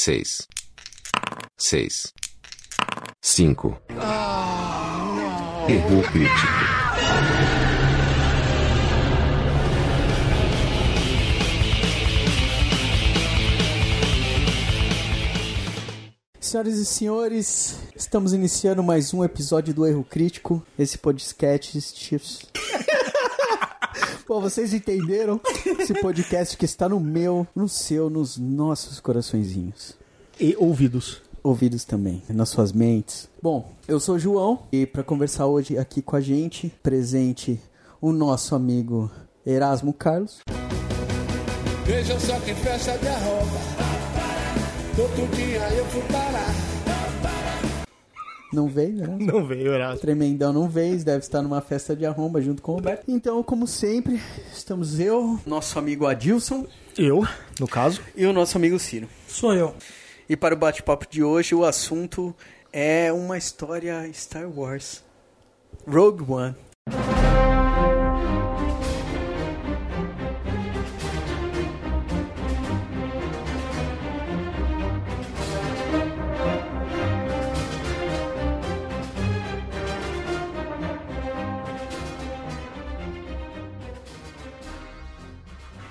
seis, 0.00 0.48
seis, 1.58 2.14
cinco. 3.20 3.78
Erro 5.68 6.02
crítico. 6.10 6.46
Senhoras 16.40 16.78
e 16.78 16.86
senhores, 16.86 17.78
estamos 17.94 18.32
iniciando 18.32 18.82
mais 18.82 19.12
um 19.12 19.22
episódio 19.22 19.74
do 19.74 19.86
Erro 19.86 20.02
Crítico. 20.02 20.64
Esse 20.78 20.96
podcast. 20.96 21.78
Bom, 24.30 24.40
vocês 24.40 24.72
entenderam 24.72 25.40
esse 25.76 25.92
podcast 25.92 26.56
que 26.56 26.64
está 26.64 26.88
no 26.88 27.00
meu, 27.00 27.44
no 27.52 27.68
seu, 27.68 28.08
nos 28.08 28.38
nossos 28.38 29.00
coraçõezinhos. 29.00 29.96
E 30.38 30.54
ouvidos. 30.56 31.20
Ouvidos 31.42 31.84
também, 31.84 32.22
nas 32.28 32.48
suas 32.48 32.70
mentes. 32.72 33.28
Bom, 33.42 33.72
eu 33.88 33.98
sou 33.98 34.14
o 34.14 34.18
João 34.20 34.62
e 34.70 34.86
para 34.86 35.02
conversar 35.02 35.46
hoje 35.46 35.76
aqui 35.76 36.00
com 36.00 36.14
a 36.14 36.20
gente, 36.20 36.72
presente 36.80 37.60
o 38.00 38.12
nosso 38.12 38.54
amigo 38.54 39.10
Erasmo 39.44 39.92
Carlos. 39.92 40.38
Vejam 41.84 42.20
só 42.20 42.38
que 42.38 42.54
festa 42.54 42.96
de 42.98 43.08
arroba. 43.08 43.58
Todo 44.94 45.34
dia 45.34 45.68
eu 45.76 45.84
fui 45.86 46.02
parar. 46.02 46.59
Não 48.52 48.68
veio, 48.68 48.96
né? 48.96 49.16
Não 49.20 49.46
veio, 49.46 49.72
Erasmo. 49.72 50.00
Tremendão 50.00 50.52
não 50.52 50.68
veio, 50.68 51.02
deve 51.04 51.18
estar 51.18 51.40
numa 51.42 51.60
festa 51.60 51.94
de 51.94 52.04
arromba 52.04 52.40
junto 52.40 52.60
com 52.62 52.72
o 52.72 52.74
Roberto. 52.76 53.04
Então, 53.08 53.42
como 53.42 53.66
sempre, 53.66 54.20
estamos 54.52 54.98
eu, 54.98 55.38
nosso 55.46 55.78
amigo 55.78 56.06
Adilson 56.06 56.66
Eu, 56.98 57.26
no 57.58 57.68
caso. 57.68 58.00
e 58.16 58.26
o 58.26 58.32
nosso 58.32 58.56
amigo 58.56 58.78
Ciro. 58.78 59.08
Sou 59.28 59.54
eu. 59.54 59.74
E 60.28 60.36
para 60.36 60.54
o 60.54 60.58
bate-papo 60.58 61.06
de 61.08 61.22
hoje, 61.22 61.54
o 61.54 61.64
assunto 61.64 62.34
é 62.72 63.12
uma 63.12 63.38
história 63.38 64.08
Star 64.12 64.48
Wars. 64.48 65.02
Rogue 65.86 66.24
One. 66.30 66.54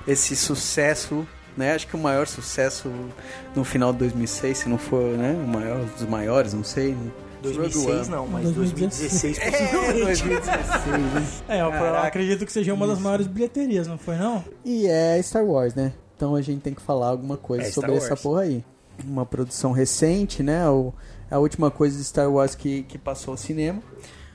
Esse 0.07 0.35
sucesso, 0.35 1.27
né? 1.55 1.73
Acho 1.73 1.87
que 1.87 1.95
o 1.95 1.99
maior 1.99 2.25
sucesso 2.27 2.89
no 3.55 3.63
final 3.63 3.91
de 3.93 3.99
2006, 3.99 4.57
se 4.59 4.69
não 4.69 4.77
for, 4.77 5.03
né? 5.17 5.33
O 5.33 5.47
maior 5.47 5.83
dos 5.85 6.07
maiores, 6.07 6.53
não 6.53 6.63
sei. 6.63 6.93
Rogue 6.93 7.11
2006 7.41 7.85
One. 7.87 8.09
não, 8.09 8.27
mas 8.27 8.51
2016. 8.51 9.37
2016 9.37 9.39
É, 9.39 9.51
possivelmente. 9.51 10.03
2016, 10.05 10.85
né? 10.87 11.27
É, 11.47 11.61
eu 11.61 11.69
Caraca. 11.71 12.07
acredito 12.07 12.45
que 12.45 12.51
seja 12.51 12.73
uma 12.73 12.85
das 12.85 12.99
maiores 12.99 13.27
bilheterias, 13.27 13.87
não 13.87 13.97
foi 13.97 14.17
não? 14.17 14.43
E 14.65 14.87
é 14.87 15.21
Star 15.21 15.45
Wars, 15.45 15.73
né? 15.73 15.93
Então 16.17 16.35
a 16.35 16.41
gente 16.41 16.59
tem 16.61 16.73
que 16.73 16.81
falar 16.81 17.07
alguma 17.07 17.37
coisa 17.37 17.63
É 17.63 17.71
Star 17.71 17.75
sobre 17.85 17.95
essa 17.95 18.09
Wars. 18.09 18.21
porra 18.21 18.41
aí. 18.41 18.63
Uma 19.05 19.25
produção 19.25 19.71
recente, 19.71 20.43
né? 20.43 20.67
O, 20.69 20.93
a 21.31 21.37
última 21.39 21.71
coisa 21.71 21.97
de 21.97 22.03
Star 22.03 22.29
Wars 22.29 22.55
que, 22.55 22.83
que 22.83 22.97
passou 22.97 23.31
ao 23.31 23.37
cinema. 23.37 23.81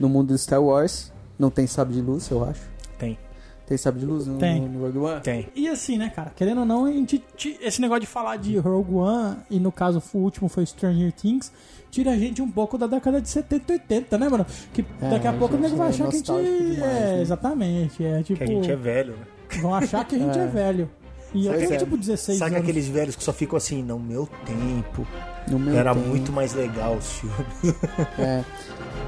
No 0.00 0.08
mundo 0.08 0.32
de 0.32 0.40
Star 0.40 0.62
Wars. 0.62 1.12
Não 1.38 1.50
tem 1.50 1.66
sabre 1.66 1.94
de 1.94 2.00
luz, 2.00 2.30
eu 2.30 2.42
acho. 2.44 2.62
Tem, 2.98 3.18
Tem 3.66 3.78
sabre 3.78 4.00
de 4.00 4.06
luz 4.06 4.26
no, 4.26 4.36
Tem. 4.38 4.60
no 4.60 4.84
Rogue 4.84 4.98
One? 4.98 5.20
tem. 5.22 5.48
E 5.54 5.66
assim, 5.68 5.96
né, 5.96 6.12
cara, 6.14 6.30
querendo 6.36 6.60
ou 6.60 6.66
não, 6.66 6.84
a 6.84 6.92
gente, 6.92 7.22
esse 7.62 7.80
negócio 7.80 8.02
de 8.02 8.06
falar 8.06 8.36
de 8.36 8.58
Rogue 8.58 8.94
One, 8.94 9.36
e 9.50 9.58
no 9.58 9.72
caso 9.72 10.02
o 10.12 10.18
último 10.18 10.50
foi 10.50 10.66
Stranger 10.66 11.10
Things, 11.12 11.50
tira 11.90 12.10
a 12.10 12.16
gente 12.16 12.42
um 12.42 12.50
pouco 12.50 12.76
da 12.76 12.86
década 12.86 13.22
de 13.22 13.28
70 13.28 13.72
e 13.72 13.76
80, 13.76 14.18
né, 14.18 14.28
mano? 14.28 14.44
Que 14.72 14.84
É, 15.00 15.08
daqui 15.10 15.26
a 15.26 15.30
a 15.30 15.32
pouco 15.32 15.56
o 15.56 15.58
nego 15.58 15.76
vai 15.76 15.86
é 15.86 15.90
achar 15.90 16.08
que 16.10 16.16
a 16.16 16.18
gente. 16.18 16.26
demais, 16.26 16.78
é, 16.78 16.80
né? 17.14 17.22
exatamente. 17.22 18.04
É 18.04 18.22
tipo. 18.22 18.36
Que 18.38 18.44
a 18.44 18.46
gente 18.46 18.70
é 18.70 18.76
velho, 18.76 19.12
né? 19.14 19.24
Vão 19.62 19.74
achar 19.74 20.04
que 20.04 20.14
a 20.16 20.18
gente 20.18 20.36
é, 20.38 20.42
É. 20.42 20.46
velho. 20.46 20.90
E 21.32 21.46
eu 21.46 21.58
tenho 21.58 21.72
é. 21.72 21.76
tipo 21.78 21.96
16 21.96 22.38
Sabe 22.38 22.54
anos. 22.54 22.62
aqueles 22.62 22.86
velhos 22.86 23.16
que 23.16 23.24
só 23.24 23.32
ficam 23.32 23.56
assim, 23.56 23.82
no 23.82 23.98
meu 23.98 24.28
tempo, 24.46 25.04
No 25.48 25.58
meu 25.58 25.74
era 25.76 25.92
tempo. 25.94 26.06
muito 26.06 26.30
mais 26.30 26.52
legal 26.52 26.94
os 26.96 27.10
filmes. 27.18 27.74
É. 28.18 28.44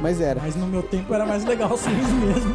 Mas 0.00 0.21
era. 0.21 0.41
Mas 0.41 0.56
no 0.56 0.67
meu 0.67 0.83
tempo 0.83 1.12
era 1.15 1.25
mais 1.27 1.44
legal 1.44 1.73
os 1.73 1.83
filmes 1.87 2.11
mesmo. 2.12 2.55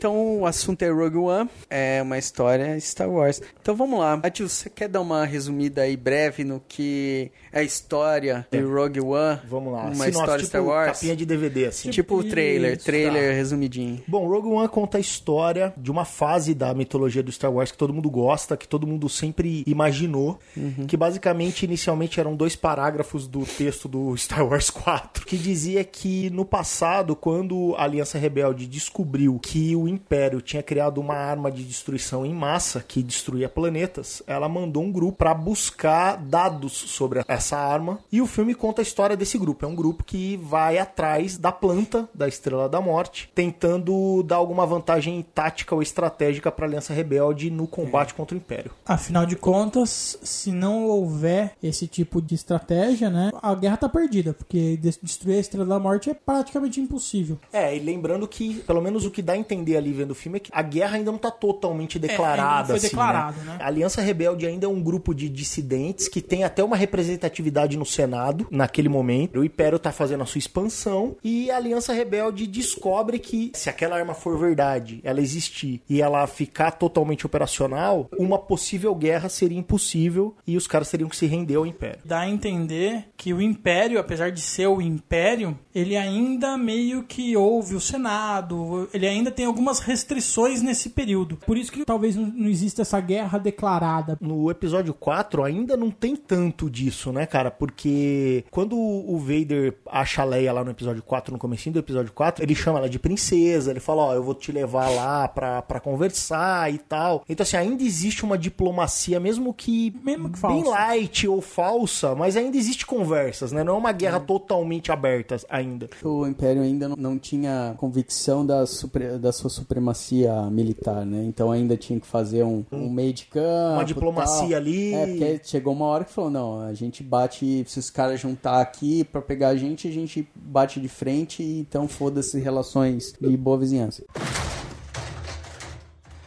Então 0.00 0.40
o 0.40 0.46
assunto 0.46 0.82
é 0.82 0.90
Rogue 0.90 1.18
One, 1.18 1.50
é 1.68 2.00
uma 2.00 2.16
história 2.16 2.78
Star 2.80 3.10
Wars. 3.10 3.42
Então 3.60 3.74
vamos 3.74 3.98
lá. 3.98 4.18
Adil, 4.22 4.48
você 4.48 4.70
quer 4.70 4.88
dar 4.88 5.00
uma 5.00 5.26
resumida 5.26 5.82
aí 5.82 5.96
breve 5.96 6.44
no 6.44 6.58
que 6.60 7.30
a 7.52 7.62
história 7.62 8.46
de 8.50 8.60
Rogue 8.60 9.00
One? 9.00 9.40
Vamos 9.48 9.72
lá. 9.72 9.82
Uma 9.84 9.94
Sinopse, 9.94 10.10
história 10.10 10.36
tipo 10.36 10.48
Star 10.48 10.64
Wars? 10.64 10.92
capinha 10.92 11.16
de 11.16 11.26
DVD, 11.26 11.66
assim. 11.66 11.90
Tipo 11.90 12.16
o 12.16 12.24
trailer, 12.24 12.76
Isso, 12.76 12.84
trailer 12.84 13.34
resumidinho. 13.34 14.02
Bom, 14.06 14.26
Rogue 14.28 14.48
One 14.48 14.68
conta 14.68 14.98
a 14.98 15.00
história 15.00 15.72
de 15.76 15.90
uma 15.90 16.04
fase 16.04 16.54
da 16.54 16.72
mitologia 16.74 17.22
do 17.22 17.32
Star 17.32 17.52
Wars 17.52 17.70
que 17.72 17.78
todo 17.78 17.92
mundo 17.92 18.10
gosta, 18.10 18.56
que 18.56 18.68
todo 18.68 18.86
mundo 18.86 19.08
sempre 19.08 19.64
imaginou, 19.66 20.38
que 20.86 20.96
basicamente 20.96 21.64
inicialmente 21.64 22.20
eram 22.20 22.36
dois 22.36 22.54
parágrafos 22.56 23.26
do 23.26 23.44
texto 23.44 23.88
do 23.88 24.16
Star 24.18 24.46
Wars 24.46 24.70
4, 24.70 25.26
que 25.26 25.36
dizia 25.36 25.82
que 25.84 26.30
no 26.30 26.44
passado, 26.44 27.16
quando 27.16 27.74
a 27.76 27.84
Aliança 27.84 28.18
Rebelde 28.18 28.66
descobriu 28.66 29.38
que 29.40 29.74
o 29.74 29.88
Império 29.88 30.40
tinha 30.40 30.62
criado 30.62 31.00
uma 31.00 31.14
arma 31.14 31.50
de 31.50 31.64
destruição 31.64 32.24
em 32.24 32.32
massa 32.34 32.84
que 32.86 33.02
destruía 33.02 33.48
planetas, 33.48 34.22
ela 34.26 34.48
mandou 34.48 34.82
um 34.82 34.92
grupo 34.92 35.18
para 35.18 35.34
buscar 35.34 36.16
dados 36.16 36.72
sobre 36.72 37.22
essa 37.40 37.56
arma, 37.58 37.98
e 38.12 38.20
o 38.20 38.26
filme 38.26 38.54
conta 38.54 38.80
a 38.80 38.84
história 38.84 39.16
desse 39.16 39.36
grupo. 39.36 39.64
É 39.64 39.68
um 39.68 39.74
grupo 39.74 40.04
que 40.04 40.36
vai 40.36 40.78
atrás 40.78 41.36
da 41.36 41.50
planta 41.50 42.08
da 42.14 42.28
Estrela 42.28 42.68
da 42.68 42.80
Morte, 42.80 43.30
tentando 43.34 44.22
dar 44.22 44.36
alguma 44.36 44.64
vantagem 44.66 45.24
tática 45.34 45.74
ou 45.74 45.82
estratégica 45.82 46.50
para 46.52 46.64
a 46.64 46.68
Aliança 46.68 46.92
Rebelde 46.94 47.50
no 47.50 47.66
combate 47.66 48.14
contra 48.14 48.34
o 48.34 48.38
Império. 48.38 48.70
Afinal 48.86 49.26
de 49.26 49.36
contas, 49.36 50.18
se 50.22 50.52
não 50.52 50.86
houver 50.86 51.52
esse 51.62 51.86
tipo 51.86 52.20
de 52.22 52.34
estratégia, 52.34 53.10
né, 53.10 53.30
a 53.42 53.54
guerra 53.54 53.76
tá 53.76 53.88
perdida, 53.88 54.32
porque 54.32 54.76
des- 54.76 54.98
destruir 55.02 55.36
a 55.36 55.40
Estrela 55.40 55.66
da 55.66 55.78
Morte 55.78 56.10
é 56.10 56.14
praticamente 56.14 56.80
impossível. 56.80 57.38
É, 57.52 57.74
e 57.76 57.80
lembrando 57.80 58.28
que, 58.28 58.54
pelo 58.60 58.80
menos 58.80 59.04
o 59.04 59.10
que 59.10 59.22
dá 59.22 59.32
a 59.32 59.36
entender 59.36 59.76
ali 59.76 59.92
vendo 59.92 60.12
o 60.12 60.14
filme 60.14 60.36
é 60.36 60.40
que 60.40 60.50
a 60.54 60.62
guerra 60.62 60.96
ainda 60.96 61.10
não 61.10 61.18
tá 61.18 61.30
totalmente 61.30 61.98
declarada. 61.98 62.42
ainda 62.42 62.58
não 62.60 62.66
foi 62.66 62.76
assim, 62.76 62.88
declarado, 62.88 63.38
né? 63.40 63.52
né? 63.52 63.58
A 63.60 63.66
Aliança 63.66 64.00
Rebelde 64.00 64.46
ainda 64.46 64.66
é 64.66 64.68
um 64.68 64.80
grupo 64.82 65.14
de 65.14 65.28
dissidentes 65.28 66.08
que 66.08 66.20
tem 66.20 66.44
até 66.44 66.62
uma 66.62 66.76
representatividade 66.76 67.29
no 67.78 67.86
Senado 67.86 68.46
naquele 68.50 68.88
momento. 68.88 69.40
O 69.40 69.44
Império 69.44 69.78
tá 69.78 69.92
fazendo 69.92 70.22
a 70.22 70.26
sua 70.26 70.38
expansão 70.38 71.16
e 71.22 71.50
a 71.50 71.56
Aliança 71.56 71.92
Rebelde 71.92 72.46
descobre 72.46 73.18
que 73.18 73.52
se 73.54 73.68
aquela 73.68 73.96
arma 73.96 74.14
for 74.14 74.38
verdade, 74.38 75.00
ela 75.04 75.20
existir 75.20 75.82
e 75.88 76.00
ela 76.00 76.26
ficar 76.26 76.72
totalmente 76.72 77.26
operacional, 77.26 78.08
uma 78.18 78.38
possível 78.38 78.94
guerra 78.94 79.28
seria 79.28 79.58
impossível 79.58 80.34
e 80.46 80.56
os 80.56 80.66
caras 80.66 80.90
teriam 80.90 81.08
que 81.08 81.16
se 81.16 81.26
render 81.26 81.56
ao 81.56 81.66
Império. 81.66 82.00
Dá 82.04 82.20
a 82.20 82.28
entender 82.28 83.04
que 83.16 83.32
o 83.32 83.40
Império, 83.40 83.98
apesar 83.98 84.30
de 84.30 84.40
ser 84.40 84.66
o 84.66 84.80
Império, 84.80 85.58
ele 85.74 85.96
ainda 85.96 86.56
meio 86.56 87.04
que 87.04 87.36
ouve 87.36 87.74
o 87.74 87.80
Senado, 87.80 88.88
ele 88.92 89.06
ainda 89.06 89.30
tem 89.30 89.46
algumas 89.46 89.80
restrições 89.80 90.62
nesse 90.62 90.90
período. 90.90 91.36
Por 91.36 91.56
isso 91.56 91.70
que 91.70 91.84
talvez 91.84 92.16
não 92.16 92.40
não 92.40 92.48
exista 92.48 92.82
essa 92.82 93.00
guerra 93.00 93.38
declarada. 93.38 94.16
No 94.20 94.50
episódio 94.50 94.94
4 94.94 95.44
ainda 95.44 95.76
não 95.76 95.90
tem 95.90 96.16
tanto 96.16 96.70
disso, 96.70 97.12
né, 97.12 97.19
cara? 97.26 97.50
Porque 97.50 98.44
quando 98.50 98.76
o 98.78 99.18
Vader 99.18 99.74
acha 99.86 100.22
a 100.22 100.24
Leia 100.24 100.52
lá 100.52 100.64
no 100.64 100.70
episódio 100.70 101.02
4, 101.02 101.32
no 101.32 101.38
comecinho 101.38 101.72
do 101.74 101.78
episódio 101.78 102.12
4, 102.12 102.44
ele 102.44 102.54
chama 102.54 102.78
ela 102.78 102.88
de 102.88 102.98
princesa, 102.98 103.70
ele 103.70 103.80
fala, 103.80 104.02
ó, 104.02 104.14
eu 104.14 104.22
vou 104.22 104.34
te 104.34 104.52
levar 104.52 104.88
lá 104.90 105.28
pra, 105.28 105.62
pra 105.62 105.80
conversar 105.80 106.72
e 106.72 106.78
tal. 106.78 107.24
Então, 107.28 107.42
assim, 107.42 107.56
ainda 107.56 107.82
existe 107.82 108.24
uma 108.24 108.36
diplomacia, 108.38 109.18
mesmo 109.20 109.52
que, 109.54 109.94
Mesmo 110.02 110.30
que 110.30 110.40
bem 110.46 110.64
light 110.64 111.26
ou 111.28 111.40
falsa, 111.40 112.14
mas 112.14 112.36
ainda 112.36 112.56
existe 112.56 112.86
conversas, 112.86 113.52
né? 113.52 113.62
Não 113.64 113.74
é 113.74 113.78
uma 113.78 113.92
guerra 113.92 114.18
Hum. 114.18 114.24
totalmente 114.26 114.90
aberta 114.92 115.36
ainda. 115.48 115.88
O 116.02 116.26
Império 116.26 116.62
ainda 116.62 116.88
não, 116.88 117.18
tinha 117.18 117.74
convicção 117.78 118.44
da, 118.44 118.66
supre- 118.66 119.18
da 119.18 119.32
sua 119.32 119.50
supremacia 119.50 120.32
militar, 120.50 121.04
né? 121.06 121.24
Então 121.24 121.50
ainda 121.50 121.76
tinha 121.76 121.98
que 122.00 122.06
fazer 122.06 122.42
um, 122.44 122.64
um 122.72 122.90
meio 122.90 123.12
de 123.12 123.26
campo. 123.26 123.74
Uma 123.74 123.84
diplomacia 123.84 124.48
tal. 124.48 124.56
ali. 124.58 124.94
É, 124.94 125.06
porque 125.06 125.40
chegou 125.44 125.72
uma 125.72 125.86
hora 125.86 126.04
que 126.04 126.12
falou: 126.12 126.30
não, 126.30 126.60
a 126.60 126.72
gente 126.74 127.02
bate. 127.10 127.64
Se 127.66 127.78
os 127.80 127.90
caras 127.90 128.20
juntar 128.20 128.60
aqui 128.60 129.02
pra 129.02 129.20
pegar 129.20 129.48
a 129.48 129.56
gente, 129.56 129.88
a 129.88 129.90
gente 129.90 130.28
bate 130.34 130.80
de 130.80 130.88
frente, 130.88 131.42
então 131.42 131.88
foda-se 131.88 132.38
relações 132.38 133.12
de 133.20 133.36
boa 133.36 133.58
vizinhança. 133.58 134.04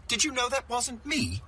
Did 0.07 0.25
you 0.25 0.33
know 0.33 0.49
that 0.49 0.65
wasn't 0.69 0.99
me? 1.05 1.41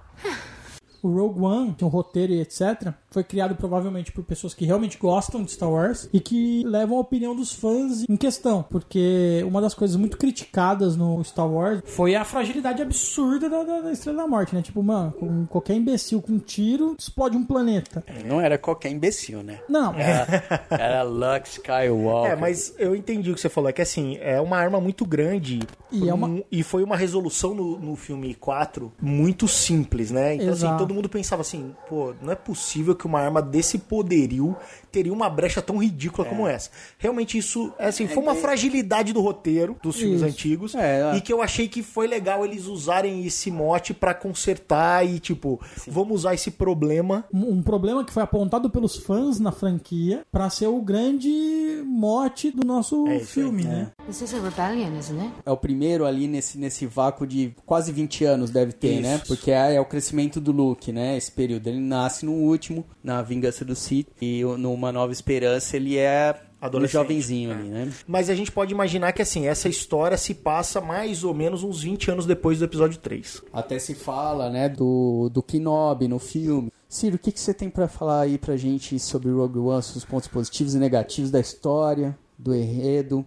O 1.06 1.12
Rogue 1.14 1.40
One, 1.42 1.74
tem 1.74 1.88
um 1.88 1.92
roteiro 1.92 2.34
e 2.34 2.42
etc., 2.42 2.94
foi 3.12 3.24
criado 3.24 3.56
provavelmente 3.56 4.12
por 4.12 4.24
pessoas 4.24 4.54
que 4.54 4.66
realmente 4.66 4.98
gostam 4.98 5.44
de 5.44 5.52
Star 5.52 5.70
Wars 5.72 6.10
e 6.12 6.20
que 6.20 6.64
levam 6.66 6.98
a 6.98 7.02
opinião 7.02 7.36
dos 7.36 7.54
fãs 7.54 8.04
em 8.10 8.18
questão. 8.18 8.64
Porque 8.70 9.44
uma 9.48 9.62
das 9.62 9.74
coisas 9.74 9.96
muito 9.96 10.18
criticadas 10.18 10.96
no 10.98 11.24
Star 11.24 11.48
Wars 11.50 11.82
foi 11.86 12.16
a 12.16 12.26
fragilidade 12.26 12.82
absurda 12.82 13.48
da, 13.50 13.64
da, 13.64 13.82
da 13.82 13.92
Estrela 13.92 14.24
da 14.24 14.28
Morte, 14.28 14.56
né? 14.56 14.62
Tipo, 14.62 14.82
mano, 14.82 15.12
com 15.14 15.46
qualquer 15.46 15.76
imbecil 15.76 16.22
com 16.22 16.34
um 16.34 16.40
tiro, 16.40 16.96
explode 16.98 17.38
um 17.38 17.46
planeta. 17.46 18.04
Não 18.26 18.42
era 18.42 18.58
qualquer 18.58 18.90
imbecil, 18.90 19.44
né? 19.44 19.60
Não, 19.70 19.94
Era, 19.94 20.68
era 20.72 21.04
Luke 21.04 21.48
Skywalker. 21.48 22.32
É, 22.32 22.36
mas 22.36 22.74
eu 22.80 22.96
entendi 22.96 23.30
o 23.32 23.36
que 23.36 23.42
você 23.42 23.50
falou. 23.50 23.70
É 23.70 23.74
que 23.74 23.82
assim, 23.82 24.18
é 24.22 24.42
uma 24.42 24.58
arma 24.58 24.82
muito 24.82 25.06
grande. 25.06 25.60
E 25.92 26.10
é 26.10 26.14
uma- 26.14 26.28
um- 26.28 26.44
e 26.52 26.64
foi 26.64 26.84
uma 26.84 26.98
resolução 26.98 27.54
no, 27.54 27.80
no 27.80 27.96
filme 27.96 28.34
4 28.34 28.92
muito 29.02 29.48
simples, 29.48 30.10
né? 30.12 30.34
Então, 30.36 30.50
assim, 30.50 30.66
Exato. 30.66 30.80
todo 30.80 30.94
mundo 30.96 31.10
pensava 31.10 31.42
assim, 31.42 31.76
pô, 31.88 32.14
não 32.22 32.32
é 32.32 32.36
possível 32.36 32.96
que 32.96 33.06
uma 33.06 33.20
arma 33.20 33.42
desse 33.42 33.78
poderio 33.78 34.56
teria 34.96 35.12
uma 35.12 35.30
brecha 35.30 35.62
tão 35.62 35.78
ridícula 35.78 36.26
como 36.26 36.48
essa. 36.48 36.70
Realmente, 36.98 37.38
isso, 37.38 37.74
é 37.78 37.88
assim, 37.88 38.08
foi 38.08 38.24
uma 38.24 38.34
fragilidade 38.34 39.12
do 39.12 39.20
roteiro 39.20 39.76
dos 39.84 39.98
filmes 39.98 40.22
Isso. 40.22 40.30
antigos. 40.30 40.74
É, 40.74 41.02
é. 41.02 41.18
E 41.18 41.22
que 41.22 41.34
eu 41.34 41.42
achei 41.42 41.68
que 41.68 41.84
foi 41.84 42.08
legal 42.08 42.46
eles 42.46 42.66
usarem 42.66 43.26
esse 43.26 43.52
mote 43.52 43.94
pra 43.94 44.14
consertar 44.14 45.06
e, 45.06 45.20
tipo, 45.20 45.60
vamos 45.86 46.20
usar 46.22 46.34
esse 46.34 46.50
problema 46.50 47.26
um 47.34 47.62
problema 47.62 48.06
que 48.06 48.14
foi 48.14 48.24
apontado 48.24 48.70
pelos 48.70 48.96
fãs 48.96 49.38
na 49.38 49.52
franquia 49.52 50.24
pra 50.32 50.50
ser 50.50 50.68
o 50.68 50.80
grande 50.82 51.84
mote 51.86 52.52
do 52.52 52.66
nosso 52.66 53.06
É 53.08 53.20
filme, 53.20 53.64
né? 53.66 53.92
This 54.08 54.22
is 54.22 54.34
a 54.34 54.40
rebellion, 54.40 54.98
isn't 54.98 55.20
it? 55.20 55.34
É 55.46 55.52
o 55.52 55.58
primeiro 55.58 56.06
ali 56.06 56.28
nesse, 56.28 56.58
nesse 56.58 56.86
vácuo 56.86 57.28
de 57.28 57.54
quase 57.66 57.92
20 57.92 58.24
anos 58.24 58.50
deve 58.50 58.72
ter, 58.72 58.94
Isso. 58.94 59.02
né? 59.02 59.22
Porque 59.28 59.52
é, 59.52 59.76
é 59.76 59.82
o 59.82 59.86
crescimento 59.86 60.40
do 60.40 60.52
Luke, 60.54 60.92
né? 60.94 61.18
Esse 61.18 61.32
período. 61.32 61.68
Ele 61.68 61.80
nasce 61.80 62.26
no 62.26 62.32
último, 62.34 62.86
na 63.04 63.22
Vingança 63.22 63.66
do 63.66 63.76
Sith, 63.76 64.08
e 64.22 64.44
o- 64.46 64.58
numa 64.86 64.92
Nova 64.92 65.12
Esperança 65.12 65.76
ele 65.76 65.98
é 65.98 66.36
um 66.62 66.66
Adolescente. 66.66 66.94
jovenzinho 66.94 67.52
ali, 67.52 67.70
né? 67.70 67.92
Mas 68.08 68.30
a 68.30 68.36
gente 68.36 68.52
pode 68.52 68.72
imaginar 68.72 69.12
que 69.14 69.22
assim, 69.22 69.48
essa 69.48 69.68
história 69.68 70.18
se 70.18 70.34
passa 70.34 70.80
mais 70.80 71.24
ou 71.24 71.34
menos 71.34 71.64
uns 71.64 71.82
20 71.82 72.12
anos 72.12 72.26
depois 72.26 72.60
do 72.60 72.66
episódio 72.66 73.00
3. 73.00 73.44
Até 73.52 73.80
se 73.80 73.96
fala, 73.96 74.50
né, 74.50 74.70
do, 74.70 75.30
do 75.30 75.42
Kenobi 75.42 76.08
no 76.08 76.20
filme. 76.20 76.72
Ciro, 76.88 77.16
o 77.16 77.20
que, 77.20 77.32
que 77.32 77.40
você 77.40 77.54
tem 77.54 77.70
pra 77.70 77.88
falar 77.88 78.22
aí 78.22 78.38
pra 78.38 78.56
gente 78.56 79.00
sobre 79.00 79.32
Rogue 79.32 79.60
One, 79.60 79.80
os 79.80 80.06
pontos 80.06 80.28
positivos 80.28 80.76
e 80.76 80.80
negativos 80.80 81.32
da 81.32 81.40
história, 81.40 82.18
do 82.38 82.56
enredo, 82.56 83.26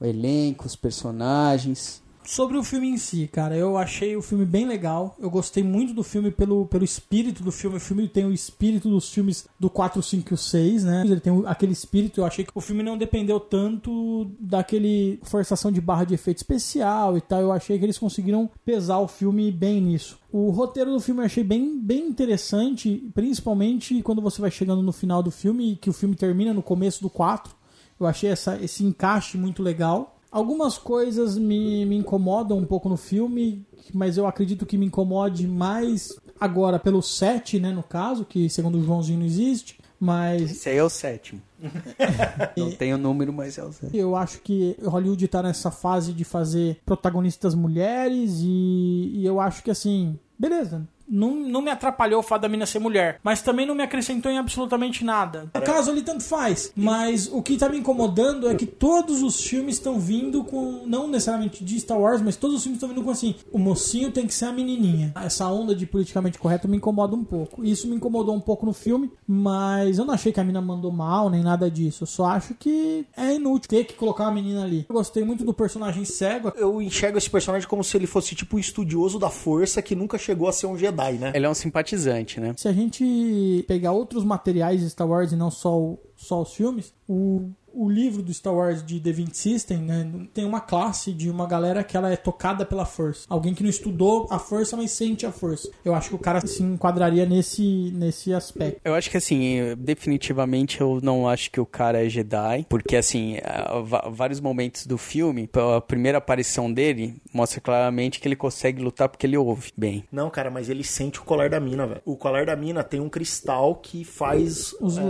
o 0.00 0.04
elenco, 0.04 0.66
os 0.66 0.74
personagens? 0.74 2.02
Sobre 2.26 2.56
o 2.56 2.64
filme 2.64 2.88
em 2.88 2.96
si, 2.96 3.28
cara, 3.28 3.54
eu 3.54 3.76
achei 3.76 4.16
o 4.16 4.22
filme 4.22 4.46
bem 4.46 4.66
legal. 4.66 5.14
Eu 5.20 5.28
gostei 5.28 5.62
muito 5.62 5.92
do 5.92 6.02
filme 6.02 6.30
pelo, 6.30 6.64
pelo 6.64 6.82
espírito 6.82 7.42
do 7.42 7.52
filme. 7.52 7.76
O 7.76 7.80
filme 7.80 8.08
tem 8.08 8.24
o 8.24 8.32
espírito 8.32 8.88
dos 8.88 9.12
filmes 9.12 9.46
do 9.60 9.68
4, 9.68 10.02
5 10.02 10.32
e 10.32 10.34
o 10.34 10.36
6, 10.36 10.84
né? 10.84 11.02
Ele 11.04 11.20
tem 11.20 11.42
aquele 11.44 11.72
espírito. 11.72 12.20
Eu 12.20 12.24
achei 12.24 12.42
que 12.42 12.50
o 12.54 12.62
filme 12.62 12.82
não 12.82 12.96
dependeu 12.96 13.38
tanto 13.38 14.30
daquele 14.40 15.20
forçação 15.22 15.70
de 15.70 15.82
barra 15.82 16.04
de 16.04 16.14
efeito 16.14 16.38
especial 16.38 17.18
e 17.18 17.20
tal. 17.20 17.42
Eu 17.42 17.52
achei 17.52 17.78
que 17.78 17.84
eles 17.84 17.98
conseguiram 17.98 18.50
pesar 18.64 19.00
o 19.00 19.08
filme 19.08 19.52
bem 19.52 19.78
nisso. 19.82 20.18
O 20.32 20.50
roteiro 20.50 20.92
do 20.92 21.00
filme 21.00 21.20
eu 21.20 21.26
achei 21.26 21.44
bem, 21.44 21.78
bem 21.78 22.06
interessante, 22.08 23.06
principalmente 23.14 24.02
quando 24.02 24.22
você 24.22 24.40
vai 24.40 24.50
chegando 24.50 24.82
no 24.82 24.92
final 24.92 25.22
do 25.22 25.30
filme 25.30 25.72
e 25.72 25.76
que 25.76 25.90
o 25.90 25.92
filme 25.92 26.16
termina 26.16 26.54
no 26.54 26.62
começo 26.62 27.02
do 27.02 27.10
4. 27.10 27.54
Eu 28.00 28.06
achei 28.06 28.30
essa, 28.30 28.58
esse 28.62 28.82
encaixe 28.82 29.36
muito 29.36 29.62
legal. 29.62 30.13
Algumas 30.34 30.76
coisas 30.76 31.38
me, 31.38 31.86
me 31.86 31.96
incomodam 31.96 32.58
um 32.58 32.64
pouco 32.64 32.88
no 32.88 32.96
filme, 32.96 33.64
mas 33.94 34.16
eu 34.16 34.26
acredito 34.26 34.66
que 34.66 34.76
me 34.76 34.86
incomode 34.86 35.46
mais 35.46 36.12
agora 36.40 36.76
pelo 36.76 37.00
7, 37.00 37.60
né, 37.60 37.70
no 37.70 37.84
caso, 37.84 38.24
que 38.24 38.50
segundo 38.50 38.76
o 38.78 38.82
Joãozinho 38.82 39.20
não 39.20 39.26
existe. 39.26 39.78
Mas 40.00 40.50
Esse 40.50 40.70
aí 40.70 40.78
é 40.78 40.82
o 40.82 40.90
sétimo. 40.90 41.40
Não 42.58 42.72
tem 42.72 42.92
o 42.92 42.98
número, 42.98 43.32
mas 43.32 43.56
é 43.56 43.62
o 43.62 43.72
sétimo. 43.72 43.96
eu 43.98 44.16
acho 44.16 44.40
que 44.40 44.76
Hollywood 44.84 45.26
tá 45.28 45.40
nessa 45.40 45.70
fase 45.70 46.12
de 46.12 46.24
fazer 46.24 46.78
protagonistas 46.84 47.54
mulheres 47.54 48.40
e, 48.42 49.12
e 49.14 49.24
eu 49.24 49.40
acho 49.40 49.62
que 49.62 49.70
assim, 49.70 50.18
beleza. 50.36 50.86
Não, 51.14 51.34
não 51.34 51.62
me 51.62 51.70
atrapalhou 51.70 52.18
o 52.20 52.22
fato 52.22 52.42
da 52.42 52.48
mina 52.48 52.66
ser 52.66 52.80
mulher, 52.80 53.20
mas 53.22 53.40
também 53.40 53.64
não 53.64 53.74
me 53.74 53.82
acrescentou 53.82 54.30
em 54.30 54.38
absolutamente 54.38 55.04
nada. 55.04 55.48
No 55.54 55.62
caso 55.62 55.90
ali, 55.90 56.02
tanto 56.02 56.24
faz. 56.24 56.72
Mas 56.74 57.30
o 57.32 57.40
que 57.40 57.56
tá 57.56 57.68
me 57.68 57.78
incomodando 57.78 58.48
é 58.48 58.54
que 58.54 58.66
todos 58.66 59.22
os 59.22 59.40
filmes 59.40 59.76
estão 59.76 59.98
vindo 59.98 60.42
com, 60.42 60.82
não 60.86 61.06
necessariamente 61.06 61.64
de 61.64 61.78
Star 61.78 61.98
Wars, 61.98 62.20
mas 62.20 62.36
todos 62.36 62.56
os 62.56 62.62
filmes 62.62 62.78
estão 62.78 62.88
vindo 62.88 63.02
com 63.02 63.10
assim: 63.10 63.34
o 63.52 63.58
mocinho 63.58 64.10
tem 64.10 64.26
que 64.26 64.34
ser 64.34 64.46
a 64.46 64.52
menininha. 64.52 65.12
Essa 65.16 65.46
onda 65.46 65.74
de 65.74 65.86
politicamente 65.86 66.38
correto 66.38 66.68
me 66.68 66.76
incomoda 66.76 67.14
um 67.14 67.24
pouco. 67.24 67.64
Isso 67.64 67.86
me 67.86 67.94
incomodou 67.94 68.34
um 68.34 68.40
pouco 68.40 68.66
no 68.66 68.72
filme, 68.72 69.10
mas 69.26 69.98
eu 69.98 70.04
não 70.04 70.14
achei 70.14 70.32
que 70.32 70.40
a 70.40 70.44
mina 70.44 70.60
mandou 70.60 70.90
mal 70.90 71.30
nem 71.30 71.42
nada 71.42 71.70
disso. 71.70 72.02
Eu 72.02 72.08
só 72.08 72.24
acho 72.26 72.54
que 72.54 73.06
é 73.16 73.34
inútil 73.34 73.68
ter 73.68 73.84
que 73.84 73.94
colocar 73.94 74.24
uma 74.24 74.32
menina 74.32 74.64
ali. 74.64 74.84
Eu 74.88 74.94
gostei 74.94 75.24
muito 75.24 75.44
do 75.44 75.54
personagem 75.54 76.04
cego. 76.04 76.52
Eu 76.56 76.82
enxergo 76.82 77.18
esse 77.18 77.30
personagem 77.30 77.68
como 77.68 77.84
se 77.84 77.96
ele 77.96 78.06
fosse 78.06 78.34
tipo 78.34 78.56
um 78.56 78.58
estudioso 78.60 79.18
da 79.18 79.30
força 79.30 79.80
que 79.80 79.94
nunca 79.94 80.18
chegou 80.18 80.48
a 80.48 80.52
ser 80.52 80.66
um 80.66 80.76
Jedi, 80.76 81.03
né? 81.12 81.32
Ele 81.34 81.46
é 81.46 81.48
um 81.50 81.54
simpatizante, 81.54 82.40
né? 82.40 82.54
Se 82.56 82.66
a 82.68 82.72
gente 82.72 83.64
pegar 83.68 83.92
outros 83.92 84.24
materiais 84.24 84.80
de 84.80 84.90
Star 84.90 85.08
Wars 85.08 85.32
e 85.32 85.36
não 85.36 85.50
só, 85.50 85.78
o- 85.78 85.98
só 86.16 86.42
os 86.42 86.54
filmes, 86.54 86.92
o, 87.08 87.50
o 87.74 87.88
livro 87.88 88.22
do 88.22 88.32
Star 88.32 88.54
Wars 88.54 88.84
de 88.84 89.00
The 89.00 89.12
20 89.12 89.36
System 89.36 89.78
né, 89.78 90.10
tem 90.32 90.44
uma 90.44 90.60
classe 90.60 91.12
de 91.12 91.28
uma 91.30 91.46
galera 91.46 91.82
que 91.84 91.96
ela 91.96 92.10
é 92.12 92.16
tocada 92.16 92.64
pela 92.64 92.84
força. 92.84 93.26
Alguém 93.28 93.54
que 93.54 93.62
não 93.62 93.70
estudou 93.70 94.26
a 94.30 94.38
força, 94.38 94.76
mas 94.76 94.90
sente 94.92 95.26
a 95.26 95.32
força. 95.32 95.68
Eu 95.84 95.94
acho 95.94 96.08
que 96.10 96.14
o 96.14 96.18
cara 96.18 96.44
se 96.46 96.62
enquadraria 96.62 97.26
nesse, 97.26 97.90
nesse 97.94 98.32
aspecto. 98.32 98.80
Eu 98.84 98.94
acho 98.94 99.10
que 99.10 99.16
assim, 99.16 99.58
definitivamente 99.78 100.80
eu 100.80 101.00
não 101.02 101.28
acho 101.28 101.50
que 101.50 101.60
o 101.60 101.66
cara 101.66 102.04
é 102.04 102.08
Jedi, 102.08 102.66
porque 102.68 102.96
assim, 102.96 103.38
va- 103.84 104.08
vários 104.10 104.40
momentos 104.40 104.86
do 104.86 104.98
filme, 104.98 105.48
a 105.76 105.80
primeira 105.80 106.18
aparição 106.18 106.72
dele 106.72 107.16
mostra 107.32 107.60
claramente 107.60 108.20
que 108.20 108.28
ele 108.28 108.36
consegue 108.36 108.82
lutar 108.82 109.08
porque 109.08 109.26
ele 109.26 109.36
ouve 109.36 109.72
bem. 109.76 110.04
Não, 110.12 110.30
cara, 110.30 110.50
mas 110.50 110.68
ele 110.68 110.84
sente 110.84 111.18
o 111.18 111.22
colar 111.24 111.50
da 111.50 111.58
mina, 111.60 111.86
velho. 111.86 112.00
O 112.04 112.16
colar 112.16 112.46
da 112.46 112.54
mina 112.56 112.82
tem 112.84 113.00
um 113.00 113.08
cristal 113.08 113.76
que 113.76 114.04
faz 114.04 114.74
Os 114.80 114.98
é, 114.98 115.02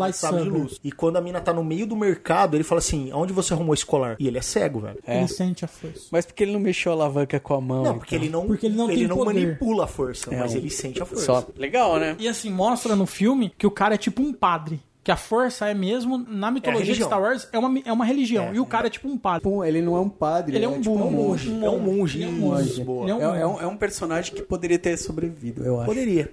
de 0.42 0.48
luz. 0.48 0.80
E 0.82 0.92
quando 0.92 1.16
a 1.16 1.20
mina 1.20 1.40
tá 1.40 1.52
no 1.52 1.64
meio 1.64 1.86
do 1.86 1.96
mercado, 1.96 2.53
ele 2.56 2.64
fala 2.64 2.78
assim: 2.80 3.10
aonde 3.10 3.32
você 3.32 3.52
arrumou 3.54 3.74
esse 3.74 3.84
colar? 3.86 4.16
E 4.18 4.26
ele 4.28 4.38
é 4.38 4.42
cego, 4.42 4.80
velho. 4.80 4.98
É. 5.06 5.18
Ele 5.18 5.28
sente 5.28 5.64
a 5.64 5.68
força. 5.68 6.06
Mas 6.10 6.24
porque 6.26 6.42
ele 6.44 6.52
não 6.52 6.60
mexeu 6.60 6.92
a 6.92 6.94
alavanca 6.94 7.38
com 7.40 7.54
a 7.54 7.60
mão? 7.60 7.82
Não, 7.82 7.98
porque 7.98 8.14
então? 8.16 8.24
ele 8.24 8.32
não, 8.32 8.46
Porque 8.46 8.66
ele 8.66 8.74
não 8.76 8.86
tem 8.88 9.08
poder. 9.08 9.24
manipula 9.40 9.84
a 9.84 9.86
força, 9.86 10.34
É, 10.34 10.38
mas 10.38 10.54
um- 10.54 10.56
ele 10.56 10.70
sente 10.70 11.02
a 11.02 11.06
força. 11.06 11.24
Só. 11.24 11.46
Legal, 11.56 11.98
né? 11.98 12.16
E 12.18 12.28
assim, 12.28 12.50
mostra 12.50 12.94
no 12.96 13.06
filme 13.06 13.52
que 13.56 13.66
o 13.66 13.70
cara 13.70 13.94
é 13.94 13.98
tipo 13.98 14.22
um 14.22 14.32
padre. 14.32 14.80
Que 15.02 15.10
a 15.12 15.16
força 15.18 15.68
é 15.68 15.74
mesmo, 15.74 16.16
na 16.16 16.50
mitologia 16.50 16.82
de 16.82 16.88
religião. 16.92 17.08
Star 17.08 17.20
Wars, 17.20 17.46
é 17.52 17.58
uma, 17.58 17.78
é 17.84 17.92
uma 17.92 18.06
religião. 18.06 18.54
e 18.54 18.58
o 18.58 18.64
cara 18.64 18.86
é 18.86 18.90
tipo 18.90 19.06
um 19.06 19.18
padre. 19.18 19.42
Pô, 19.42 19.62
ele 19.62 19.82
não 19.82 19.96
é 19.96 20.00
um 20.00 20.08
padre, 20.08 20.56
Ele 20.56 20.64
é 20.64 20.68
um 20.68 20.80
tipo 20.80 20.96
monge. 20.96 21.50
monge. 21.50 21.64
É 21.66 21.68
um 21.68 21.78
monge. 21.78 22.16
Ele 22.18 22.24
é 22.24 22.28
um 22.28 22.32
monge. 22.32 22.80
Ele 22.80 23.10
é 23.10 23.14
um 23.14 23.34
É, 23.34 23.40
é 23.42 23.46
um, 23.46 23.60
é 23.60 23.66
um 23.66 23.76
personagem 23.76 24.34
que 24.34 24.40
poderia 24.42 24.78
ter 24.78 24.96
sobrevivido, 24.96 25.62
eu 25.62 25.76
acho. 25.78 25.84
Poderia. 25.86 26.30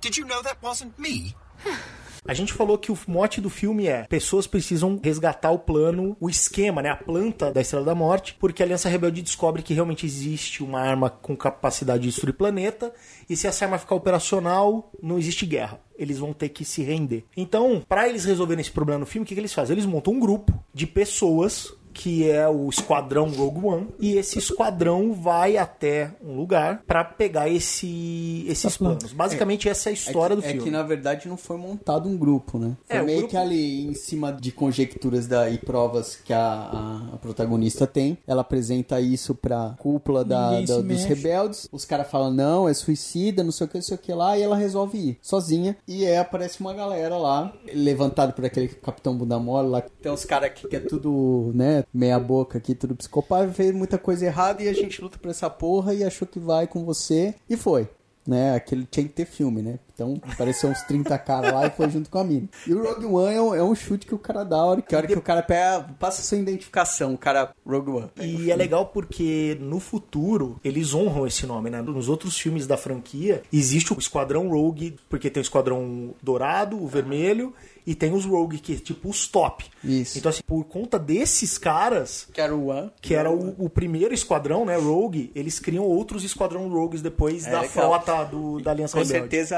Did 0.00 0.16
you 0.16 0.26
know 0.26 0.42
that 0.42 0.56
wasn't 0.62 0.92
me? 0.98 1.34
A 2.26 2.34
gente 2.34 2.52
falou 2.52 2.76
que 2.76 2.92
o 2.92 2.98
mote 3.06 3.40
do 3.40 3.48
filme 3.48 3.86
é 3.86 4.04
pessoas 4.04 4.46
precisam 4.46 5.00
resgatar 5.02 5.50
o 5.50 5.58
plano, 5.58 6.16
o 6.20 6.28
esquema, 6.28 6.82
né, 6.82 6.90
a 6.90 6.96
planta 6.96 7.50
da 7.50 7.60
Estrela 7.60 7.84
da 7.84 7.94
Morte, 7.94 8.36
porque 8.38 8.62
a 8.62 8.66
Aliança 8.66 8.88
Rebelde 8.88 9.22
descobre 9.22 9.62
que 9.62 9.74
realmente 9.74 10.04
existe 10.04 10.62
uma 10.62 10.80
arma 10.80 11.08
com 11.08 11.36
capacidade 11.36 12.02
de 12.02 12.08
destruir 12.08 12.34
planeta, 12.34 12.92
e 13.28 13.36
se 13.36 13.46
essa 13.46 13.64
arma 13.64 13.78
ficar 13.78 13.94
operacional, 13.94 14.92
não 15.02 15.18
existe 15.18 15.46
guerra. 15.46 15.80
Eles 15.98 16.18
vão 16.18 16.32
ter 16.32 16.48
que 16.50 16.64
se 16.64 16.82
render. 16.82 17.24
Então, 17.36 17.82
para 17.86 18.08
eles 18.08 18.24
resolverem 18.24 18.60
esse 18.60 18.70
problema 18.70 19.00
no 19.00 19.06
filme, 19.06 19.24
o 19.24 19.26
que, 19.26 19.34
que 19.34 19.40
eles 19.40 19.52
fazem? 19.52 19.74
Eles 19.74 19.86
montam 19.86 20.14
um 20.14 20.20
grupo 20.20 20.62
de 20.72 20.86
pessoas 20.86 21.74
que 21.92 22.28
é 22.30 22.48
o 22.48 22.68
Esquadrão 22.68 23.28
Rogue 23.30 23.66
One, 23.66 23.88
e 23.98 24.16
esse 24.16 24.38
esquadrão 24.38 25.12
vai 25.12 25.56
até 25.56 26.12
um 26.24 26.36
lugar 26.36 26.82
para 26.86 27.04
pegar 27.04 27.48
esse, 27.48 28.44
esses 28.48 28.76
planta. 28.76 28.98
planos. 29.00 29.12
Basicamente, 29.12 29.68
essa 29.68 29.88
é 29.88 29.90
a 29.90 29.94
história 29.94 30.34
é 30.34 30.36
que, 30.36 30.42
do 30.42 30.46
é 30.46 30.48
filme. 30.52 30.64
que, 30.64 30.70
na 30.70 30.82
verdade, 30.82 31.28
não 31.28 31.36
foi 31.36 31.56
montado 31.56 32.08
um 32.08 32.16
grupo, 32.16 32.58
né? 32.58 32.76
Foi 32.86 32.96
É, 32.96 33.02
meio 33.02 33.18
grupo- 33.18 33.30
que 33.32 33.36
ali, 33.36 33.86
em 33.86 33.94
cima 33.94 34.32
de 34.32 34.52
conjecturas 34.52 35.26
da, 35.26 35.50
e 35.50 35.58
provas 35.58 36.16
que 36.16 36.32
a, 36.32 36.40
a- 36.40 37.10
a 37.14 37.16
protagonista 37.18 37.86
tem, 37.86 38.18
ela 38.26 38.40
apresenta 38.42 39.00
isso 39.00 39.34
pra 39.34 39.74
cúpula 39.78 40.24
da, 40.24 40.60
da- 40.60 40.76
dos 40.76 40.84
mexe. 40.84 41.06
rebeldes. 41.08 41.68
Os 41.72 41.84
caras 41.84 42.08
falam, 42.10 42.30
não, 42.32 42.68
é 42.68 42.74
suicida, 42.74 43.42
não 43.42 43.52
sei 43.52 43.66
o 43.66 43.68
que, 43.70 43.74
não 43.76 43.82
sei 43.82 43.96
o 43.96 43.98
que 44.00 44.12
lá, 44.12 44.38
e 44.38 44.42
ela 44.42 44.56
resolve 44.56 44.98
ir, 44.98 45.18
sozinha. 45.20 45.76
E 45.86 46.06
aí 46.06 46.16
aparece 46.16 46.60
uma 46.60 46.72
galera 46.72 47.16
lá, 47.16 47.52
levantado 47.74 48.32
por 48.32 48.44
aquele 48.44 48.68
capitão 48.68 49.16
bunda 49.16 49.38
mole 49.38 49.68
lá. 49.68 49.82
Tem 50.02 50.10
uns 50.12 50.24
caras 50.24 50.50
aqui 50.50 50.66
que 50.68 50.76
é 50.76 50.80
tudo, 50.80 51.50
né, 51.54 51.79
meia 51.92 52.18
boca 52.18 52.58
aqui, 52.58 52.74
tudo 52.74 52.94
psicopata, 52.94 53.52
fez 53.52 53.72
muita 53.72 53.98
coisa 53.98 54.26
errada 54.26 54.62
e 54.62 54.68
a 54.68 54.72
gente 54.72 55.00
luta 55.00 55.18
por 55.18 55.30
essa 55.30 55.50
porra 55.50 55.94
e 55.94 56.04
achou 56.04 56.26
que 56.26 56.38
vai 56.38 56.66
com 56.66 56.84
você. 56.84 57.34
E 57.48 57.56
foi. 57.56 57.88
Né, 58.26 58.54
aquele 58.54 58.84
tinha 58.84 59.04
que 59.04 59.12
ter 59.12 59.24
filme, 59.24 59.62
né? 59.62 59.78
Então 59.94 60.20
apareceu 60.30 60.70
uns 60.70 60.82
30 60.82 61.18
caras 61.18 61.52
lá 61.52 61.66
e 61.66 61.70
foi 61.70 61.88
junto 61.90 62.08
com 62.08 62.18
a 62.18 62.24
mina. 62.24 62.48
E 62.66 62.72
o 62.72 62.82
Rogue 62.82 63.06
One 63.06 63.34
é 63.34 63.40
um, 63.40 63.54
é 63.54 63.62
um 63.62 63.74
chute 63.74 64.06
que 64.06 64.14
o 64.14 64.18
cara 64.18 64.44
dá 64.44 64.56
a 64.56 64.64
hora 64.64 64.82
que, 64.82 64.94
a 64.94 64.98
hora 64.98 65.06
que 65.06 65.18
o 65.18 65.22
cara 65.22 65.42
pega, 65.42 65.86
passa 65.98 66.22
sua 66.22 66.38
identificação, 66.38 67.14
o 67.14 67.18
cara 67.18 67.52
Rogue 67.66 67.90
One. 67.90 68.10
E 68.20 68.50
é 68.50 68.56
legal 68.56 68.86
porque 68.86 69.58
no 69.60 69.80
futuro 69.80 70.60
eles 70.62 70.94
honram 70.94 71.26
esse 71.26 71.46
nome, 71.46 71.70
né? 71.70 71.82
Nos 71.82 72.08
outros 72.08 72.38
filmes 72.38 72.66
da 72.66 72.76
franquia 72.76 73.42
existe 73.52 73.92
o 73.92 73.98
Esquadrão 73.98 74.48
Rogue, 74.48 74.96
porque 75.08 75.30
tem 75.30 75.40
o 75.40 75.42
Esquadrão 75.42 76.14
Dourado, 76.22 76.80
o 76.80 76.86
Vermelho, 76.86 77.52
e 77.90 77.94
tem 77.94 78.12
os 78.12 78.24
Rogue, 78.24 78.58
que 78.58 78.74
é 78.74 78.76
tipo 78.76 79.08
os 79.08 79.26
top. 79.26 79.64
Isso. 79.82 80.16
Então, 80.18 80.30
assim, 80.30 80.42
por 80.46 80.62
conta 80.64 80.98
desses 80.98 81.58
caras, 81.58 82.28
Que 82.32 82.40
era 82.40 82.54
o 82.54 82.68
One. 82.68 82.90
que 83.00 83.14
era 83.14 83.30
o, 83.30 83.54
o 83.58 83.68
primeiro 83.68 84.14
esquadrão, 84.14 84.64
né, 84.64 84.76
Rogue, 84.76 85.32
eles 85.34 85.58
criam 85.58 85.84
outros 85.84 86.22
esquadrão 86.22 86.68
Rogues 86.68 87.02
depois 87.02 87.46
É 87.46 87.50
da 87.50 87.60
legal. 87.62 87.72
frota 88.00 88.24
do, 88.24 88.60
da 88.60 88.70
Aliança 88.70 88.96
Com 88.96 89.02
Rebelde. 89.02 89.20
certeza 89.22 89.56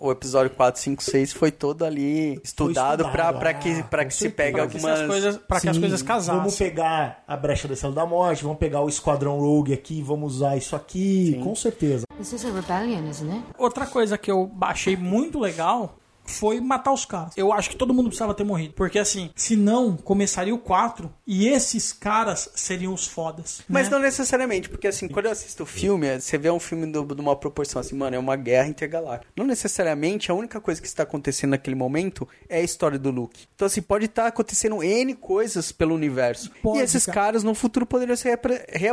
o 0.00 0.12
episódio 0.12 0.50
4, 0.54 0.80
5, 0.80 1.02
6 1.02 1.32
foi 1.32 1.50
todo 1.50 1.84
ali 1.84 2.40
estudado, 2.44 2.98
pra, 3.04 3.08
estudado, 3.10 3.38
pra 3.40 3.54
que, 3.54 3.70
ah, 3.70 3.82
pra 3.84 4.04
que 4.04 4.14
se 4.14 4.28
pegue 4.28 4.52
Pra 4.52 4.62
algumas... 4.62 5.00
as 5.00 5.06
coisas, 5.06 5.36
pra 5.38 5.60
que 5.60 5.68
as 5.68 5.74
Sim, 5.76 5.80
coisas 5.80 6.02
casassem. 6.02 6.36
Vamos 6.38 6.56
pegar 6.56 7.24
a 7.26 7.36
brecha 7.36 7.66
da 7.66 7.74
Estrela 7.74 7.94
da 7.94 8.06
Morte, 8.06 8.44
vamos 8.44 8.58
pegar 8.58 8.80
o 8.82 8.88
Esquadrão 8.88 9.38
Rogue 9.40 9.72
aqui, 9.72 10.00
vamos 10.02 10.36
usar 10.36 10.56
isso 10.56 10.76
aqui, 10.76 11.40
com 11.42 11.54
certeza. 11.54 12.04
This 12.18 12.32
is 12.32 12.44
a 12.44 12.50
rebellion, 12.50 13.08
isn't 13.10 13.28
it? 13.30 13.42
Outra 13.58 13.86
coisa 13.86 14.16
que 14.16 14.30
eu 14.30 14.50
achei 14.60 14.96
muito 14.96 15.40
legal 15.40 15.96
foi 16.32 16.60
matar 16.60 16.92
os 16.92 17.04
caras. 17.04 17.32
Eu 17.36 17.52
acho 17.52 17.70
que 17.70 17.76
todo 17.76 17.94
mundo 17.94 18.06
precisava 18.06 18.34
ter 18.34 18.44
morrido. 18.44 18.74
Porque 18.74 18.98
assim, 18.98 19.30
se 19.36 19.56
não, 19.56 19.96
começaria 19.96 20.54
o 20.54 20.58
4 20.58 21.12
e 21.26 21.48
esses 21.48 21.92
caras 21.92 22.50
seriam 22.54 22.92
os 22.94 23.06
fodas. 23.06 23.62
Mas 23.68 23.86
né? 23.88 23.92
não 23.92 24.00
necessariamente, 24.00 24.68
porque 24.68 24.88
assim, 24.88 25.08
quando 25.08 25.26
eu 25.26 25.32
assisto 25.32 25.62
o 25.62 25.66
filme, 25.66 26.20
você 26.20 26.36
vê 26.38 26.50
um 26.50 26.60
filme 26.60 26.86
do- 26.90 27.04
de 27.14 27.20
uma 27.20 27.36
proporção 27.36 27.80
assim, 27.80 27.94
mano, 27.96 28.16
é 28.16 28.18
uma 28.18 28.36
guerra 28.36 28.68
intergaláctica. 28.68 29.30
Não 29.36 29.46
necessariamente 29.46 30.30
a 30.30 30.34
única 30.34 30.60
coisa 30.60 30.80
que 30.80 30.86
está 30.86 31.02
acontecendo 31.02 31.50
naquele 31.50 31.76
momento 31.76 32.26
é 32.48 32.58
a 32.58 32.62
história 32.62 32.98
do 32.98 33.10
Luke. 33.10 33.46
Então, 33.54 33.66
assim, 33.66 33.82
pode 33.82 34.06
estar 34.06 34.26
acontecendo 34.26 34.82
N 34.82 35.14
coisas 35.14 35.70
pelo 35.72 35.94
universo. 35.94 36.50
Pode, 36.62 36.78
e 36.78 36.82
esses 36.82 37.04
cara. 37.06 37.14
caras 37.14 37.42
no 37.44 37.54
futuro 37.54 37.84
poderiam 37.86 38.16
ser 38.16 38.38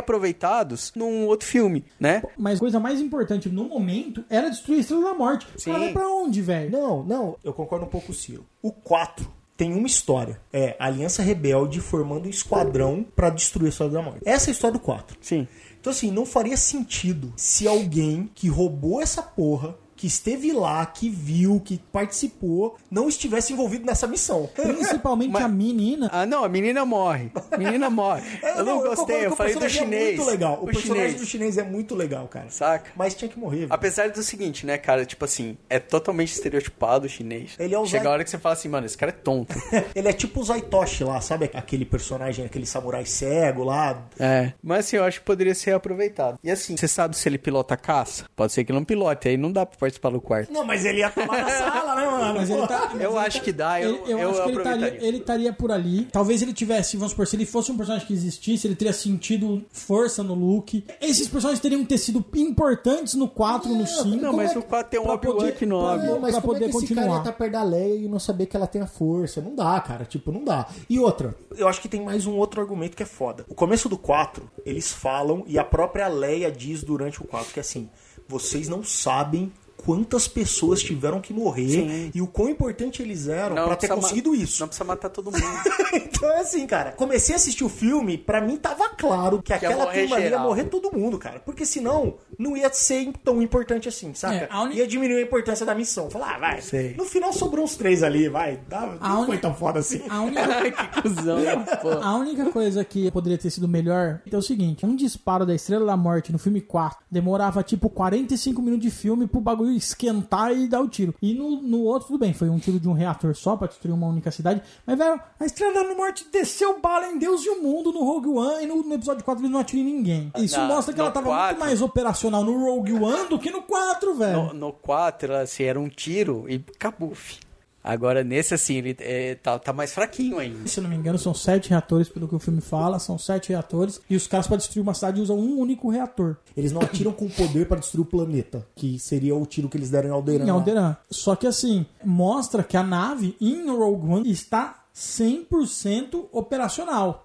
reaproveitados 0.04 0.92
num 0.96 1.26
outro 1.26 1.46
filme, 1.46 1.84
né? 1.98 2.22
Mas 2.36 2.56
a 2.56 2.60
coisa 2.60 2.80
mais 2.80 3.00
importante 3.00 3.48
no 3.48 3.64
momento 3.68 4.24
era 4.28 4.48
destruir 4.50 4.78
a 4.78 4.80
Estrela 4.80 5.04
da 5.04 5.14
Morte. 5.14 5.46
Cara 5.46 5.58
Sim. 5.58 5.72
vai 5.72 5.92
pra 5.92 6.08
onde, 6.08 6.42
velho? 6.42 6.70
Não, 6.70 7.02
não, 7.04 7.29
eu 7.44 7.52
concordo 7.52 7.86
um 7.86 7.88
pouco 7.88 8.08
com 8.08 8.12
o 8.12 8.16
Ciro. 8.16 8.46
O 8.62 8.72
4 8.72 9.30
tem 9.56 9.74
uma 9.74 9.86
história. 9.86 10.40
É 10.52 10.74
a 10.78 10.86
Aliança 10.86 11.22
Rebelde 11.22 11.80
formando 11.80 12.26
um 12.26 12.30
esquadrão 12.30 13.04
pra 13.14 13.28
destruir 13.28 13.66
a 13.66 13.68
Estrela 13.68 13.92
da 13.92 14.02
Morte. 14.02 14.20
Essa 14.24 14.48
é 14.48 14.50
a 14.50 14.52
história 14.52 14.72
do 14.72 14.82
4. 14.82 15.18
Sim. 15.20 15.46
Então, 15.78 15.90
assim, 15.90 16.10
não 16.10 16.24
faria 16.24 16.56
sentido 16.56 17.32
se 17.36 17.68
alguém 17.68 18.30
que 18.34 18.48
roubou 18.48 19.02
essa 19.02 19.22
porra, 19.22 19.76
que 20.00 20.06
esteve 20.06 20.50
lá, 20.50 20.86
que 20.86 21.10
viu, 21.10 21.60
que 21.60 21.78
participou, 21.92 22.78
não 22.90 23.06
estivesse 23.06 23.52
envolvido 23.52 23.84
nessa 23.84 24.06
missão. 24.06 24.48
Principalmente 24.54 25.36
a 25.36 25.46
menina. 25.46 26.08
Ah, 26.10 26.24
não, 26.24 26.42
a 26.42 26.48
menina 26.48 26.86
morre. 26.86 27.30
A 27.50 27.58
menina 27.58 27.90
morre. 27.90 28.22
É, 28.42 28.58
eu 28.58 28.64
não, 28.64 28.78
concordo 28.78 28.96
gostei, 28.96 29.26
eu 29.26 29.32
o 29.32 29.36
falei 29.36 29.54
do 29.54 29.68
chinês. 29.68 30.02
É 30.14 30.16
muito 30.16 30.30
legal. 30.30 30.58
O, 30.60 30.62
O 30.62 30.66
personagem 30.66 31.02
chinês. 31.08 31.20
do 31.20 31.26
chinês 31.26 31.58
é 31.58 31.62
muito 31.62 31.94
legal, 31.94 32.26
cara. 32.28 32.48
Saca? 32.48 32.90
Mas 32.96 33.14
tinha 33.14 33.28
que 33.28 33.38
morrer. 33.38 33.58
velho. 33.60 33.72
Apesar 33.74 34.08
do 34.08 34.22
seguinte, 34.22 34.64
né, 34.64 34.78
cara? 34.78 35.04
Tipo 35.04 35.26
assim, 35.26 35.58
é 35.68 35.78
totalmente 35.78 36.32
estereotipado 36.32 37.04
o 37.04 37.08
chinês. 37.08 37.50
Ele 37.58 37.74
é 37.74 37.78
o 37.78 37.84
Chega 37.84 38.04
Zai- 38.04 38.10
a 38.10 38.14
hora 38.14 38.24
que 38.24 38.30
você 38.30 38.38
fala 38.38 38.54
assim, 38.54 38.68
mano, 38.68 38.86
esse 38.86 38.96
cara 38.96 39.10
é 39.10 39.14
tonto. 39.14 39.54
Ele 39.94 40.08
é 40.08 40.12
tipo 40.12 40.40
o 40.40 40.44
Zaitoshi 40.44 41.04
lá, 41.04 41.20
sabe? 41.20 41.50
Aquele 41.52 41.84
personagem, 41.84 42.44
aquele 42.46 42.64
samurai 42.64 43.04
cego 43.04 43.64
lá. 43.64 44.02
é. 44.18 44.52
Mas 44.62 44.86
assim, 44.86 44.96
eu 44.96 45.04
acho 45.04 45.20
que 45.20 45.26
poderia 45.26 45.54
ser 45.54 45.74
aproveitado. 45.74 46.38
E 46.42 46.50
assim, 46.50 46.76
você 46.76 46.88
sabe 46.88 47.16
se 47.16 47.28
ele 47.28 47.36
pilota 47.38 47.76
caça? 47.76 48.24
Pode 48.34 48.52
ser 48.52 48.64
que 48.64 48.72
ele 48.72 48.78
não 48.78 48.84
pilote, 48.84 49.28
aí 49.28 49.36
não 49.36 49.52
dá 49.52 49.66
pra 49.66 49.76
participar 49.90 50.10
do 50.10 50.20
quarto. 50.20 50.52
Não, 50.52 50.64
mas 50.64 50.84
ele 50.84 50.98
ia 51.00 51.10
tomar 51.10 51.42
na 51.42 51.48
sala, 51.58 51.94
né, 51.94 52.06
mano? 52.06 52.34
Mas 52.38 52.50
ele 52.50 52.66
tá, 52.66 52.90
mas 52.92 53.00
Eu 53.02 53.10
ele 53.10 53.18
acho 53.18 53.38
tá- 53.38 53.44
que 53.44 53.52
dá, 53.52 53.80
eu- 53.80 53.94
ele- 54.06 54.12
eu 54.12 54.30
acho 54.30 54.42
que 54.42 54.48
ele 54.50 54.58
estaria, 54.58 55.04
ele 55.06 55.16
estaria 55.18 55.52
por 55.52 55.72
ali. 55.72 56.04
Talvez 56.12 56.42
ele 56.42 56.52
tivesse, 56.52 56.96
vamos 56.96 57.10
supor, 57.12 57.26
se 57.26 57.36
ele 57.36 57.44
fosse 57.46 57.70
um 57.72 57.76
personagem 57.76 58.06
que 58.06 58.12
existisse, 58.12 58.66
ele 58.66 58.74
teria 58.76 58.92
sentido 58.92 59.64
força 59.72 60.22
no 60.22 60.34
Luke. 60.34 60.84
Esses 61.00 61.28
personagens 61.28 61.60
teriam 61.60 61.80
que 61.82 61.88
ter 61.88 61.98
sido 61.98 62.24
importantes 62.36 63.14
no 63.14 63.28
4, 63.28 63.68
no 63.74 63.86
5. 63.86 64.04
Não, 64.16 64.32
mas 64.32 64.54
o 64.56 64.62
4 64.62 64.90
tem 64.90 65.00
um 65.00 65.04
Kenobi. 65.52 65.98
pra- 66.00 66.06
Não, 66.10 66.20
mas 66.20 66.32
pra 66.32 66.40
poder 66.42 66.56
é 66.64 66.68
que 66.68 66.76
esse 66.76 66.80
continuar. 66.80 67.02
cara 67.02 67.14
ia 67.14 67.18
estar 67.20 67.32
perto 67.32 67.52
da 67.52 67.62
Leia 67.62 67.94
e 68.04 68.08
não 68.08 68.18
saber 68.18 68.46
que 68.46 68.56
ela 68.56 68.66
tem 68.66 68.80
a 68.82 68.86
força? 68.86 69.40
Não 69.40 69.54
dá, 69.54 69.80
cara. 69.80 70.04
Tipo, 70.04 70.30
não 70.32 70.44
dá. 70.44 70.66
E 70.88 70.98
outra, 70.98 71.34
eu 71.56 71.68
acho 71.68 71.80
que 71.80 71.88
tem 71.88 72.02
mais 72.02 72.26
um 72.26 72.36
outro 72.36 72.60
argumento 72.60 72.96
que 72.96 73.02
é 73.02 73.06
foda. 73.06 73.44
O 73.48 73.54
começo 73.54 73.88
do 73.88 73.98
4, 73.98 74.48
eles 74.64 74.90
falam, 74.92 75.44
e 75.46 75.58
a 75.58 75.64
própria 75.64 76.08
Leia 76.08 76.50
diz 76.50 76.82
durante 76.82 77.20
o 77.20 77.24
4, 77.24 77.52
que 77.52 77.60
é 77.60 77.62
assim, 77.62 77.88
vocês 78.28 78.68
não 78.68 78.82
sabem 78.84 79.52
quantas 79.84 80.28
pessoas 80.28 80.82
tiveram 80.82 81.20
que 81.20 81.32
morrer 81.32 81.68
Sim. 81.68 82.10
e 82.14 82.20
o 82.20 82.26
quão 82.26 82.48
importante 82.48 83.02
eles 83.02 83.28
eram 83.28 83.54
pra 83.56 83.76
ter 83.76 83.88
conseguido 83.88 84.34
isso. 84.34 84.60
Não 84.60 84.68
precisa 84.68 84.84
matar 84.84 85.08
todo 85.08 85.30
mundo. 85.30 85.42
então 85.94 86.28
é 86.30 86.40
assim, 86.40 86.66
cara. 86.66 86.92
Comecei 86.92 87.34
a 87.34 87.36
assistir 87.36 87.64
o 87.64 87.68
filme, 87.68 88.16
pra 88.18 88.40
mim 88.40 88.56
tava 88.56 88.88
claro 88.90 89.42
que 89.42 89.52
aquela 89.52 89.84
morrer 89.84 90.00
turma 90.02 90.16
ali 90.16 90.28
ia 90.28 90.38
morrer 90.38 90.64
todo 90.64 90.92
mundo, 90.96 91.18
cara. 91.18 91.40
Porque 91.40 91.64
senão 91.64 92.14
não 92.38 92.56
ia 92.56 92.72
ser 92.72 93.12
tão 93.24 93.40
importante 93.42 93.88
assim, 93.88 94.12
saca? 94.14 94.34
É, 94.34 94.48
a 94.50 94.62
uni- 94.62 94.76
Ia 94.76 94.86
diminuir 94.86 95.18
a 95.18 95.22
importância 95.22 95.64
da 95.66 95.74
missão. 95.74 96.10
Falar, 96.10 96.36
ah, 96.36 96.38
vai. 96.38 96.60
Sei. 96.60 96.94
No 96.96 97.04
final 97.04 97.32
sobrou 97.32 97.64
uns 97.64 97.76
três 97.76 98.02
ali, 98.02 98.28
vai. 98.28 98.60
Dá, 98.68 98.96
A 99.00 99.08
não 99.08 99.16
uni- 99.18 99.26
foi 99.26 99.38
tão 99.38 99.54
foda 99.54 99.80
assim. 99.80 100.02
A 100.08 100.20
única, 100.22 100.42
que 100.70 101.02
cuzão, 101.02 101.38
pô. 101.82 101.90
a 101.90 102.16
única 102.16 102.46
coisa 102.50 102.84
que 102.84 103.10
poderia 103.10 103.38
ter 103.38 103.50
sido 103.50 103.66
melhor 103.68 104.20
é 104.30 104.36
o 104.36 104.42
seguinte: 104.42 104.84
um 104.86 104.94
disparo 104.96 105.44
da 105.46 105.54
Estrela 105.54 105.86
da 105.86 105.96
Morte 105.96 106.32
no 106.32 106.38
filme 106.38 106.60
4 106.60 106.98
demorava 107.10 107.62
tipo 107.62 107.88
45 107.88 108.60
minutos 108.62 108.84
de 108.84 108.90
filme 108.90 109.26
pro 109.26 109.40
bagulho 109.40 109.69
esquentar 109.76 110.52
e 110.56 110.66
dar 110.68 110.80
o 110.80 110.88
tiro. 110.88 111.14
E 111.20 111.34
no, 111.34 111.60
no 111.62 111.80
outro, 111.82 112.08
tudo 112.08 112.18
bem, 112.20 112.32
foi 112.32 112.48
um 112.48 112.58
tiro 112.58 112.78
de 112.80 112.88
um 112.88 112.92
reator 112.92 113.34
só 113.34 113.56
pra 113.56 113.68
destruir 113.68 113.92
uma 113.92 114.06
única 114.06 114.30
cidade. 114.30 114.62
Mas, 114.86 114.96
velho, 114.98 115.20
a 115.38 115.44
Estrela 115.44 115.84
da 115.88 115.94
Morte 115.94 116.26
desceu 116.32 116.80
bala 116.80 117.08
em 117.08 117.18
Deus 117.18 117.44
e 117.44 117.48
o 117.50 117.62
mundo 117.62 117.92
no 117.92 118.04
Rogue 118.04 118.28
One 118.28 118.64
e 118.64 118.66
no, 118.66 118.82
no 118.82 118.94
episódio 118.94 119.24
4 119.24 119.44
ele 119.44 119.52
não 119.52 119.60
atira 119.60 119.82
em 119.82 119.84
ninguém. 119.84 120.32
Isso 120.36 120.56
Na- 120.58 120.66
mostra 120.66 120.94
que 120.94 121.00
ela 121.00 121.10
tava 121.10 121.26
muito 121.26 121.38
4. 121.38 121.58
mais 121.60 121.82
operacional 121.82 122.44
no 122.44 122.58
Rogue 122.58 122.92
One 122.94 123.28
do 123.28 123.38
que 123.38 123.50
no 123.50 123.62
4, 123.62 124.14
velho. 124.14 124.42
No, 124.46 124.54
no 124.54 124.72
4, 124.72 125.32
ela, 125.32 125.42
assim, 125.42 125.62
era 125.64 125.78
um 125.78 125.88
tiro 125.88 126.46
e 126.48 126.64
acabou, 126.74 127.14
fi. 127.14 127.38
Agora, 127.82 128.22
nesse, 128.22 128.52
assim, 128.52 128.76
ele 128.76 128.96
é, 129.00 129.34
tá, 129.36 129.58
tá 129.58 129.72
mais 129.72 129.92
fraquinho 129.92 130.38
ainda. 130.38 130.68
Se 130.68 130.78
eu 130.78 130.82
não 130.82 130.90
me 130.90 130.96
engano, 130.96 131.18
são 131.18 131.32
sete 131.32 131.70
reatores, 131.70 132.08
pelo 132.08 132.28
que 132.28 132.34
o 132.34 132.38
filme 132.38 132.60
fala. 132.60 132.98
São 132.98 133.18
sete 133.18 133.48
reatores. 133.48 134.00
E 134.08 134.14
os 134.14 134.26
caras, 134.26 134.46
pra 134.46 134.56
destruir 134.56 134.82
uma 134.82 134.92
cidade, 134.92 135.20
usam 135.20 135.38
um 135.38 135.58
único 135.58 135.88
reator. 135.88 136.36
Eles 136.56 136.72
não 136.72 136.82
atiram 136.82 137.12
com 137.12 137.28
poder 137.28 137.66
pra 137.66 137.78
destruir 137.78 138.02
o 138.02 138.04
planeta, 138.04 138.66
que 138.74 138.98
seria 138.98 139.34
o 139.34 139.46
tiro 139.46 139.68
que 139.68 139.78
eles 139.78 139.90
deram 139.90 140.10
em 140.10 140.12
Alderan. 140.12 140.44
Em 140.44 140.48
lá. 140.48 140.52
Alderaan. 140.52 140.96
Só 141.10 141.34
que 141.34 141.46
assim, 141.46 141.86
mostra 142.04 142.62
que 142.62 142.76
a 142.76 142.82
nave 142.82 143.34
em 143.40 143.68
Rogue 143.70 144.12
One 144.12 144.30
está 144.30 144.84
100% 144.94 146.26
operacional. 146.32 147.24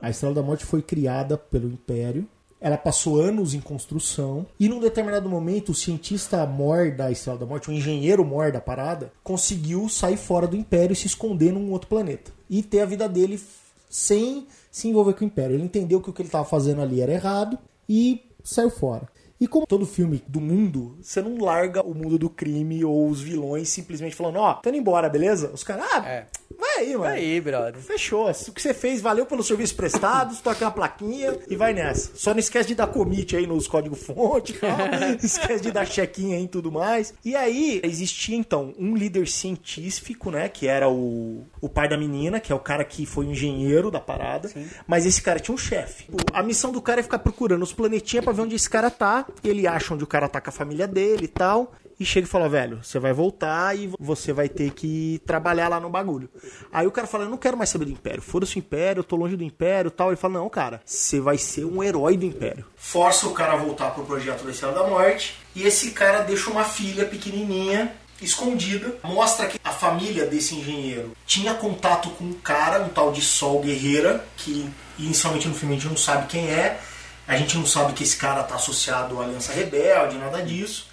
A 0.00 0.10
Estrela 0.10 0.36
da 0.36 0.42
Morte 0.42 0.64
foi 0.64 0.82
criada 0.82 1.36
pelo 1.36 1.68
Império. 1.68 2.28
Ela 2.66 2.76
passou 2.76 3.20
anos 3.20 3.54
em 3.54 3.60
construção. 3.60 4.44
E 4.58 4.68
num 4.68 4.80
determinado 4.80 5.28
momento, 5.28 5.68
o 5.68 5.74
cientista 5.74 6.44
mor 6.44 6.90
da 6.90 7.12
Estrela 7.12 7.38
da 7.38 7.46
Morte, 7.46 7.70
o 7.70 7.72
engenheiro 7.72 8.24
mor 8.24 8.50
da 8.50 8.60
parada, 8.60 9.12
conseguiu 9.22 9.88
sair 9.88 10.16
fora 10.16 10.48
do 10.48 10.56
Império 10.56 10.92
e 10.92 10.96
se 10.96 11.06
esconder 11.06 11.52
num 11.52 11.70
outro 11.70 11.88
planeta. 11.88 12.32
E 12.50 12.64
ter 12.64 12.80
a 12.80 12.84
vida 12.84 13.08
dele 13.08 13.40
sem 13.88 14.48
se 14.68 14.88
envolver 14.88 15.12
com 15.12 15.24
o 15.24 15.28
Império. 15.28 15.54
Ele 15.54 15.62
entendeu 15.62 16.00
que 16.00 16.10
o 16.10 16.12
que 16.12 16.22
ele 16.22 16.28
estava 16.28 16.44
fazendo 16.44 16.82
ali 16.82 17.00
era 17.00 17.12
errado 17.12 17.56
e 17.88 18.24
saiu 18.42 18.68
fora. 18.68 19.06
E 19.40 19.46
como 19.46 19.64
todo 19.64 19.86
filme 19.86 20.20
do 20.26 20.40
mundo, 20.40 20.98
você 21.00 21.22
não 21.22 21.38
larga 21.38 21.82
o 21.82 21.94
mundo 21.94 22.18
do 22.18 22.28
crime 22.28 22.84
ou 22.84 23.08
os 23.08 23.20
vilões 23.20 23.68
simplesmente 23.68 24.16
falando, 24.16 24.40
ó, 24.40 24.54
tô 24.54 24.70
indo 24.70 24.78
embora, 24.78 25.08
beleza? 25.08 25.52
Os 25.54 25.62
caras, 25.62 25.86
ah, 25.92 26.08
É. 26.08 26.26
vai 26.58 26.76
aí, 26.78 26.88
mano. 26.92 27.00
Vai 27.00 27.18
aí, 27.18 27.40
brother. 27.40 27.80
Fechou. 27.80 28.30
O 28.30 28.52
que 28.52 28.62
você 28.62 28.74
fez, 28.74 29.00
valeu 29.00 29.26
pelos 29.26 29.46
serviços 29.46 29.74
prestados, 29.74 30.40
toca 30.40 30.64
uma 30.64 30.70
plaquinha 30.70 31.38
e 31.48 31.56
vai 31.56 31.72
nessa. 31.72 32.12
Só 32.14 32.32
não 32.32 32.40
esquece 32.40 32.68
de 32.68 32.74
dar 32.74 32.86
commit 32.86 33.36
aí 33.36 33.46
nos 33.46 33.66
códigos 33.66 34.02
fonte 34.02 34.52
e 34.52 34.56
tal. 34.56 34.76
esquece 35.22 35.62
de 35.62 35.72
dar 35.72 35.86
check-in 35.86 36.34
aí 36.34 36.44
e 36.44 36.48
tudo 36.48 36.70
mais. 36.70 37.14
E 37.24 37.34
aí, 37.34 37.80
existia 37.82 38.36
então 38.36 38.74
um 38.78 38.94
líder 38.94 39.26
científico, 39.28 40.30
né? 40.30 40.48
Que 40.48 40.66
era 40.66 40.88
o, 40.88 41.46
o 41.60 41.68
pai 41.68 41.88
da 41.88 41.96
menina, 41.96 42.40
que 42.40 42.52
é 42.52 42.54
o 42.54 42.60
cara 42.60 42.84
que 42.84 43.06
foi 43.06 43.26
o 43.26 43.30
engenheiro 43.30 43.90
da 43.90 44.00
parada. 44.00 44.50
Mas 44.86 45.06
esse 45.06 45.20
cara 45.22 45.40
tinha 45.40 45.54
um 45.54 45.58
chefe. 45.58 46.06
A 46.32 46.42
missão 46.42 46.72
do 46.72 46.80
cara 46.80 47.00
é 47.00 47.02
ficar 47.02 47.18
procurando 47.18 47.62
os 47.62 47.72
planetinhas 47.72 48.24
pra 48.24 48.32
ver 48.32 48.42
onde 48.42 48.54
esse 48.54 48.68
cara 48.68 48.90
tá. 48.90 49.26
Ele 49.42 49.66
acha 49.66 49.94
onde 49.94 50.04
o 50.04 50.06
cara 50.06 50.28
tá 50.28 50.40
com 50.40 50.50
a 50.50 50.52
família 50.52 50.86
dele 50.86 51.24
e 51.24 51.28
tal. 51.28 51.72
E 51.98 52.04
chega 52.04 52.26
e 52.26 52.30
fala, 52.30 52.48
velho, 52.48 52.80
você 52.82 52.98
vai 52.98 53.12
voltar 53.12 53.74
e 53.76 53.90
você 53.98 54.32
vai 54.32 54.48
ter 54.48 54.70
que 54.72 55.20
trabalhar 55.24 55.68
lá 55.68 55.80
no 55.80 55.88
bagulho. 55.88 56.28
Aí 56.70 56.86
o 56.86 56.90
cara 56.90 57.06
fala, 57.06 57.24
eu 57.24 57.30
não 57.30 57.38
quero 57.38 57.56
mais 57.56 57.70
saber 57.70 57.86
do 57.86 57.90
Império. 57.90 58.20
Foda-se 58.20 58.56
o 58.56 58.58
Império, 58.58 59.00
eu 59.00 59.04
tô 59.04 59.16
longe 59.16 59.34
do 59.34 59.42
Império 59.42 59.90
tal. 59.90 60.08
Ele 60.08 60.16
fala, 60.16 60.34
não, 60.34 60.48
cara, 60.50 60.82
você 60.84 61.20
vai 61.20 61.38
ser 61.38 61.64
um 61.64 61.82
herói 61.82 62.16
do 62.16 62.26
Império. 62.26 62.66
Força 62.76 63.26
o 63.26 63.32
cara 63.32 63.54
a 63.54 63.56
voltar 63.56 63.90
pro 63.92 64.04
projeto 64.04 64.44
da 64.44 64.50
Estrela 64.50 64.74
da 64.74 64.86
Morte. 64.86 65.38
E 65.54 65.62
esse 65.62 65.92
cara 65.92 66.20
deixa 66.20 66.50
uma 66.50 66.64
filha 66.64 67.06
pequenininha 67.06 67.94
escondida, 68.20 68.96
mostra 69.02 69.46
que 69.46 69.58
a 69.62 69.70
família 69.70 70.24
desse 70.26 70.54
engenheiro 70.54 71.12
tinha 71.26 71.52
contato 71.54 72.08
com 72.10 72.24
um 72.24 72.32
cara, 72.32 72.82
um 72.82 72.88
tal 72.88 73.12
de 73.12 73.20
Sol 73.20 73.60
Guerreira, 73.60 74.24
que 74.38 74.70
inicialmente 74.98 75.46
no 75.48 75.54
filme 75.54 75.74
a 75.74 75.78
gente 75.78 75.90
não 75.90 75.96
sabe 75.98 76.26
quem 76.26 76.48
é, 76.48 76.80
A 77.28 77.36
gente 77.36 77.58
não 77.58 77.66
sabe 77.66 77.92
que 77.92 78.04
esse 78.04 78.16
cara 78.16 78.44
tá 78.44 78.54
associado 78.54 79.20
à 79.20 79.24
Aliança 79.24 79.52
Rebelde, 79.52 80.16
nada 80.16 80.40
disso. 80.42 80.86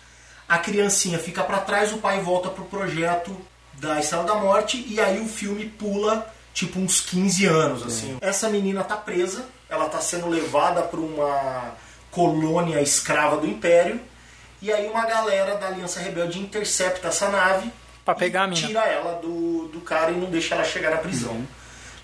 A 0.48 0.58
criancinha 0.58 1.18
fica 1.20 1.44
pra 1.44 1.60
trás, 1.60 1.92
o 1.94 1.98
pai 1.98 2.20
volta 2.22 2.50
pro 2.50 2.66
projeto 2.66 3.36
da 3.74 4.00
Estrela 4.00 4.24
da 4.24 4.36
Morte 4.36 4.86
e 4.88 5.00
aí 5.00 5.20
o 5.20 5.28
filme 5.28 5.66
pula 5.66 6.28
tipo 6.54 6.80
uns 6.80 7.02
15 7.02 7.46
anos 7.46 7.84
assim. 7.84 8.18
Essa 8.22 8.50
menina 8.50 8.84
tá 8.84 8.96
presa, 8.96 9.46
ela 9.70 9.90
tá 9.90 10.00
sendo 10.00 10.30
levada 10.30 10.82
para 10.84 11.00
uma 11.00 11.74
colônia 12.12 12.80
escrava 12.82 13.38
do 13.38 13.48
Império 13.48 14.00
e 14.62 14.72
aí 14.72 14.88
uma 14.88 15.06
galera 15.06 15.56
da 15.56 15.68
Aliança 15.68 16.00
Rebelde 16.00 16.40
intercepta 16.40 17.08
essa 17.08 17.30
nave 17.30 17.72
Pra 18.06 18.14
pegar 18.14 18.42
e 18.42 18.44
a 18.44 18.48
mina. 18.48 18.68
tira 18.68 18.82
ela 18.86 19.14
do, 19.22 19.68
do 19.70 19.82
cara 19.82 20.12
e 20.12 20.16
não 20.16 20.30
deixa 20.30 20.56
ela 20.56 20.64
chegar 20.64 20.92
na 20.92 20.98
prisão. 20.98 21.42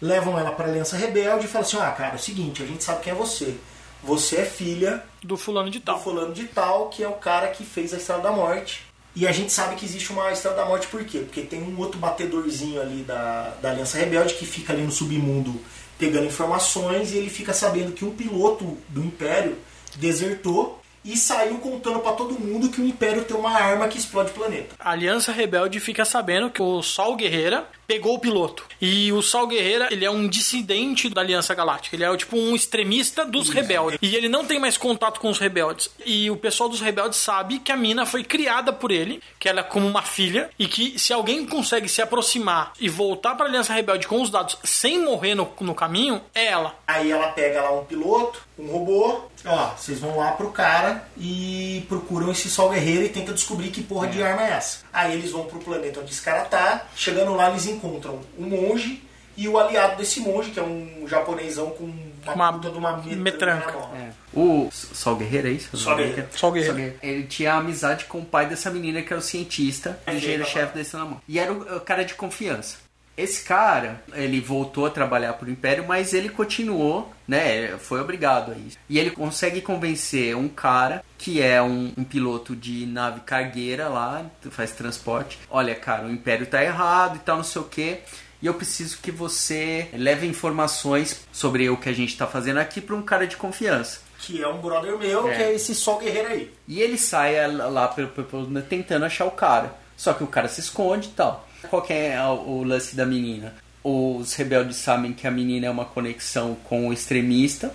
Levam 0.02 0.40
ela 0.40 0.52
pra 0.54 0.66
Aliança 0.66 0.96
Rebelde 0.96 1.46
e 1.46 1.50
falam 1.50 1.68
assim: 1.68 1.78
ah, 1.78 1.92
cara, 1.92 2.14
é 2.14 2.16
o 2.16 2.20
seguinte, 2.20 2.64
a 2.64 2.66
gente 2.66 2.84
sabe 2.84 3.02
quem 3.04 3.12
é 3.12 3.16
você. 3.16 3.56
Você 4.04 4.38
é 4.38 4.46
filha 4.46 5.04
Do 5.24 5.36
fulano 5.38 5.70
de 5.70 5.80
do 5.80 5.86
tal. 5.86 6.02
fulano 6.02 6.34
de 6.34 6.46
tal, 6.48 6.90
que 6.90 7.04
é 7.04 7.08
o 7.08 7.14
cara 7.14 7.48
que 7.50 7.64
fez 7.64 7.94
a 7.94 7.98
Estrela 7.98 8.22
da 8.22 8.32
Morte. 8.32 8.82
E 9.16 9.28
a 9.28 9.32
gente 9.32 9.52
sabe 9.52 9.76
que 9.76 9.86
existe 9.86 10.12
uma 10.12 10.32
Estrela 10.32 10.56
da 10.56 10.66
Morte 10.66 10.88
por 10.88 11.04
quê? 11.04 11.20
Porque 11.20 11.42
tem 11.42 11.62
um 11.62 11.78
outro 11.80 12.00
batedorzinho 12.00 12.82
ali 12.82 13.04
da, 13.04 13.56
da 13.62 13.72
Aliança 13.72 13.98
Rebelde 13.98 14.36
que 14.36 14.46
fica 14.46 14.72
ali 14.72 14.82
no 14.84 14.92
submundo 14.92 15.60
pegando 15.98 16.28
informações 16.28 17.12
e 17.12 17.18
ele 17.18 17.30
fica 17.30 17.54
sabendo 17.54 17.92
que 17.92 18.06
um 18.06 18.12
piloto 18.12 18.78
do 18.88 19.04
Império 19.04 19.58
desertou 19.98 20.79
e 21.04 21.16
saiu 21.16 21.58
contando 21.60 22.00
pra 22.00 22.14
todo 22.14 22.40
mundo 22.40 22.70
que 22.70 22.82
o 22.82 22.86
Império 22.86 23.24
tem 23.24 23.36
uma 23.36 23.52
arma 23.52 23.88
que 23.88 23.98
explode 23.98 24.32
o 24.32 24.34
planeta. 24.34 24.76
A 24.80 24.92
Aliança 24.92 25.32
Rebelde 25.32 25.80
fica 25.80 26.06
sabendo 26.06 26.50
que 26.50 26.62
o 26.62 26.82
Sol 26.82 27.16
Guerreira 27.16 27.68
pegou 27.90 28.14
o 28.14 28.20
piloto. 28.20 28.64
E 28.80 29.12
o 29.12 29.20
Sol 29.20 29.48
Guerreira, 29.48 29.88
ele 29.90 30.06
é 30.06 30.12
um 30.12 30.28
dissidente 30.28 31.10
da 31.10 31.22
Aliança 31.22 31.56
Galáctica. 31.56 31.96
Ele 31.96 32.04
é 32.04 32.18
tipo 32.18 32.38
um 32.38 32.56
extremista 32.56 33.26
dos 33.26 33.50
rebeldes. 33.50 33.98
E 34.00 34.16
ele 34.16 34.30
não 34.30 34.46
tem 34.46 34.60
mais 34.60 34.78
contato 34.78 35.20
com 35.20 35.28
os 35.28 35.40
rebeldes. 35.40 35.90
E 36.06 36.30
o 36.30 36.38
pessoal 36.38 36.70
dos 36.70 36.80
rebeldes 36.80 37.18
sabe 37.18 37.58
que 37.58 37.72
a 37.72 37.78
mina 37.78 38.06
foi 38.06 38.24
criada 38.24 38.72
por 38.72 38.92
ele, 38.92 39.24
que 39.40 39.50
ela 39.50 39.62
é 39.62 39.64
como 39.64 39.88
uma 39.88 40.04
filha, 40.04 40.52
e 40.60 40.68
que 40.68 41.00
se 41.00 41.12
alguém 41.12 41.48
consegue 41.48 41.90
se 41.90 42.00
aproximar 42.00 42.74
e 42.80 42.88
voltar 42.88 43.34
pra 43.34 43.48
Aliança 43.48 43.74
Rebelde 43.74 44.08
com 44.08 44.22
os 44.22 44.30
dados 44.30 44.58
sem 44.64 45.04
morrer 45.04 45.34
no, 45.34 45.52
no 45.60 45.74
caminho, 45.74 46.22
é 46.36 46.46
ela. 46.46 46.76
Aí 46.86 47.12
ela 47.12 47.30
pega 47.30 47.62
lá 47.64 47.72
um 47.72 47.86
piloto, 47.86 48.40
um 48.60 48.68
robô, 48.68 49.22
ó, 49.46 49.70
vocês 49.76 50.00
vão 50.00 50.18
lá 50.18 50.32
pro 50.34 50.52
cara 50.52 51.08
e 51.18 51.86
procuram 51.88 52.32
esse 52.32 52.50
Sol 52.50 52.70
Guerreiro 52.70 53.04
e 53.06 53.10
tentam 53.10 53.34
descobrir 53.34 53.70
que 53.70 53.82
porra 53.82 54.08
de 54.08 54.22
arma 54.22 54.46
é 54.46 54.52
essa. 54.52 54.80
Aí 54.92 55.14
eles 55.14 55.32
vão 55.32 55.46
pro 55.46 55.60
planeta 55.60 56.02
onde 56.02 56.12
esse 56.12 56.22
cara 56.22 56.42
tá, 56.46 56.88
chegando 56.96 57.34
lá 57.34 57.50
eles 57.50 57.66
encontram 57.66 58.20
um 58.38 58.50
monge 58.50 59.02
e 59.38 59.48
o 59.48 59.58
aliado 59.58 59.96
desse 59.96 60.20
monge, 60.20 60.52
que 60.52 60.60
é 60.60 60.64
um 60.64 61.08
japonesão 61.08 61.70
com 61.70 61.86
uma, 61.86 62.34
Uma 62.34 62.54
puta 62.54 62.70
de 62.70 62.78
uma 62.78 62.98
metranca. 62.98 63.74
É. 63.96 64.10
O 64.34 64.70
Sol 64.70 65.16
Guerreiro 65.16 65.48
é 65.48 65.52
isso? 65.52 65.78
Sol 65.78 65.96
Guerreiro. 65.96 66.28
Sol 66.36 66.52
Guerreiro. 66.52 67.00
Ele 67.02 67.24
tinha 67.24 67.54
amizade 67.54 68.04
com 68.04 68.20
o 68.20 68.26
pai 68.26 68.48
dessa 68.48 68.70
menina 68.70 69.02
que 69.02 69.14
era 69.14 69.20
o 69.20 69.24
cientista, 69.24 69.98
É, 70.06 70.14
engenheiro-chefe 70.14 70.78
da 70.78 71.00
da 71.00 71.06
Morte. 71.06 71.24
E 71.26 71.40
era 71.40 71.54
o 71.54 71.80
cara 71.80 72.04
de 72.04 72.16
confiança. 72.16 72.76
Esse 73.22 73.44
cara, 73.44 74.02
ele 74.14 74.40
voltou 74.40 74.86
a 74.86 74.90
trabalhar 74.90 75.34
pro 75.34 75.50
Império, 75.50 75.86
mas 75.88 76.14
ele 76.14 76.30
continuou, 76.30 77.12
né? 77.28 77.78
Foi 77.78 78.00
obrigado 78.00 78.52
a 78.52 78.56
isso. 78.56 78.78
E 78.88 78.98
ele 78.98 79.12
consegue 79.12 79.60
convencer 79.62 80.36
um 80.38 80.48
cara 80.48 81.04
que 81.18 81.42
é 81.42 81.62
um, 81.62 81.92
um 81.98 82.04
piloto 82.04 82.56
de 82.56 82.86
nave 82.86 83.20
cargueira 83.22 83.90
lá, 83.90 84.26
faz 84.52 84.72
transporte. 84.72 85.38
Olha, 85.50 85.76
cara, 85.76 86.06
o 86.08 86.12
Império 86.12 86.46
tá 86.48 86.64
errado 86.64 87.18
e 87.18 87.20
tal, 87.20 87.38
não 87.38 87.44
sei 87.44 87.62
o 87.62 87.66
quê. 87.66 88.00
E 88.42 88.46
eu 88.48 88.54
preciso 88.54 89.00
que 89.02 89.12
você 89.12 89.90
leve 89.94 90.26
informações 90.26 91.26
sobre 91.32 91.70
o 91.70 91.76
que 91.76 91.90
a 91.90 91.94
gente 91.94 92.18
tá 92.18 92.26
fazendo 92.26 92.58
aqui 92.60 92.80
para 92.80 92.96
um 92.96 93.02
cara 93.02 93.28
de 93.28 93.36
confiança. 93.36 94.00
Que 94.20 94.42
é 94.42 94.48
um 94.48 94.60
brother 94.62 94.98
meu, 94.98 95.30
É. 95.30 95.36
que 95.36 95.44
é 95.44 95.54
esse 95.54 95.76
Sol 95.76 95.98
Guerreiro 96.00 96.30
aí. 96.30 96.54
E 96.68 96.82
ele 96.82 96.98
sai 96.98 97.36
lá 97.54 97.90
pelo- 97.90 98.08
pelo- 98.10 98.62
tentando 98.62 99.04
achar 99.06 99.26
o 99.26 99.32
cara. 99.32 99.74
Só 99.98 100.14
que 100.14 100.24
o 100.24 100.28
cara 100.28 100.48
se 100.48 100.62
esconde 100.62 101.10
e 101.10 101.12
tal. 101.12 101.49
Qual 101.70 101.86
é 101.90 102.22
o, 102.24 102.64
lance 102.64 102.96
da 102.96 103.06
menina? 103.06 103.54
Os 103.84 104.34
rebeldes 104.36 104.78
sabem 104.78 105.14
que 105.14 105.26
a 105.28 105.32
menina 105.32 105.68
é 105.68 105.70
uma 105.70 105.86
conexão 105.86 106.56
com 106.66 106.88
o 106.88 106.94
extremista 106.94 107.74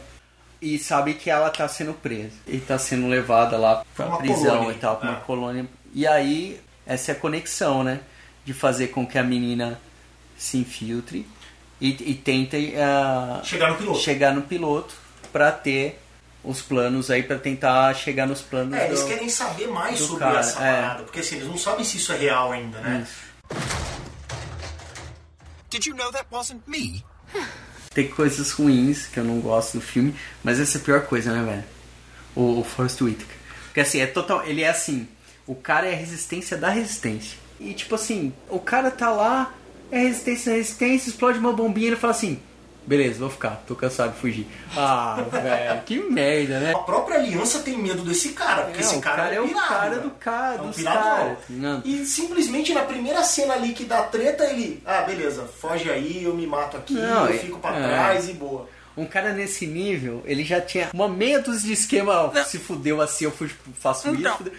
e 0.61 0.79
sabe 0.79 1.15
que 1.15 1.29
ela 1.31 1.51
tá 1.51 1.67
sendo 1.69 1.93
presa. 1.95 2.33
E 2.47 2.59
tá 2.59 2.79
sendo 2.79 3.09
levada 3.09 3.57
lá 3.57 3.85
pra 3.95 4.07
Uma 4.07 4.19
prisão 4.19 4.57
colônia, 4.59 4.73
e 4.73 4.79
tal, 4.79 4.97
pra 4.97 5.09
uma 5.11 5.19
é. 5.19 5.21
colônia. 5.23 5.67
E 5.95 6.07
aí, 6.07 6.61
essa 6.87 7.13
é 7.13 7.15
a 7.15 7.19
conexão, 7.19 7.83
né? 7.85 8.01
De 8.45 8.53
fazer 8.53 8.89
com 8.89 9.07
que 9.07 9.19
a 9.19 9.23
menina 9.23 9.81
se 10.37 10.59
infiltre 10.59 11.27
e, 11.81 11.89
e 12.11 12.15
tente 12.15 12.75
ah, 12.77 13.41
Chegar 13.45 13.71
no 13.71 13.77
piloto. 13.77 13.99
chegar 14.01 14.35
no 14.35 14.43
piloto 14.43 14.95
pra 15.33 15.51
ter 15.53 16.01
os 16.43 16.61
planos 16.61 17.11
aí, 17.11 17.23
pra 17.23 17.39
tentar 17.39 17.95
chegar 17.95 18.27
nos 18.27 18.43
planos 18.43 18.75
É, 18.77 18.87
eles 18.89 19.01
do- 19.01 19.07
querem 19.07 19.29
saber 19.31 19.67
mais 19.69 19.99
sobre 19.99 20.19
cara, 20.21 20.41
essa 20.41 20.63
é. 20.63 20.73
parada, 20.83 21.03
porque 21.05 21.21
assim, 21.21 21.37
eles 21.37 21.49
não 21.49 21.57
sabem 21.57 21.85
se 21.85 21.97
isso 21.97 22.13
é 22.13 22.17
real 22.19 22.53
ainda, 22.53 22.79
né? 22.81 23.07
Did 25.71 25.87
you 25.87 25.95
know 25.95 26.11
that 26.13 26.27
wasn't 26.31 26.63
me? 26.69 27.05
Tem 27.93 28.09
coisas 28.09 28.51
ruins 28.53 29.07
que 29.07 29.19
eu 29.19 29.25
não 29.25 29.41
gosto 29.41 29.79
do 29.79 29.81
filme, 29.81 30.15
mas 30.43 30.61
essa 30.61 30.79
é 30.79 30.81
a 30.81 30.85
pior 30.85 31.03
coisa, 31.07 31.33
né, 31.33 31.45
velho? 31.45 31.65
O, 32.35 32.61
o 32.61 32.65
Forrest 32.65 33.01
Whitaker. 33.01 33.37
Porque 33.67 33.81
assim, 33.81 34.01
é 34.01 34.07
total. 34.07 34.45
Ele 34.45 34.63
é 34.63 34.69
assim. 34.69 35.09
O 35.47 35.55
cara 35.55 35.87
é 35.87 35.95
a 35.95 35.97
resistência 35.97 36.57
da 36.57 36.69
resistência. 36.69 37.39
E 37.59 37.75
tipo 37.75 37.95
assim, 37.95 38.33
o 38.49 38.59
cara 38.59 38.91
tá 38.91 39.11
lá, 39.11 39.55
é 39.91 39.99
resistência 39.99 40.53
da 40.53 40.59
resistência, 40.59 41.11
explode 41.11 41.39
uma 41.39 41.53
bombinha 41.53 41.87
e 41.87 41.91
ele 41.91 41.97
fala 41.97 42.13
assim. 42.13 42.41
Beleza, 42.87 43.19
vou 43.21 43.31
ficar, 43.31 43.63
tô 43.67 43.75
cansado 43.75 44.13
de 44.13 44.19
fugir. 44.21 44.47
Ah, 44.77 45.25
velho, 45.33 45.83
que 45.87 45.99
merda, 46.01 46.61
né? 46.61 46.73
A 46.75 46.79
própria 46.81 47.17
aliança 47.19 47.61
tem 47.61 47.79
medo 47.79 48.03
desse 48.03 48.31
cara, 48.31 48.65
porque 48.65 48.79
É, 48.79 48.81
esse 48.83 48.97
o 48.97 49.01
cara, 49.01 49.17
cara 49.23 49.35
é 49.35 49.39
é 49.39 49.41
um 49.41 49.45
o 49.45 49.49
pirata. 49.49 49.69
cara 49.69 49.99
do 50.01 50.11
cara, 50.11 50.57
é 50.59 50.63
um 50.63 50.71
ligado? 50.71 51.83
E 51.85 52.05
simplesmente 52.05 52.75
na 52.75 52.83
primeira 52.83 53.23
cena 53.25 53.55
ali 53.55 53.73
que 53.73 53.85
dá 53.85 54.03
treta, 54.03 54.45
ele. 54.45 54.83
Ah, 54.85 55.01
beleza, 55.03 55.45
foge 55.61 55.91
aí, 55.91 56.25
eu 56.25 56.35
me 56.35 56.47
mato 56.47 56.77
aqui, 56.77 56.95
Não, 56.95 57.27
eu 57.27 57.35
é- 57.35 57.39
fico 57.39 57.59
pra 57.59 57.75
é. 57.77 57.83
trás 57.89 58.29
e 58.29 58.33
boa. 58.35 58.69
Um 58.97 59.07
cara 59.07 59.33
nesse 59.33 59.67
nível, 59.67 60.23
ele 60.25 60.45
já 60.45 60.61
tinha 60.61 60.91
uma 60.95 61.09
meia 61.09 61.41
dúzia 61.41 61.67
de 61.67 61.73
esquema, 61.73 62.31
Não. 62.33 62.45
se 62.45 62.59
fudeu 62.59 63.01
assim, 63.01 63.25
eu 63.25 63.33
faço 63.81 64.09
Então, 64.09 64.35
isso. 64.41 64.53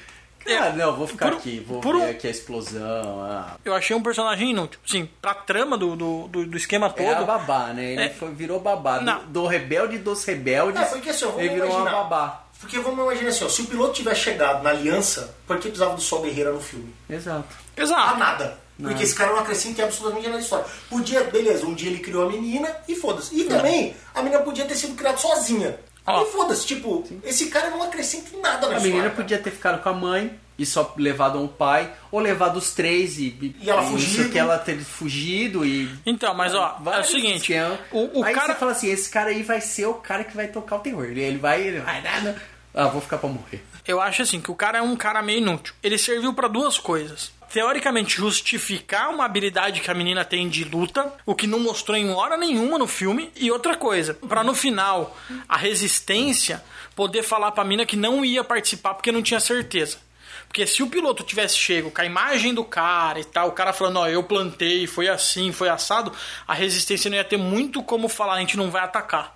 É, 0.46 0.72
não, 0.74 0.96
vou 0.96 1.08
ficar 1.08 1.30
por- 1.30 1.38
aqui, 1.38 1.60
vou 1.60 1.82
por 1.82 1.96
ver 1.98 2.02
um- 2.04 2.10
aqui 2.12 2.28
a 2.28 2.30
explosão. 2.30 3.24
Ah. 3.24 3.56
Eu 3.66 3.74
achei 3.74 3.96
um 3.96 4.02
personagem 4.04 4.52
inútil. 4.52 4.80
Sim, 4.86 5.10
pra 5.22 5.34
trama 5.34 5.78
do, 5.78 5.96
do, 5.96 6.28
do, 6.28 6.46
do 6.46 6.58
esquema 6.58 6.90
todo. 6.90 7.06
É 7.06 7.14
a 7.16 7.24
babá, 7.24 7.68
né? 7.74 7.94
Ele 7.94 8.04
É. 8.04 8.10
foi, 8.10 8.32
virou 8.34 8.60
babá. 8.60 9.00
Do, 9.00 9.06
Não. 9.06 9.26
do 9.26 9.46
rebelde 9.48 9.98
dos 9.98 10.24
rebeldes, 10.24 10.82
É, 10.82 10.86
porque 10.86 11.10
assim, 11.10 11.26
ele 11.38 11.50
virou 11.50 11.68
imaginar. 11.70 11.92
uma 11.92 12.04
babá. 12.04 12.42
Porque 12.60 12.80
vamos 12.80 13.00
imaginar 13.04 13.30
assim, 13.30 13.44
ó, 13.44 13.50
se 13.50 13.62
o 13.64 13.66
piloto 13.66 13.94
tivesse 13.94 14.22
chegado 14.22 14.64
na 14.64 14.70
aliança, 14.70 15.36
por 15.46 15.58
que 15.58 15.64
precisava 15.68 15.94
do 15.96 16.02
Sol 16.02 16.22
Guerreira 16.22 16.52
no 16.52 16.60
filme? 16.62 16.94
Exato. 17.10 17.46
Ah, 17.78 17.82
Exato. 17.82 18.18
nada. 18.18 18.66
Porque 18.82 19.04
esse 19.04 19.16
cara 19.16 19.32
não 19.32 19.40
acrescenta 19.40 19.84
absolutamente 19.84 20.26
nada 20.26 20.38
na 20.38 20.44
história. 20.44 20.66
Podia, 20.90 21.24
beleza, 21.24 21.66
um 21.66 21.74
dia 21.74 21.90
ele 21.90 22.00
criou 22.00 22.28
a 22.28 22.30
menina 22.30 22.70
e 22.90 22.96
foda-se. 22.96 23.34
E 23.40 23.46
também, 23.46 23.96
a 24.14 24.22
menina 24.22 24.42
podia 24.42 24.66
ter 24.66 24.76
sido 24.76 24.96
criada 24.96 25.18
sozinha. 25.18 25.78
Ó. 26.06 26.22
E 26.24 26.26
foda-se, 26.32 26.66
tipo, 26.68 27.04
esse 27.24 27.48
cara 27.48 27.70
não 27.70 27.82
acrescenta 27.84 28.36
em 28.36 28.40
nada 28.42 28.68
na 28.68 28.74
A 28.76 28.78
história. 28.78 28.82
menina 28.96 29.10
podia 29.10 29.38
ter 29.40 29.52
ficado 29.52 29.82
com 29.82 29.90
a 29.90 29.94
mãe 29.94 30.40
e 30.58 30.66
só 30.66 30.94
levado 30.98 31.40
um 31.42 31.48
pai, 31.48 31.92
ou 32.12 32.20
levado 32.20 32.58
os 32.58 32.72
três 32.72 33.18
e, 33.18 33.56
E 33.60 33.70
ela 33.70 33.82
isso 33.82 33.92
fugido. 33.92 34.30
que 34.30 34.38
ela 34.38 34.58
ter 34.58 34.80
fugido 34.80 35.66
e. 35.66 35.90
Então, 36.06 36.34
mas 36.34 36.54
ó, 36.54 36.80
é 36.94 37.00
o 37.00 37.04
seguinte: 37.04 37.54
o, 37.92 38.20
o 38.20 38.24
Aí 38.24 38.34
cara. 38.34 38.54
você 38.54 38.60
fala 38.60 38.72
assim, 38.72 38.90
esse 38.90 39.10
cara 39.10 39.32
aí 39.32 39.44
vai 39.44 39.60
ser 39.62 39.86
o 39.88 39.96
cara 39.96 40.24
que 40.24 40.36
vai 40.36 40.48
tocar 40.48 40.78
o 40.78 40.80
terror. 40.80 41.06
Ele, 41.06 41.22
ele 41.22 41.38
vai, 41.38 41.62
ele 41.62 41.80
vai 41.80 42.02
nada. 42.02 42.42
Ah, 42.74 42.88
vou 42.88 43.02
ficar 43.02 43.18
pra 43.18 43.30
morrer. 43.30 43.64
Eu 43.88 44.02
acho 44.02 44.22
assim 44.22 44.42
que 44.42 44.52
o 44.52 44.56
cara 44.56 44.80
é 44.80 44.82
um 44.82 44.96
cara 44.96 45.22
meio 45.22 45.38
inútil. 45.40 45.74
Ele 45.82 45.98
serviu 45.98 46.34
pra 46.34 46.48
duas 46.48 46.78
coisas. 46.78 47.32
Teoricamente, 47.50 48.18
justificar 48.18 49.10
uma 49.10 49.26
habilidade 49.26 49.80
que 49.80 49.90
a 49.90 49.94
menina 49.94 50.26
tem 50.26 50.50
de 50.50 50.64
luta, 50.64 51.14
o 51.26 51.36
que 51.36 51.48
não 51.48 51.60
mostrou 51.60 51.98
em 51.98 52.10
hora 52.10 52.38
nenhuma 52.38 52.78
no 52.78 52.88
filme. 52.88 53.32
E 53.36 53.52
outra 53.52 53.76
coisa, 53.76 54.14
pra 54.14 54.44
no 54.44 54.54
final 54.54 55.16
a 55.48 55.58
resistência 55.58 56.64
poder 56.96 57.24
falar 57.24 57.52
pra 57.52 57.64
mina 57.64 57.86
que 57.86 57.96
não 57.96 58.24
ia 58.24 58.44
participar 58.44 58.94
porque 58.94 59.12
não 59.12 59.22
tinha 59.22 59.40
certeza. 59.40 59.98
Porque 60.48 60.66
se 60.66 60.82
o 60.82 60.88
piloto 60.88 61.24
tivesse 61.24 61.58
chego 61.58 61.92
com 61.92 62.02
a 62.02 62.06
imagem 62.06 62.54
do 62.54 62.64
cara 62.64 63.20
e 63.20 63.26
tal, 63.26 63.50
o 63.50 63.52
cara 63.52 63.74
falando, 63.74 64.00
ó, 64.00 64.08
eu 64.08 64.24
plantei, 64.24 64.88
foi 64.88 65.10
assim, 65.10 65.52
foi 65.52 65.68
assado, 65.68 66.12
a 66.48 66.54
resistência 66.54 67.10
não 67.10 67.18
ia 67.18 67.24
ter 67.24 67.38
muito 67.38 67.84
como 67.84 68.08
falar, 68.08 68.36
a 68.36 68.40
gente 68.40 68.56
não 68.56 68.72
vai 68.72 68.84
atacar. 68.84 69.35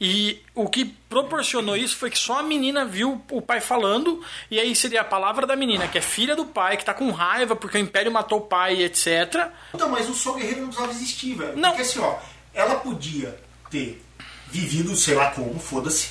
E 0.00 0.42
o 0.54 0.68
que 0.68 0.84
proporcionou 0.84 1.76
isso 1.76 1.96
foi 1.96 2.10
que 2.10 2.18
só 2.18 2.40
a 2.40 2.42
menina 2.42 2.84
viu 2.84 3.22
o 3.30 3.40
pai 3.40 3.60
falando, 3.60 4.20
e 4.50 4.58
aí 4.58 4.74
seria 4.74 5.02
a 5.02 5.04
palavra 5.04 5.46
da 5.46 5.54
menina, 5.56 5.86
que 5.88 5.96
é 5.98 6.00
filha 6.00 6.34
do 6.34 6.44
pai, 6.46 6.76
que 6.76 6.84
tá 6.84 6.92
com 6.92 7.10
raiva 7.10 7.54
porque 7.54 7.78
o 7.78 7.80
Império 7.80 8.10
matou 8.10 8.38
o 8.38 8.42
pai, 8.42 8.82
etc. 8.82 9.48
Então, 9.72 9.88
mas 9.88 10.08
o 10.08 10.14
Sol 10.14 10.34
Guerreiro 10.34 10.60
não 10.62 10.68
precisava 10.68 10.92
existir, 10.92 11.34
velho. 11.34 11.56
Não. 11.56 11.70
Porque 11.70 11.82
assim, 11.82 12.00
ó, 12.00 12.16
ela 12.52 12.76
podia 12.76 13.38
ter 13.70 14.02
vivido, 14.48 14.94
sei 14.96 15.14
lá 15.14 15.30
como, 15.30 15.58
foda-se. 15.60 16.10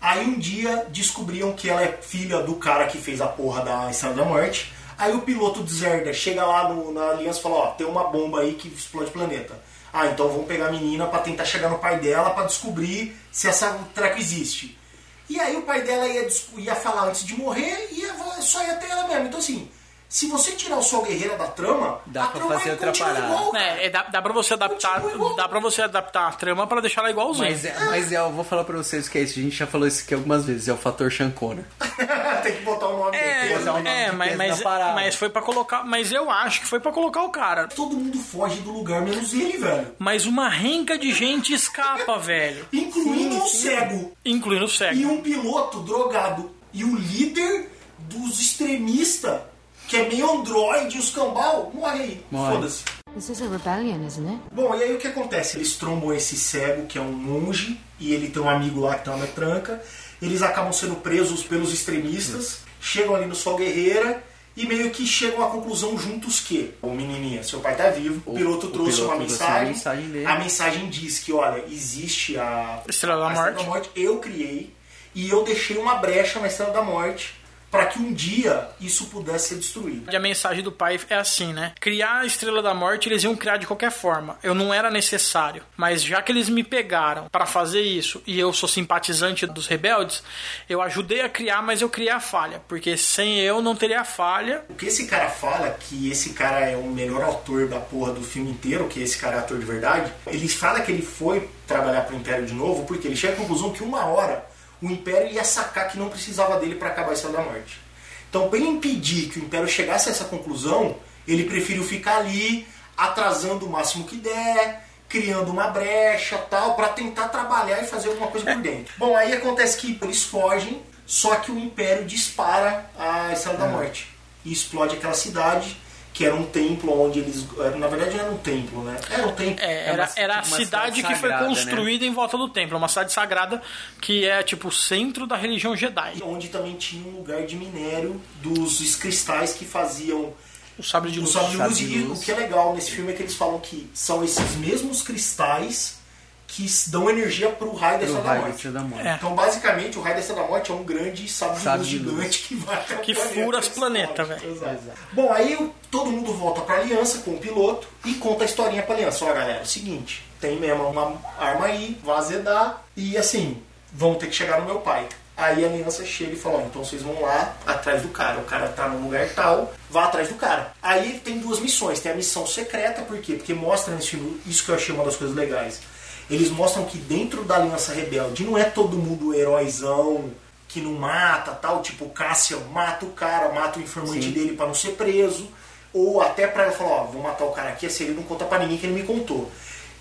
Aí 0.00 0.24
um 0.26 0.38
dia 0.38 0.86
descobriam 0.90 1.52
que 1.52 1.68
ela 1.70 1.82
é 1.82 1.98
filha 2.02 2.40
do 2.42 2.56
cara 2.56 2.86
que 2.86 2.98
fez 2.98 3.20
a 3.20 3.26
porra 3.26 3.64
da 3.64 3.90
Estrela 3.90 4.14
da 4.14 4.24
Morte. 4.24 4.72
Aí 4.98 5.12
o 5.14 5.20
piloto 5.22 5.62
deserda, 5.62 6.12
chega 6.12 6.44
lá 6.44 6.68
no- 6.72 6.92
na 6.92 7.10
aliança 7.10 7.38
e 7.38 7.42
fala, 7.42 7.54
ó, 7.56 7.66
tem 7.72 7.86
uma 7.86 8.04
bomba 8.04 8.40
aí 8.40 8.54
que 8.54 8.68
explode 8.68 9.08
o 9.10 9.12
planeta. 9.12 9.60
Ah, 9.98 10.08
então 10.08 10.28
vamos 10.28 10.46
pegar 10.46 10.66
a 10.66 10.70
menina 10.70 11.06
pra 11.06 11.20
tentar 11.20 11.46
chegar 11.46 11.70
no 11.70 11.78
pai 11.78 11.98
dela 11.98 12.28
pra 12.28 12.44
descobrir 12.44 13.16
se 13.32 13.48
essa 13.48 13.78
treco 13.94 14.18
existe. 14.18 14.78
E 15.26 15.40
aí 15.40 15.56
o 15.56 15.62
pai 15.62 15.80
dela 15.80 16.06
ia, 16.06 16.28
ia 16.58 16.74
falar 16.74 17.06
antes 17.06 17.24
de 17.24 17.34
morrer 17.34 17.88
e 17.90 18.42
só 18.42 18.62
ia 18.62 18.74
ter 18.74 18.90
ela 18.90 19.08
mesmo. 19.08 19.28
Então 19.28 19.38
assim, 19.38 19.70
se 20.08 20.26
você 20.28 20.52
tirar 20.52 20.76
o 20.78 20.82
Sol 20.82 21.02
Guerreira 21.04 21.36
da 21.36 21.46
trama, 21.48 22.00
Dá 22.06 22.24
a 22.24 22.26
pra 22.28 22.40
trama 22.40 22.54
fazer 22.58 22.68
é 22.68 22.72
outra 22.72 22.92
parada. 22.92 23.26
igual. 23.26 23.56
É, 23.56 23.86
é, 23.86 23.90
dá, 23.90 24.02
dá 24.04 24.22
pra 24.22 24.32
você 24.32 24.54
adaptar. 24.54 25.02
Dá 25.36 25.48
pra 25.48 25.58
você 25.60 25.82
adaptar 25.82 26.28
a 26.28 26.32
trama 26.32 26.66
pra 26.66 26.80
deixar 26.80 27.00
ela 27.02 27.10
igualzinha. 27.10 27.50
Mas, 27.50 27.64
é, 27.64 27.76
mas 27.86 28.12
é, 28.12 28.16
eu 28.18 28.30
vou 28.30 28.44
falar 28.44 28.64
pra 28.64 28.76
vocês 28.76 29.08
que 29.08 29.18
é 29.18 29.22
isso. 29.22 29.38
A 29.38 29.42
gente 29.42 29.56
já 29.56 29.66
falou 29.66 29.86
isso 29.86 30.02
aqui 30.04 30.14
algumas 30.14 30.44
vezes. 30.46 30.68
É 30.68 30.72
o 30.72 30.76
fator 30.76 31.10
Connery. 31.34 31.64
Tem 32.42 32.54
que 32.56 32.62
botar 32.62 32.86
o 32.86 32.98
nome 32.98 33.16
É, 33.16 33.40
dele. 33.42 33.58
botar 33.58 33.72
o 33.72 33.76
nome 33.76 33.90
é, 33.90 34.10
de 34.10 34.16
mas, 34.16 34.36
mas, 34.36 34.58
na 34.58 34.62
parada. 34.64 34.94
mas 34.94 35.14
foi 35.16 35.28
pra 35.28 35.42
colocar. 35.42 35.84
Mas 35.84 36.12
eu 36.12 36.30
acho 36.30 36.60
que 36.60 36.66
foi 36.66 36.78
pra 36.78 36.92
colocar 36.92 37.22
o 37.24 37.30
cara. 37.30 37.66
Todo 37.68 37.96
mundo 37.96 38.18
foge 38.18 38.60
do 38.60 38.70
lugar, 38.70 39.02
menos 39.02 39.32
ele, 39.32 39.58
velho. 39.58 39.88
Mas 39.98 40.26
uma 40.26 40.48
renca 40.48 40.96
de 40.96 41.12
gente 41.12 41.52
escapa, 41.52 42.16
velho. 42.20 42.64
Incluindo 42.72 43.36
um 43.36 43.46
cego. 43.46 44.12
Incluindo 44.24 44.64
o 44.64 44.68
E 44.68 44.70
cego. 44.70 45.08
um 45.10 45.20
piloto 45.20 45.80
drogado. 45.80 46.54
E 46.72 46.84
o 46.84 46.94
líder 46.94 47.72
dos 47.98 48.38
extremistas, 48.40 49.40
que 49.88 49.96
é 49.96 50.08
meio 50.08 50.30
androide, 50.30 50.98
os 50.98 51.10
cambal, 51.10 51.70
morre 51.74 52.00
aí. 52.02 52.24
Foda-se. 52.30 52.84
This 53.14 53.30
is 53.30 53.40
a 53.42 53.46
rebellion, 53.48 54.04
isn't 54.06 54.28
it? 54.28 54.38
Bom, 54.52 54.74
e 54.74 54.82
aí 54.82 54.94
o 54.94 54.98
que 54.98 55.06
acontece? 55.08 55.56
Eles 55.56 55.74
trombam 55.76 56.12
esse 56.12 56.36
cego, 56.36 56.86
que 56.86 56.98
é 56.98 57.00
um 57.00 57.12
monge, 57.12 57.80
e 57.98 58.12
ele 58.12 58.28
tem 58.28 58.42
um 58.42 58.48
amigo 58.50 58.80
lá 58.80 58.96
que 58.96 59.04
tá 59.06 59.16
na 59.16 59.26
tranca. 59.26 59.82
Eles 60.20 60.42
acabam 60.42 60.72
sendo 60.72 60.96
presos 60.96 61.42
pelos 61.42 61.72
extremistas, 61.72 62.58
chegam 62.80 63.14
ali 63.14 63.24
no 63.26 63.34
Sol 63.34 63.56
Guerreira 63.56 64.22
e 64.56 64.66
meio 64.66 64.90
que 64.90 65.06
chegam 65.06 65.44
à 65.44 65.50
conclusão 65.50 65.96
juntos 65.98 66.40
que 66.40 66.74
o 66.82 66.90
menininha, 66.90 67.42
seu 67.42 67.60
pai 67.60 67.74
tá 67.76 67.90
vivo, 67.90 68.22
o, 68.26 68.32
O- 68.32 68.34
piloto 68.34 68.66
o 68.66 68.70
trouxe 68.70 68.96
piloto 68.96 69.14
uma 69.14 69.22
mensagem, 69.22 69.68
mensagem 69.68 70.08
dele. 70.08 70.26
a 70.26 70.38
mensagem 70.38 70.88
diz 70.88 71.18
que, 71.20 71.30
olha, 71.32 71.62
existe 71.70 72.38
a 72.38 72.82
Estrela 72.88 73.20
da 73.20 73.28
a 73.28 73.32
Estrela 73.32 73.50
Morte. 73.52 73.62
da 73.64 73.68
Morte, 73.70 73.90
eu 73.94 74.18
criei 74.18 74.74
e 75.14 75.28
eu 75.28 75.44
deixei 75.44 75.76
uma 75.76 75.96
brecha 75.96 76.40
na 76.40 76.46
Estrela 76.46 76.72
da 76.72 76.82
Morte 76.82 77.34
para 77.70 77.86
que 77.86 77.98
um 77.98 78.12
dia 78.12 78.68
isso 78.80 79.06
pudesse 79.06 79.48
ser 79.48 79.54
destruído. 79.56 80.10
E 80.12 80.16
a 80.16 80.20
mensagem 80.20 80.62
do 80.62 80.72
pai 80.72 80.98
é 81.08 81.16
assim, 81.16 81.52
né? 81.52 81.72
Criar 81.80 82.20
a 82.20 82.26
Estrela 82.26 82.62
da 82.62 82.74
Morte 82.74 83.08
eles 83.08 83.24
iam 83.24 83.36
criar 83.36 83.56
de 83.56 83.66
qualquer 83.66 83.90
forma. 83.90 84.38
Eu 84.42 84.54
não 84.54 84.72
era 84.72 84.90
necessário. 84.90 85.62
Mas 85.76 86.02
já 86.02 86.22
que 86.22 86.32
eles 86.32 86.48
me 86.48 86.64
pegaram 86.64 87.28
pra 87.28 87.46
fazer 87.46 87.82
isso 87.82 88.22
e 88.26 88.38
eu 88.38 88.52
sou 88.52 88.68
simpatizante 88.68 89.46
dos 89.46 89.66
rebeldes, 89.66 90.22
eu 90.68 90.80
ajudei 90.80 91.20
a 91.22 91.28
criar, 91.28 91.62
mas 91.62 91.82
eu 91.82 91.88
criei 91.88 92.10
a 92.10 92.20
falha. 92.20 92.62
Porque 92.66 92.96
sem 92.96 93.40
eu 93.40 93.60
não 93.60 93.76
teria 93.76 94.00
a 94.00 94.04
falha. 94.04 94.64
O 94.68 94.74
que 94.74 94.86
esse 94.86 95.06
cara 95.06 95.28
fala, 95.28 95.70
que 95.70 96.10
esse 96.10 96.30
cara 96.30 96.60
é 96.60 96.76
o 96.76 96.86
melhor 96.86 97.22
autor 97.22 97.68
da 97.68 97.80
porra 97.80 98.12
do 98.12 98.22
filme 98.22 98.50
inteiro, 98.50 98.88
que 98.88 99.00
esse 99.00 99.18
cara 99.18 99.36
é 99.36 99.38
ator 99.40 99.58
de 99.58 99.64
verdade, 99.64 100.12
ele 100.26 100.48
fala 100.48 100.80
que 100.80 100.92
ele 100.92 101.02
foi 101.02 101.48
trabalhar 101.66 102.02
pro 102.02 102.16
Império 102.16 102.46
de 102.46 102.54
novo 102.54 102.84
porque 102.84 103.08
ele 103.08 103.16
chega 103.16 103.34
à 103.34 103.36
conclusão 103.36 103.72
que 103.72 103.82
uma 103.82 104.06
hora 104.06 104.45
o 104.82 104.86
Império 104.86 105.32
ia 105.32 105.44
sacar 105.44 105.88
que 105.88 105.98
não 105.98 106.08
precisava 106.08 106.58
dele 106.58 106.74
para 106.74 106.88
acabar 106.88 107.10
a 107.10 107.14
Estrela 107.14 107.38
da 107.38 107.44
Morte. 107.44 107.80
Então, 108.28 108.48
para 108.48 108.58
ele 108.58 108.68
impedir 108.68 109.28
que 109.28 109.38
o 109.38 109.42
Império 109.42 109.68
chegasse 109.68 110.08
a 110.08 110.12
essa 110.12 110.24
conclusão, 110.24 110.96
ele 111.26 111.44
preferiu 111.44 111.84
ficar 111.84 112.18
ali, 112.18 112.66
atrasando 112.96 113.66
o 113.66 113.70
máximo 113.70 114.04
que 114.04 114.16
der, 114.16 114.86
criando 115.08 115.50
uma 115.50 115.68
brecha 115.68 116.36
tal, 116.38 116.74
para 116.74 116.88
tentar 116.88 117.28
trabalhar 117.28 117.82
e 117.82 117.86
fazer 117.86 118.08
alguma 118.08 118.28
coisa 118.28 118.46
por 118.46 118.62
dentro. 118.62 118.94
Bom, 118.98 119.16
aí 119.16 119.32
acontece 119.32 119.78
que 119.78 119.98
eles 120.02 120.24
fogem, 120.24 120.82
só 121.06 121.36
que 121.36 121.50
o 121.50 121.58
Império 121.58 122.04
dispara 122.04 122.90
a 122.98 123.32
Estrela 123.32 123.58
da 123.58 123.68
Morte 123.68 124.08
e 124.44 124.52
explode 124.52 124.96
aquela 124.96 125.14
cidade. 125.14 125.76
Que 126.16 126.24
era 126.24 126.34
um 126.34 126.46
templo 126.46 126.98
onde 127.06 127.18
eles. 127.18 127.44
Na 127.76 127.88
verdade, 127.88 128.16
não 128.16 128.24
era 128.24 128.32
um 128.32 128.38
templo, 128.38 128.82
né? 128.84 128.96
Era 129.10 129.26
um 129.28 129.32
templo. 129.32 129.62
É, 129.62 129.66
É 129.66 129.88
era, 129.90 130.10
era 130.16 130.38
a 130.38 130.42
cidade 130.42 130.64
cidade 130.64 131.02
que 131.02 131.08
foi 131.14 131.28
sagrada, 131.28 131.42
né? 131.42 131.48
construída 131.48 132.04
em 132.06 132.12
volta 132.14 132.38
do 132.38 132.48
templo. 132.48 132.78
Uma 132.78 132.88
cidade 132.88 133.12
sagrada 133.12 133.60
que 134.00 134.24
é 134.24 134.42
tipo 134.42 134.68
o 134.68 134.72
centro 134.72 135.26
da 135.26 135.36
religião 135.36 135.76
Jedi. 135.76 136.14
onde 136.22 136.48
também 136.48 136.74
tinha 136.76 137.06
um 137.06 137.18
lugar 137.18 137.44
de 137.44 137.54
minério 137.54 138.18
dos 138.42 138.96
cristais 138.96 139.52
que 139.52 139.66
faziam 139.66 140.32
O 140.78 140.82
sabre 140.82 141.10
de 141.10 141.18
o 141.18 141.22
luz. 141.22 141.32
sabre 141.34 141.50
de 141.50 141.56
luz. 141.58 141.80
E 141.80 141.98
luz. 141.98 142.18
o 142.18 142.24
que 142.24 142.32
é 142.32 142.34
legal 142.34 142.74
nesse 142.74 142.92
filme 142.92 143.12
é 143.12 143.14
que 143.14 143.22
eles 143.22 143.34
falam 143.34 143.58
que 143.60 143.86
são 143.92 144.24
esses 144.24 144.56
mesmos 144.56 145.02
cristais 145.02 145.98
que 146.46 146.66
dão 146.88 147.10
energia 147.10 147.50
pro 147.50 147.74
raio 147.74 147.98
da 147.98 148.04
Estrela 148.04 148.24
da 148.24 148.28
raio 148.30 148.42
da 148.42 148.48
Morte. 148.48 148.68
Da 148.68 148.80
Morte. 148.80 149.06
É. 149.06 149.14
Então, 149.14 149.34
basicamente, 149.34 149.98
o 149.98 150.02
raio 150.02 150.14
da 150.14 150.20
Estrela 150.20 150.42
da 150.42 150.48
Morte 150.48 150.70
é 150.70 150.74
um 150.74 150.84
grande 150.84 151.28
sabre 151.28 151.60
de 151.60 151.68
luz 151.68 151.88
de 151.88 151.98
luz. 151.98 152.16
gigante 152.16 152.38
que 152.48 152.54
vai 152.54 152.76
até 152.76 152.94
o 152.94 152.98
Que 153.00 153.14
planeta 153.14 153.44
fura 153.44 153.58
os 153.58 153.68
planetas, 153.68 154.28
velho. 154.28 154.52
Exato. 154.52 154.82
Bom, 155.12 155.32
aí 155.32 155.70
todo 155.90 156.10
mundo 156.10 156.32
volta 156.32 156.60
pra 156.62 156.76
aliança 156.76 157.18
com 157.18 157.32
o 157.32 157.38
piloto 157.38 157.88
e 158.04 158.14
conta 158.14 158.44
a 158.44 158.46
historinha 158.46 158.82
pra 158.82 158.94
aliança. 158.94 159.24
Ó, 159.24 159.28
galera, 159.32 159.58
é 159.58 159.62
o 159.62 159.66
seguinte, 159.66 160.24
tem 160.40 160.58
mesmo 160.58 160.88
uma 160.88 161.14
arma 161.38 161.66
aí, 161.66 161.98
vai 162.04 162.16
azedar, 162.16 162.84
e 162.96 163.16
assim, 163.16 163.60
vão 163.92 164.14
ter 164.14 164.26
que 164.28 164.34
chegar 164.34 164.60
no 164.60 164.66
meu 164.66 164.80
pai. 164.80 165.06
Aí 165.36 165.62
a 165.64 165.68
aliança 165.68 166.02
chega 166.02 166.32
e 166.32 166.36
fala, 166.36 166.60
ó, 166.60 166.62
então 166.62 166.82
vocês 166.82 167.02
vão 167.02 167.20
lá 167.20 167.54
atrás 167.66 168.00
do 168.00 168.08
cara. 168.08 168.38
O 168.38 168.44
cara 168.44 168.68
tá 168.68 168.88
num 168.88 169.04
lugar 169.04 169.28
tal, 169.34 169.74
vá 169.90 170.04
atrás 170.04 170.28
do 170.28 170.34
cara. 170.34 170.72
Aí 170.80 171.20
tem 171.22 171.38
duas 171.38 171.60
missões. 171.60 172.00
Tem 172.00 172.10
a 172.10 172.14
missão 172.14 172.46
secreta, 172.46 173.02
por 173.02 173.18
quê? 173.18 173.34
Porque 173.34 173.52
mostra 173.52 173.94
nesse 173.94 174.10
filme, 174.10 174.40
isso 174.46 174.64
que 174.64 174.70
eu 174.70 174.76
achei 174.76 174.94
uma 174.94 175.04
das 175.04 175.16
coisas 175.16 175.36
legais. 175.36 175.82
Eles 176.30 176.50
mostram 176.50 176.84
que 176.84 176.98
dentro 176.98 177.44
da 177.44 177.56
Aliança 177.56 177.92
Rebelde 177.92 178.44
não 178.44 178.58
é 178.58 178.64
todo 178.64 178.96
mundo 178.96 179.32
heróizão, 179.34 180.30
que 180.68 180.80
não 180.80 180.92
mata, 180.94 181.52
tal, 181.52 181.80
tipo 181.82 182.04
o 182.06 182.10
Cassian 182.10 182.58
mata 182.72 183.06
o 183.06 183.10
cara, 183.10 183.52
mata 183.52 183.78
o 183.78 183.82
informante 183.82 184.26
Sim. 184.26 184.32
dele 184.32 184.56
pra 184.56 184.66
não 184.66 184.74
ser 184.74 184.90
preso, 184.92 185.48
ou 185.92 186.20
até 186.20 186.46
pra 186.46 186.64
ela 186.64 186.72
falar, 186.72 186.90
ó, 187.02 187.04
vou 187.04 187.22
matar 187.22 187.44
o 187.44 187.52
cara 187.52 187.70
aqui, 187.70 187.86
assim 187.86 188.04
ele 188.04 188.14
não 188.14 188.22
conta 188.24 188.44
pra 188.44 188.58
ninguém 188.58 188.76
que 188.76 188.86
ele 188.86 188.94
me 189.00 189.04
contou. 189.06 189.50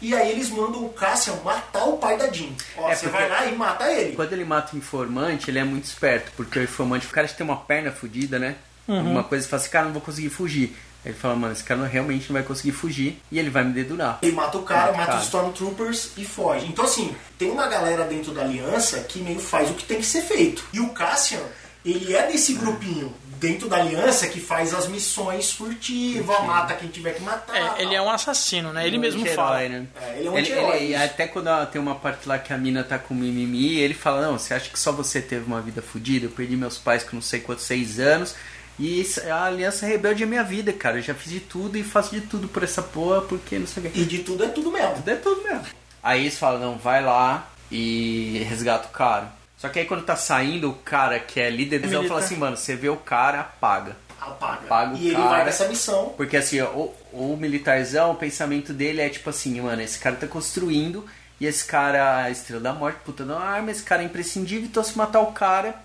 E 0.01 0.13
aí 0.13 0.29
eles 0.31 0.49
mandam 0.49 0.83
o 0.85 0.89
Cassian 0.89 1.35
matar 1.43 1.85
o 1.85 1.97
pai 1.97 2.17
da 2.17 2.27
Jean. 2.29 2.49
Ó, 2.77 2.89
É, 2.89 2.95
você 2.95 3.07
porque- 3.07 3.17
vai 3.17 3.29
lá 3.29 3.45
e 3.45 3.55
mata 3.55 3.89
ele. 3.91 4.15
Quando 4.15 4.33
ele 4.33 4.43
mata 4.43 4.75
o 4.75 4.77
informante, 4.79 5.49
ele 5.49 5.59
é 5.59 5.63
muito 5.63 5.85
esperto, 5.85 6.31
porque 6.35 6.59
o 6.59 6.63
informante, 6.63 7.05
o 7.07 7.09
cara 7.11 7.27
tem 7.27 7.45
uma 7.45 7.55
perna 7.57 7.91
fodida, 7.91 8.37
né? 8.37 8.55
Uma 8.87 9.23
coisa 9.23 9.45
e 9.45 9.49
fala 9.49 9.61
assim, 9.61 9.71
cara, 9.71 9.85
não 9.85 9.93
vou 9.93 10.01
conseguir 10.01 10.29
fugir. 10.29 10.75
Ele 11.05 11.13
fala, 11.13 11.35
mano, 11.35 11.53
esse 11.53 11.63
cara 11.63 11.85
realmente 11.85 12.25
não 12.29 12.33
vai 12.33 12.43
conseguir 12.43 12.71
fugir 12.71 13.21
e 13.31 13.37
ele 13.37 13.49
vai 13.51 13.63
me 13.63 13.71
dedurar. 13.73 14.17
Ele 14.23 14.31
mata 14.31 14.57
o 14.57 14.63
cara, 14.63 14.81
Mata 14.87 14.93
o 14.93 14.97
mata 14.97 15.07
cara. 15.07 15.17
os 15.19 15.25
Stormtroopers 15.25 16.09
e 16.17 16.25
foge. 16.25 16.65
Então, 16.65 16.83
assim, 16.85 17.15
tem 17.37 17.51
uma 17.51 17.67
galera 17.67 18.03
dentro 18.05 18.31
da 18.31 18.41
aliança 18.41 18.99
que 19.01 19.19
meio 19.19 19.39
faz 19.39 19.69
o 19.69 19.73
que 19.75 19.85
tem 19.85 19.97
que 19.99 20.05
ser 20.05 20.21
feito. 20.23 20.63
E 20.73 20.79
o 20.79 20.89
Cassian, 20.89 21.41
ele 21.85 22.15
é 22.15 22.25
desse 22.27 22.53
grupinho 22.55 23.13
dentro 23.37 23.67
da 23.67 23.75
aliança 23.75 24.27
que 24.27 24.39
faz 24.39 24.73
as 24.73 24.87
missões 24.87 25.51
furtivas, 25.51 26.39
mata 26.45 26.73
quem 26.73 26.87
tiver 26.89 27.11
que 27.13 27.21
matar. 27.21 27.77
É, 27.77 27.83
ele 27.83 27.93
é 27.93 28.01
um 28.01 28.09
assassino, 28.09 28.71
né? 28.73 28.87
Ele 28.87 28.97
mesmo 28.97 29.21
Anti-herói, 29.21 29.45
fala. 29.45 29.69
Né? 29.69 29.87
É, 30.01 30.17
ele 30.19 30.27
é 30.27 30.31
um 30.31 30.37
ele, 30.37 30.49
ele- 30.51 30.95
até 30.95 31.27
quando 31.27 31.47
ela- 31.47 31.65
tem 31.65 31.79
uma 31.79 31.95
parte 31.95 32.27
lá 32.27 32.39
que 32.39 32.53
a 32.53 32.57
mina 32.57 32.83
tá 32.83 32.97
com 32.97 33.13
mimimi, 33.13 33.75
ele 33.77 33.93
fala, 33.93 34.21
não, 34.25 34.39
você 34.39 34.53
acha 34.53 34.69
que 34.69 34.79
só 34.79 34.91
você 34.91 35.21
teve 35.21 35.45
uma 35.45 35.61
vida 35.61 35.81
fodida? 35.81 36.25
Eu 36.25 36.31
perdi 36.31 36.55
meus 36.55 36.77
pais 36.77 37.03
com 37.03 37.17
não 37.17 37.21
sei 37.21 37.41
quantos, 37.41 37.65
seis 37.65 37.99
anos. 37.99 38.33
E 38.77 38.99
isso- 39.01 39.21
a 39.29 39.45
Aliança 39.45 39.85
Rebelde 39.85 40.23
é 40.23 40.25
minha 40.25 40.43
vida, 40.43 40.73
cara. 40.73 40.97
Eu 40.97 41.01
já 41.01 41.13
fiz 41.13 41.31
de 41.31 41.39
tudo 41.39 41.77
e 41.77 41.83
faço 41.83 42.13
de 42.13 42.21
tudo 42.21 42.47
por 42.47 42.63
essa 42.63 42.81
porra, 42.81 43.21
porque 43.21 43.57
não 43.57 43.67
sei 43.67 43.83
o 43.83 43.89
quê. 43.91 43.99
E 43.99 44.03
de 44.05 44.19
tudo 44.19 44.43
é 44.43 44.47
tudo 44.49 44.71
mesmo. 44.71 44.95
Tudo 44.95 45.09
é 45.09 45.15
tudo 45.15 45.43
mesmo. 45.43 45.65
Aí 46.03 46.21
eles 46.21 46.37
falam, 46.37 46.59
não, 46.59 46.77
vai 46.77 47.03
lá 47.03 47.47
e 47.71 48.43
resgata 48.49 48.87
o 48.87 48.91
cara. 48.91 49.31
Só 49.57 49.69
que 49.69 49.79
aí 49.79 49.85
quando 49.85 50.03
tá 50.03 50.15
saindo, 50.15 50.69
o 50.69 50.73
cara 50.73 51.17
que 51.19 51.39
é 51.39 51.49
líder 51.49 51.77
ela 51.77 51.87
Militar. 51.87 52.07
fala 52.09 52.19
assim, 52.19 52.35
mano, 52.35 52.57
você 52.57 52.75
vê 52.75 52.89
o 52.89 52.97
cara, 52.97 53.39
apaga. 53.39 53.95
Apaga. 54.21 54.61
Apaga 54.65 54.97
e 54.97 55.07
ele 55.07 55.15
cara. 55.15 55.29
vai 55.29 55.45
nessa 55.45 55.67
missão. 55.67 56.13
Porque 56.17 56.35
assim, 56.37 56.61
o, 56.61 56.93
o 57.13 57.37
militarzão, 57.39 58.11
o 58.11 58.15
pensamento 58.15 58.73
dele 58.73 59.01
é 59.01 59.09
tipo 59.09 59.29
assim, 59.29 59.59
mano, 59.61 59.81
esse 59.81 59.97
cara 59.99 60.15
tá 60.15 60.27
construindo 60.27 61.05
e 61.39 61.45
esse 61.45 61.63
cara, 61.65 62.23
a 62.23 62.29
estrela 62.29 62.61
da 62.61 62.73
morte, 62.73 62.99
puta, 63.05 63.23
não 63.23 63.37
arma, 63.39 63.71
esse 63.71 63.83
cara 63.83 64.01
é 64.01 64.05
imprescindível, 64.05 64.65
então 64.65 64.83
se 64.83 64.97
matar 64.97 65.21
o 65.21 65.31
cara 65.31 65.75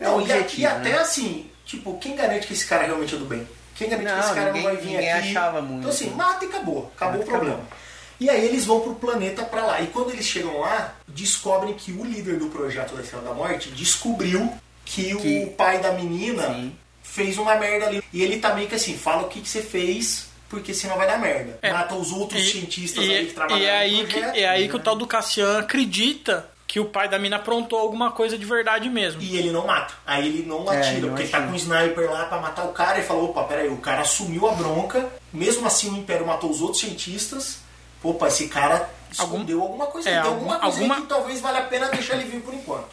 é 0.00 0.04
Não, 0.04 0.20
e, 0.20 0.22
objetivo. 0.24 0.62
e 0.62 0.66
até 0.66 0.90
né? 0.92 0.98
assim, 0.98 1.50
tipo, 1.66 1.98
quem 1.98 2.16
garante 2.16 2.46
que 2.46 2.54
esse 2.54 2.64
cara 2.66 2.84
realmente 2.84 3.14
é 3.14 3.18
do 3.18 3.24
bem? 3.26 3.46
Quem 3.74 3.90
garante 3.90 4.06
que 4.08 4.12
Não, 4.14 4.20
esse 4.24 4.34
cara 4.34 4.46
ninguém- 4.52 4.62
não 4.62 4.70
vai 4.72 4.80
vir 4.80 4.90
ninguém 4.92 5.12
aqui? 5.12 5.28
achava 5.30 5.60
muito. 5.60 5.78
Então 5.80 5.90
assim, 5.90 6.10
mata 6.10 6.44
e 6.44 6.48
acabou. 6.48 6.90
Acabou 6.96 7.18
Mata 7.18 7.24
o 7.24 7.30
problema. 7.30 7.54
acabou. 7.56 7.72
E 8.18 8.30
aí 8.30 8.46
eles 8.46 8.64
vão 8.64 8.80
pro 8.80 8.94
planeta 8.94 9.42
pra 9.44 9.66
lá. 9.66 9.80
E 9.82 9.88
quando 9.88 10.10
eles 10.10 10.24
chegam 10.24 10.58
lá, 10.60 10.94
descobrem 11.06 11.74
que 11.74 11.92
o 11.92 12.02
líder 12.02 12.38
do 12.38 12.46
projeto 12.46 12.94
da 12.94 13.02
Estrela 13.02 13.24
da 13.24 13.34
Morte 13.34 13.68
descobriu 13.70 14.50
que, 14.86 15.14
Que- 15.16 15.44
o 15.44 15.50
pai 15.50 15.80
da 15.80 15.92
menina 15.92 16.46
Sim. 16.48 16.72
fez 17.02 17.36
uma 17.36 17.56
merda 17.56 17.88
ali. 17.88 18.02
E 18.12 18.22
ele 18.22 18.38
tá 18.38 18.54
meio 18.54 18.68
que 18.68 18.74
assim, 18.76 18.96
fala 18.96 19.24
o 19.24 19.28
que, 19.28 19.40
que 19.42 19.48
você 19.48 19.60
fez, 19.60 20.28
porque 20.48 20.72
senão 20.72 20.96
vai 20.96 21.06
dar 21.06 21.18
merda. 21.18 21.58
É. 21.60 21.70
Mata 21.70 21.94
os 21.94 22.10
outros 22.10 22.40
E, 22.40 22.52
cientistas 22.52 23.04
e- 23.04 23.14
ali 23.14 23.26
que 23.26 23.34
trabalham 23.34 23.60
e 23.62 23.66
é 23.66 23.72
no 23.72 23.78
aí 23.80 24.06
que, 24.06 24.12
projeto. 24.14 24.36
é 24.36 24.48
aí 24.48 24.68
que 24.68 24.76
o 24.76 24.80
tal 24.80 24.96
do 24.96 25.06
Cassian 25.06 25.58
acredita 25.58 26.48
que 26.66 26.80
o 26.80 26.86
pai 26.86 27.08
da 27.08 27.18
mina 27.18 27.36
aprontou 27.36 27.78
alguma 27.78 28.10
coisa 28.10 28.36
de 28.36 28.44
verdade 28.44 28.88
mesmo. 28.90 29.22
E 29.22 29.36
ele 29.36 29.50
não 29.52 29.66
mata. 29.66 29.94
Aí 30.04 30.26
ele 30.26 30.46
não 30.48 30.70
É, 30.72 30.78
atira, 30.78 30.92
ele 30.94 31.00
não 31.02 31.08
porque 31.10 31.22
ele 31.22 31.30
tá 31.30 31.38
atira. 31.38 31.50
com 31.50 31.54
um 31.54 31.56
sniper 31.56 32.10
lá 32.10 32.24
pra 32.24 32.40
matar 32.40 32.64
o 32.64 32.72
cara 32.72 32.98
e 32.98 33.02
falou, 33.04 33.30
opa, 33.30 33.44
peraí, 33.44 33.68
o 33.68 33.76
cara 33.78 34.00
assumiu 34.02 34.48
a 34.48 34.52
bronca, 34.52 35.08
mesmo 35.32 35.66
assim 35.66 35.90
o 35.90 35.96
Império 35.96 36.26
matou 36.26 36.50
os 36.50 36.60
outros 36.60 36.80
cientistas, 36.80 37.58
opa, 38.02 38.26
esse 38.28 38.48
cara 38.48 38.88
Algum- 39.18 39.34
escondeu 39.36 39.62
alguma 39.62 39.86
coisa, 39.86 40.08
É, 40.10 40.12
tem 40.12 40.20
alguma- 40.22 40.54
alguma 40.54 40.58
coisa 40.60 40.76
alguma- 40.78 41.00
que 41.00 41.06
talvez 41.06 41.40
valha 41.40 41.58
a 41.60 41.62
pena 41.64 41.88
deixar 41.88 42.14
ele 42.14 42.24
vivo 42.30 42.42
por 42.44 42.54
enquanto. 42.54 42.88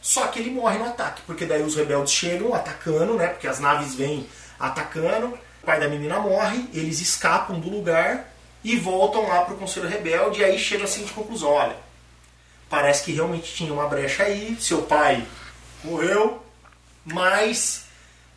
Só 0.00 0.26
que 0.26 0.40
ele 0.40 0.50
morre 0.50 0.78
no 0.78 0.86
ataque, 0.86 1.22
porque 1.24 1.44
daí 1.46 1.62
os 1.62 1.76
rebeldes 1.76 2.12
chegam 2.12 2.52
atacando, 2.52 3.14
né, 3.14 3.28
porque 3.28 3.46
as 3.46 3.60
naves 3.60 3.94
vêm 3.94 4.26
atacando, 4.58 5.28
o 5.28 5.64
pai 5.66 5.78
da 5.78 5.88
menina 5.88 6.18
morre, 6.18 6.68
eles 6.74 7.00
escapam 7.00 7.58
do 7.60 7.70
lugar 7.70 8.32
e 8.64 8.76
voltam 8.76 9.28
lá 9.28 9.42
pro 9.42 9.56
Conselho 9.56 9.88
Rebelde, 9.88 10.40
e 10.40 10.44
aí 10.44 10.58
chega 10.58 10.84
assim 10.84 11.04
de 11.04 11.12
conclusão, 11.12 11.50
olha, 11.50 11.76
Parece 12.72 13.04
que 13.04 13.12
realmente 13.12 13.52
tinha 13.52 13.70
uma 13.70 13.86
brecha 13.86 14.22
aí, 14.22 14.56
seu 14.58 14.80
pai 14.80 15.22
morreu, 15.84 16.42
mas 17.04 17.84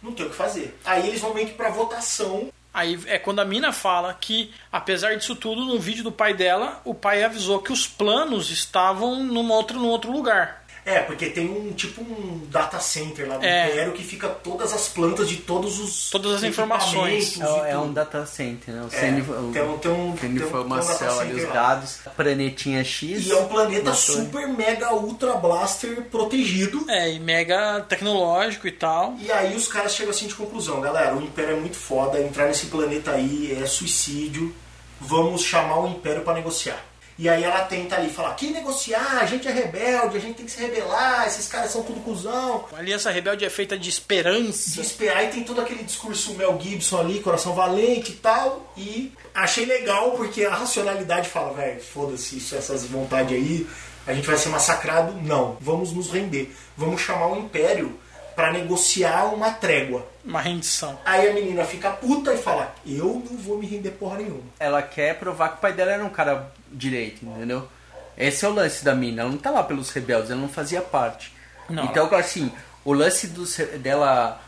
não 0.04 0.12
tem 0.12 0.26
o 0.26 0.30
que 0.30 0.36
fazer. 0.36 0.78
Aí 0.84 1.08
eles 1.08 1.22
vão 1.22 1.34
meio 1.34 1.48
que 1.48 1.54
pra 1.54 1.70
votação. 1.70 2.52
Aí 2.74 3.00
é 3.06 3.18
quando 3.18 3.40
a 3.40 3.46
mina 3.46 3.72
fala 3.72 4.14
que, 4.14 4.54
apesar 4.70 5.16
disso 5.16 5.38
tudo, 5.38 5.64
no 5.64 5.80
vídeo 5.80 6.04
do 6.04 6.12
pai 6.12 6.34
dela, 6.34 6.82
o 6.84 6.94
pai 6.94 7.24
avisou 7.24 7.62
que 7.62 7.72
os 7.72 7.88
planos 7.88 8.52
estavam 8.52 9.24
numa 9.24 9.54
outra, 9.54 9.78
num 9.78 9.88
outro 9.88 10.12
lugar. 10.12 10.65
É, 10.86 11.00
porque 11.00 11.26
tem 11.32 11.50
um 11.50 11.74
tipo 11.74 12.02
um 12.02 12.42
data 12.48 12.80
center 12.80 13.28
lá 13.28 13.38
do 13.38 13.46
É. 13.46 13.72
Império 13.72 13.92
que 13.94 14.04
fica 14.04 14.28
todas 14.30 14.72
as 14.72 14.88
plantas 14.88 15.28
de 15.28 15.38
todos 15.38 15.80
os 15.80 16.12
Todas 16.12 16.36
as 16.36 16.44
informações. 16.44 17.36
e 17.38 17.42
É, 17.42 17.72
é 17.72 17.78
um 17.78 17.84
tudo. 17.86 17.94
data 17.94 18.24
center, 18.28 18.74
né? 18.76 18.82
O 18.84 18.88
É, 18.96 19.00
CN, 19.00 19.22
tem 19.22 19.34
um- 19.34 19.50
o- 19.50 19.52
tem 19.52 19.62
um- 19.64 19.78
tem 19.80 19.92
um- 19.92 20.12
tem 20.16 20.30
tem 20.36 20.44
um 20.44 20.48
informação 20.48 21.08
data 21.08 21.22
ali, 21.22 21.34
os 21.44 21.52
dados. 21.52 21.98
Planetinha 22.16 22.84
X. 22.84 23.26
E 23.26 23.32
é 23.32 23.36
um 23.36 23.48
planeta 23.48 23.86
torre. 23.86 23.98
super 23.98 24.48
mega 24.48 24.94
ultra 24.94 25.34
blaster 25.34 26.04
protegido. 26.04 26.86
É, 26.88 27.12
e 27.12 27.20
mega 27.20 27.82
tecnológico 27.90 28.68
e 28.68 28.72
tal. 28.72 29.16
E 29.20 29.32
aí 29.32 29.56
os 29.56 29.68
caras 29.68 29.96
chegam 29.96 30.12
assim 30.12 30.28
de 30.28 30.36
conclusão, 30.36 30.82
galera, 30.82 31.16
o 31.16 31.22
Império 31.22 31.56
é 31.56 31.60
muito 31.60 31.78
foda, 31.78 32.22
entrar 32.22 32.46
nesse 32.46 32.68
planeta 32.68 33.12
aí 33.12 33.58
é 33.60 33.66
suicídio, 33.66 34.54
vamos 35.02 35.42
chamar 35.44 35.80
o 35.80 35.88
Império 35.88 36.22
pra 36.22 36.34
negociar. 36.36 36.80
E 37.18 37.30
aí 37.30 37.44
ela 37.44 37.64
tenta 37.64 37.96
ali 37.96 38.10
falar, 38.10 38.34
que 38.36 38.48
negociar? 38.48 39.20
A 39.22 39.26
gente 39.26 39.48
é 39.48 39.52
rebelde, 39.52 40.18
a 40.18 40.20
gente 40.20 40.36
tem 40.36 40.46
que 40.46 40.52
se 40.52 40.60
rebelar, 40.60 41.26
esses 41.26 41.48
caras 41.48 41.72
são 41.72 41.82
tudo 41.82 42.02
cuzão. 42.02 42.66
A 42.74 42.78
Aliança 42.78 43.10
Rebelde 43.10 43.46
é 43.46 43.50
feita 43.50 43.78
de 43.78 43.90
esperança. 43.90 44.72
Desesperar, 44.72 45.18
aí 45.18 45.30
tem 45.30 45.44
todo 45.44 45.62
aquele 45.62 45.84
discurso 45.84 46.34
Mel 46.34 46.60
Gibson 46.62 47.00
ali, 47.00 47.22
coração 47.22 47.54
valente 47.56 48.12
e 48.12 48.16
tal. 48.16 48.74
E 48.76 49.14
achei 49.34 49.66
legal 49.66 50.12
porque 50.12 50.44
a 50.44 50.54
racionalidade 50.54 51.30
fala, 51.30 51.54
velho, 51.54 51.82
foda-se 51.82 52.38
isso, 52.38 52.54
essas 52.54 52.84
vontades 52.84 53.34
aí, 53.34 53.66
a 54.06 54.14
gente 54.14 54.28
vai 54.28 54.38
ser 54.38 54.50
massacrado. 54.50 55.14
Não, 55.22 55.58
vamos 55.62 55.94
nos 55.94 56.12
render. 56.12 56.54
Vamos 56.76 57.02
chamar 57.02 57.28
o 57.28 57.40
Império 57.40 57.98
pra 58.36 58.52
negociar 58.52 59.34
uma 59.34 59.52
trégua. 59.52 60.06
Uma 60.26 60.42
rendição. 60.42 61.00
Aí 61.06 61.30
a 61.30 61.34
menina 61.34 61.64
fica 61.64 61.92
puta 61.92 62.34
e 62.34 62.38
fala, 62.38 62.74
eu 62.86 63.24
não 63.30 63.38
vou 63.38 63.60
me 63.60 63.68
render 63.68 63.92
porra 63.92 64.18
nenhuma. 64.18 64.44
Ela 64.60 64.82
quer 64.82 65.20
provar 65.20 65.50
que 65.50 65.58
o 65.58 65.62
pai 65.62 65.72
dela 65.72 65.92
era 65.92 66.04
um 66.04 66.10
cara 66.10 66.52
direito, 66.72 67.24
entendeu? 67.24 67.68
Esse 68.18 68.44
é 68.44 68.48
o 68.48 68.54
lance 68.54 68.84
da 68.84 68.96
mina. 68.96 69.22
Ela 69.22 69.30
não 69.30 69.38
tá 69.38 69.52
lá 69.52 69.64
pelos 69.64 69.92
rebeldes, 69.92 70.32
ela 70.32 70.42
não 70.42 70.50
fazia 70.50 70.82
parte. 70.82 71.32
Não. 71.70 71.86
Então, 71.86 72.14
assim, 72.16 72.52
o 72.84 72.94
lance 72.94 73.28
dos, 73.28 73.58
dela 73.80 74.42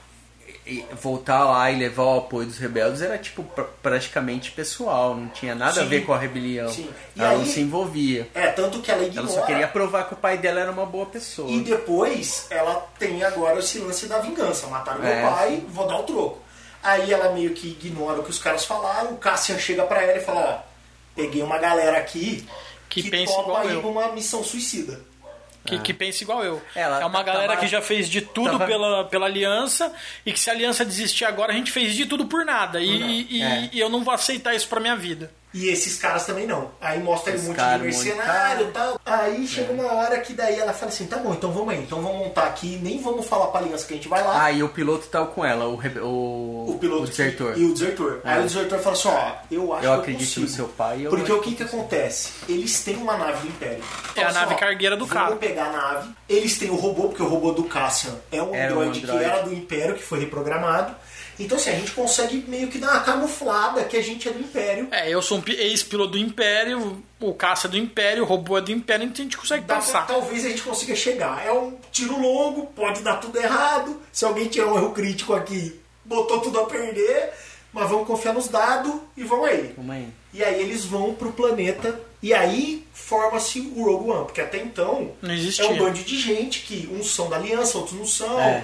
voltar 1.02 1.44
lá 1.46 1.70
e 1.72 1.78
levar 1.78 2.04
o 2.04 2.18
apoio 2.20 2.48
dos 2.48 2.58
rebeldes 2.58 3.02
era, 3.02 3.18
tipo, 3.18 3.44
pr- 3.44 3.64
praticamente 3.82 4.52
pessoal. 4.52 5.16
Não 5.16 5.28
tinha 5.30 5.54
nada 5.56 5.80
a 5.82 5.84
Sim. 5.84 5.90
ver 5.90 6.06
com 6.06 6.14
a 6.14 6.18
rebelião. 6.18 6.70
Sim. 6.72 6.90
E 7.16 7.20
Ela 7.22 7.34
não 7.34 7.42
aí- 7.42 7.48
se 7.48 7.60
envolvia. 7.62 8.28
É, 8.34 8.48
tanto 8.48 8.80
que 8.82 8.92
ela 8.92 9.04
ignora. 9.04 9.28
Ela 9.28 9.40
só 9.40 9.46
queria 9.46 9.68
provar 9.68 10.04
que 10.08 10.14
o 10.14 10.18
pai 10.18 10.38
dela 10.38 10.60
era 10.60 10.72
uma 10.72 10.86
boa 10.86 11.06
pessoa. 11.06 11.50
E 11.50 11.62
depois 11.62 12.48
ela 12.50 12.76
tem 13.00 13.24
agora 13.24 13.60
esse 13.60 13.80
lance 13.80 14.06
da 14.08 14.20
vingança. 14.20 14.68
Mataram 14.68 15.04
É. 15.04 15.22
meu 15.22 15.32
pai, 15.32 15.64
vou 15.70 15.88
dar 15.88 15.98
o 16.00 16.04
troco. 16.04 16.42
Aí 16.84 17.12
ela 17.12 17.32
meio 17.34 17.54
que 17.54 17.70
ignora 17.70 18.20
o 18.20 18.24
que 18.24 18.30
os 18.30 18.40
caras 18.40 18.64
falaram. 18.66 19.12
O 19.12 19.18
Cassian 19.18 19.58
chega 19.60 19.84
pra 19.84 20.02
ela 20.04 20.18
e 20.18 20.24
fala: 20.24 20.64
Ó, 20.64 20.68
peguei 21.16 21.42
uma 21.42 21.58
galera 21.58 21.98
aqui 21.98 22.48
Que 22.88 23.04
que, 23.04 23.10
pensa 23.10 23.34
topa 23.34 23.66
ir 23.66 23.74
eu." 23.74 23.82
pra 23.82 23.90
uma 23.90 24.12
missão 24.12 24.44
suicida. 24.44 25.00
Que, 25.68 25.80
que 25.80 25.94
pensa 25.94 26.24
igual 26.24 26.44
eu. 26.44 26.62
Ela 26.76 27.02
é 27.02 27.06
uma 27.06 27.20
tava- 27.20 27.24
galera 27.24 27.58
que 27.58 27.68
já 27.68 27.82
fez 27.82 28.10
de 28.10 28.22
tudo 28.22 28.52
tava- 28.52 28.66
pela, 28.66 29.04
pela 29.06 29.26
aliança 29.26 29.92
e 30.26 30.32
que 30.32 30.40
se 30.40 30.50
a 30.50 30.54
aliança 30.54 30.86
desistir 30.86 31.26
agora, 31.26 31.52
a 31.52 31.56
gente 31.56 31.72
fez 31.72 31.94
de 31.94 32.06
tudo 32.06 32.26
por 32.26 32.46
nada. 32.46 32.80
E, 32.82 33.28
e- 33.30 33.42
É. 33.42 33.70
e 33.74 33.80
eu 33.80 33.90
não 33.90 34.04
vou 34.04 34.14
aceitar 34.14 34.56
isso 34.56 34.68
pra 34.68 34.80
minha 34.80 34.96
vida. 34.96 35.32
E 35.58 35.70
esses 35.70 35.98
caras 35.98 36.26
também 36.26 36.46
não. 36.46 36.70
Aí 36.80 37.00
mostra 37.02 37.34
aí 37.34 37.40
um 37.40 37.44
monte 37.44 37.58
de 37.58 37.78
mercenário 37.84 38.68
e 38.68 38.72
tal. 38.72 39.02
Aí 39.06 39.48
chega 39.48 39.74
uma 39.74 39.92
hora 39.94 40.20
que 40.20 40.34
daí 40.34 40.60
ela 40.60 40.72
fala 40.74 40.92
assim: 40.92 41.08
tá 41.08 41.18
bom, 41.18 41.34
então 41.34 41.52
vamos 41.52 41.74
aí. 41.74 41.82
Então 41.82 42.00
vamos 42.02 42.20
montar 42.20 42.44
aqui. 42.46 42.80
Nem 42.84 43.02
vamos 43.02 43.26
falar 43.26 43.48
pra 43.48 43.62
aliança 43.62 43.88
que 43.88 43.94
a 43.94 43.98
gente 43.98 44.08
vai 44.08 44.24
lá. 44.24 44.44
Ah, 44.44 44.52
e 44.52 44.62
o 44.62 44.70
piloto 44.70 45.08
tá 45.08 45.26
com 45.26 45.44
ela, 45.44 45.66
o, 45.68 45.76
rebe- 45.76 46.00
o, 46.02 46.66
o 46.70 46.78
piloto 46.80 47.04
o 47.04 47.08
desertor. 47.08 47.58
e 47.58 47.66
o 47.66 47.74
desertor. 47.74 48.22
É. 48.24 48.30
Aí 48.34 48.40
o 48.42 48.44
desertor 48.44 48.80
fala 48.80 48.96
assim, 48.96 49.08
ó, 49.10 49.32
eu 49.50 49.74
acho 49.74 49.86
Eu 49.86 49.94
que 49.96 50.00
acredito 50.02 50.28
consigo. 50.28 50.46
no 50.46 50.52
seu 50.52 50.68
pai, 50.68 51.06
eu 51.06 51.10
Porque 51.10 51.32
o 51.32 51.42
que 51.42 51.56
que 51.56 51.64
acontece? 51.64 52.30
Eles 52.48 52.84
têm 52.84 52.98
uma 52.98 53.18
nave 53.18 53.40
do 53.42 53.48
Império. 53.48 53.84
É 54.16 54.22
a 54.22 54.26
Fala 54.28 54.40
nave 54.42 54.54
ó, 54.54 54.58
cargueira 54.58 54.96
do 54.96 55.06
vamos 55.06 55.24
cara. 55.24 55.36
pegar 55.38 55.66
a 55.66 55.72
nave. 55.72 56.10
Eles 56.30 56.58
têm 56.60 56.70
o 56.70 56.76
robô, 56.76 57.08
porque 57.08 57.24
o 57.24 57.28
robô 57.28 57.52
do 57.52 57.64
Cassian 57.64 58.14
é 58.32 58.42
um 58.44 58.54
Era 58.54 58.74
um 58.76 58.82
androide 58.82 59.02
que 59.02 59.10
era 59.12 59.42
do 59.42 59.54
Império, 59.54 59.96
que 59.96 60.04
foi 60.04 60.20
reprogramado. 60.20 60.94
Então 61.40 61.58
assim, 61.58 61.70
a 61.70 61.76
gente 61.76 61.92
consegue 61.92 62.44
meio 62.48 62.68
que 62.68 62.78
dar 62.80 62.92
uma 62.94 63.00
camuflada 63.02 63.84
que 63.84 63.96
a 63.98 64.02
gente 64.02 64.28
é 64.28 64.32
do 64.32 64.40
Império. 64.40 64.88
É, 64.92 65.10
eu 65.10 65.22
sou 65.22 65.38
um 65.38 65.42
pi- 65.42 65.54
ex-piloto 65.56 66.12
do 66.12 66.18
Império, 66.18 67.04
o 67.20 67.34
caça 67.34 67.68
é 67.68 67.70
do 67.70 67.78
Império, 67.78 68.24
o 68.24 68.26
robô 68.26 68.58
é 68.58 68.62
do 68.62 68.72
Império, 68.72 69.04
então 69.06 69.22
a 69.22 69.24
gente 69.24 69.38
consegue 69.38 69.62
Dá 69.66 69.76
pra- 69.76 69.84
passar. 69.84 70.08
talvez 70.08 70.46
a 70.46 70.50
gente 70.50 70.62
consiga 70.64 70.96
chegar. 70.96 71.46
É 71.46 71.52
um 71.52 71.78
tiro 71.92 72.20
longo, 72.20 72.68
pode 72.68 73.02
dar 73.02 73.18
tudo 73.18 73.38
errado. 73.40 74.02
Se 74.12 74.26
alguém 74.26 74.48
tiver 74.48 74.66
um 74.66 74.76
erro 74.78 74.92
crítico 74.92 75.34
aqui, 75.34 75.80
botou 76.04 76.40
tudo 76.42 76.60
a 76.60 76.66
perder. 76.66 77.30
Mas 77.74 77.90
vamos 77.90 78.08
confiar 78.08 78.34
nos 78.34 78.48
dados 78.48 78.94
e 79.16 79.24
vamos 79.24 79.50
aí. 79.50 79.74
Vamos 79.78 79.94
aí. 79.94 80.08
E 80.34 80.44
aí 80.44 80.60
eles 80.62 80.86
vão 80.86 81.14
pro 81.14 81.32
planeta 81.34 82.00
e 82.24 82.34
aí 82.34 82.84
forma-se 82.94 83.60
o 83.76 83.84
Rogue 83.84 84.10
One, 84.10 84.26
porque 84.26 84.42
até 84.42 84.58
então 84.58 85.12
é 85.22 85.66
um 85.66 85.78
bando 85.78 86.00
de 86.02 86.20
gente 86.20 86.62
que 86.62 86.90
uns 86.92 87.12
são 87.14 87.30
da 87.30 87.36
aliança, 87.36 87.78
outros 87.78 87.96
não 87.96 88.06
são. 88.08 88.40
É. 88.40 88.64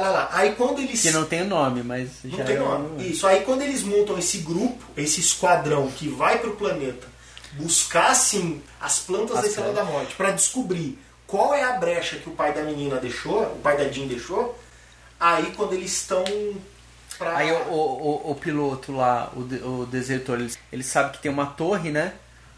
Tá 0.00 0.10
lá. 0.10 0.28
Aí 0.32 0.54
quando 0.56 0.80
eles 0.80 1.02
Que 1.02 1.10
não 1.10 1.24
tem 1.24 1.42
o 1.42 1.46
nome, 1.46 1.82
mas 1.82 2.08
não 2.24 2.38
já 2.38 2.44
tem 2.44 2.56
é 2.56 2.58
nome. 2.58 3.08
Isso. 3.08 3.26
Aí 3.26 3.40
quando 3.44 3.62
eles 3.62 3.82
montam 3.82 4.18
esse 4.18 4.38
grupo, 4.38 4.82
esse 4.96 5.20
esquadrão 5.20 5.90
que 5.90 6.08
vai 6.08 6.38
pro 6.38 6.52
planeta 6.56 7.06
buscar 7.52 8.10
assim 8.10 8.60
as 8.80 8.98
plantas 8.98 9.36
As 9.36 9.42
da 9.42 9.48
Estrela 9.48 9.72
da. 9.72 9.84
Morte 9.84 10.14
pra 10.16 10.30
descobrir 10.32 10.98
qual 11.26 11.54
é 11.54 11.62
a 11.62 11.72
brecha 11.74 12.16
que 12.16 12.28
o 12.28 12.32
pai 12.32 12.52
da 12.52 12.62
menina 12.62 12.96
deixou, 12.96 13.42
o 13.42 13.60
pai 13.62 13.76
da 13.76 13.88
Jean 13.88 14.06
deixou. 14.06 14.58
Aí 15.18 15.52
quando 15.56 15.72
eles 15.72 15.92
estão 15.92 16.24
pra 17.16 17.36
Aí 17.36 17.52
o, 17.52 17.56
o, 17.70 18.30
o- 18.32 18.34
piloto 18.34 18.92
lá, 18.92 19.30
o, 19.34 19.40
o 19.82 19.86
desertor, 19.86 20.40
ele, 20.40 20.52
ele 20.72 20.82
sabe 20.82 21.12
que 21.12 21.22
tem 21.22 21.30
uma 21.30 21.46
torre, 21.46 21.90
né? 21.90 22.12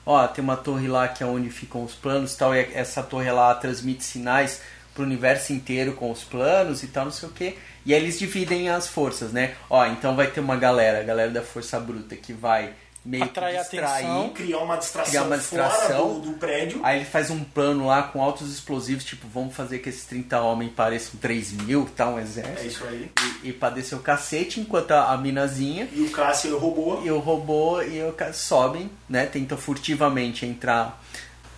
Ó, 0.04 0.26
tem 0.28 0.42
uma 0.42 0.56
torre 0.56 0.88
lá 0.88 1.08
que 1.08 1.22
é 1.22 1.26
onde 1.26 1.50
ficam 1.50 1.84
os 1.84 1.92
planos 1.92 2.32
e 2.34 2.38
tal, 2.38 2.54
e 2.54 2.60
essa 2.72 3.02
torre 3.02 3.30
lá 3.30 3.54
transmite 3.54 4.04
sinais 4.04 4.60
pro 4.96 5.04
universo 5.04 5.52
inteiro 5.52 5.92
com 5.92 6.10
os 6.10 6.24
planos 6.24 6.82
e 6.82 6.88
tal, 6.88 7.04
não 7.04 7.12
sei 7.12 7.28
o 7.28 7.32
que. 7.32 7.56
E 7.84 7.94
aí 7.94 8.00
eles 8.02 8.18
dividem 8.18 8.68
as 8.68 8.88
forças, 8.88 9.30
né? 9.30 9.54
Ó, 9.70 9.86
então 9.86 10.16
vai 10.16 10.26
ter 10.26 10.40
uma 10.40 10.56
galera, 10.56 10.98
a 11.00 11.04
galera 11.04 11.30
da 11.30 11.42
Força 11.42 11.78
Bruta, 11.78 12.16
que 12.16 12.32
vai 12.32 12.72
meio 13.04 13.22
Atrair 13.22 13.54
que 13.58 13.60
distrair. 13.60 14.04
atenção. 14.04 14.28
criar 14.30 14.58
uma 14.58 14.76
distração, 14.76 15.10
Criar 15.12 15.22
uma 15.22 15.38
distração. 15.38 16.08
fora 16.08 16.14
do, 16.14 16.20
do 16.32 16.32
prédio. 16.38 16.80
Aí 16.82 16.96
ele 16.96 17.04
faz 17.04 17.30
um 17.30 17.44
plano 17.44 17.86
lá 17.86 18.02
com 18.02 18.20
altos 18.20 18.52
explosivos, 18.52 19.04
tipo, 19.04 19.28
vamos 19.32 19.54
fazer 19.54 19.78
que 19.78 19.88
esses 19.88 20.04
30 20.06 20.40
homens 20.40 20.72
pareçam 20.74 21.12
3 21.20 21.52
mil, 21.52 21.88
tá? 21.94 22.08
Um 22.08 22.18
exército. 22.18 22.58
É 22.58 22.66
isso 22.66 22.84
aí. 22.84 23.08
E, 23.44 23.50
e 23.50 23.52
pra 23.52 23.70
descer 23.70 23.94
o 23.94 24.00
cacete, 24.00 24.58
enquanto 24.58 24.90
a, 24.90 25.12
a 25.12 25.16
minazinha 25.16 25.88
E 25.92 26.00
o 26.02 26.10
Cassian 26.10 26.50
e 26.50 26.54
o 26.54 26.58
robô. 26.58 27.00
e 27.04 27.10
o 27.12 27.20
robô 27.20 27.80
e 27.82 28.02
o 28.02 28.12
ca- 28.12 28.32
sobem, 28.32 28.90
né? 29.08 29.26
Tentam 29.26 29.56
furtivamente 29.56 30.44
entrar 30.44 31.00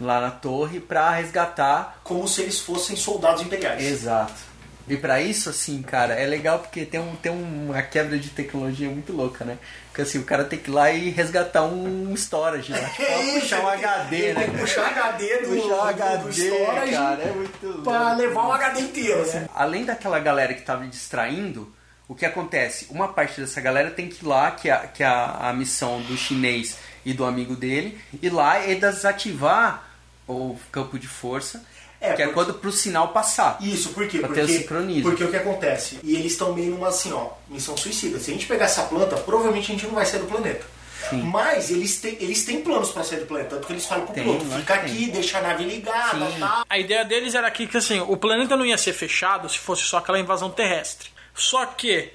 lá 0.00 0.20
na 0.20 0.30
torre 0.30 0.80
pra 0.80 1.10
resgatar. 1.10 2.00
Como 2.04 2.26
se 2.28 2.42
eles 2.42 2.60
fossem 2.60 2.96
soldados 2.96 3.42
imperiais. 3.42 3.82
Exato. 3.82 4.48
E 4.88 4.96
pra 4.96 5.20
isso, 5.20 5.50
assim, 5.50 5.82
cara, 5.82 6.14
é 6.14 6.24
legal 6.24 6.60
porque 6.60 6.86
tem, 6.86 6.98
um, 6.98 7.14
tem 7.16 7.30
uma 7.30 7.82
quebra 7.82 8.18
de 8.18 8.30
tecnologia 8.30 8.88
muito 8.88 9.12
louca, 9.12 9.44
né? 9.44 9.58
Porque 9.88 10.00
assim, 10.00 10.18
o 10.18 10.24
cara 10.24 10.44
tem 10.44 10.58
que 10.58 10.70
ir 10.70 10.72
lá 10.72 10.90
e 10.90 11.10
resgatar 11.10 11.64
um 11.64 12.14
storage 12.16 12.72
lá. 12.72 12.78
Tipo, 12.88 13.02
É 13.02 13.22
isso, 13.24 13.40
puxar 13.40 13.60
um 13.64 13.68
HD, 13.68 14.32
né? 14.32 14.40
Tem 14.44 14.50
que 14.54 14.58
puxar 14.58 14.86
HD 14.86 15.36
do, 15.42 15.48
Puxar 15.48 15.68
do- 15.74 15.82
HD, 15.82 16.16
do 16.24 16.32
storage 16.32 16.92
cara, 16.92 17.22
é 17.22 17.32
muito 17.32 17.82
pra 17.82 18.14
levar 18.14 18.46
o 18.46 18.52
HD 18.52 18.80
inteiro, 18.80 19.26
né? 19.26 19.48
Além 19.54 19.84
daquela 19.84 20.18
galera 20.20 20.54
que 20.54 20.62
tava 20.62 20.86
distraindo, 20.86 21.70
o 22.08 22.14
que 22.14 22.24
acontece? 22.24 22.86
Uma 22.88 23.08
parte 23.08 23.38
dessa 23.42 23.60
galera 23.60 23.90
tem 23.90 24.08
que 24.08 24.24
ir 24.24 24.26
lá, 24.28 24.50
que 24.52 24.70
é, 24.70 24.72
a- 24.72 24.86
que 24.86 25.02
é 25.02 25.06
a, 25.06 25.50
a 25.50 25.52
missão 25.52 26.00
do 26.00 26.16
chinês 26.16 26.78
e 27.04 27.12
do 27.12 27.26
amigo 27.26 27.54
dele, 27.54 28.00
ir 28.22 28.30
lá 28.30 28.66
e 28.66 28.74
desativar 28.74 29.84
o 30.28 30.56
campo 30.70 30.98
de 30.98 31.08
força, 31.08 31.64
É, 32.00 32.12
que 32.14 32.22
é 32.22 32.26
porque- 32.26 32.34
quando 32.34 32.54
pro 32.54 32.70
sinal 32.70 33.08
passar. 33.08 33.56
Isso, 33.60 33.88
por 33.90 34.06
quê? 34.06 34.18
Pra 34.18 34.28
ter 34.28 34.40
Porque, 34.40 34.52
o 34.52 34.58
sincronismo. 34.60 35.02
porque 35.10 35.24
o 35.24 35.30
que 35.30 35.36
acontece? 35.36 35.98
E 36.04 36.14
eles 36.14 36.32
estão 36.32 36.52
meio 36.52 36.70
numa 36.70 36.88
assim, 36.88 37.12
ó, 37.12 37.30
missão 37.48 37.76
suicida. 37.76 38.18
Se 38.20 38.30
a 38.30 38.34
gente 38.34 38.46
pegar 38.46 38.66
essa 38.66 38.82
planta, 38.84 39.16
provavelmente 39.16 39.72
a 39.72 39.74
gente 39.74 39.86
não 39.86 39.94
vai 39.94 40.06
sair 40.06 40.20
do 40.20 40.26
planeta. 40.26 40.64
Sim. 41.10 41.22
Mas 41.22 41.70
eles 41.70 41.98
têm, 42.00 42.16
eles 42.20 42.44
têm 42.44 42.60
planos 42.60 42.90
pra 42.90 43.02
sair 43.02 43.20
do 43.20 43.26
planeta. 43.26 43.50
Tanto 43.54 43.66
que 43.66 43.72
eles 43.72 43.86
falam 43.86 44.04
pro 44.04 44.14
Tem, 44.14 44.24
piloto, 44.24 44.44
fica 44.44 44.74
aqui, 44.74 44.96
tem. 45.04 45.10
deixa 45.10 45.38
a 45.38 45.40
nave 45.42 45.64
ligada, 45.64 46.30
Sim. 46.30 46.38
tá? 46.40 46.64
A 46.68 46.78
ideia 46.78 47.04
deles 47.04 47.34
era 47.34 47.50
que, 47.50 47.66
que 47.66 47.76
assim, 47.76 48.00
o 48.00 48.16
planeta 48.16 48.56
não 48.56 48.66
ia 48.66 48.76
ser 48.76 48.92
fechado 48.92 49.48
se 49.48 49.58
fosse 49.58 49.82
só 49.84 49.98
aquela 49.98 50.18
invasão 50.18 50.50
terrestre. 50.50 51.08
Só 51.34 51.64
que, 51.66 52.12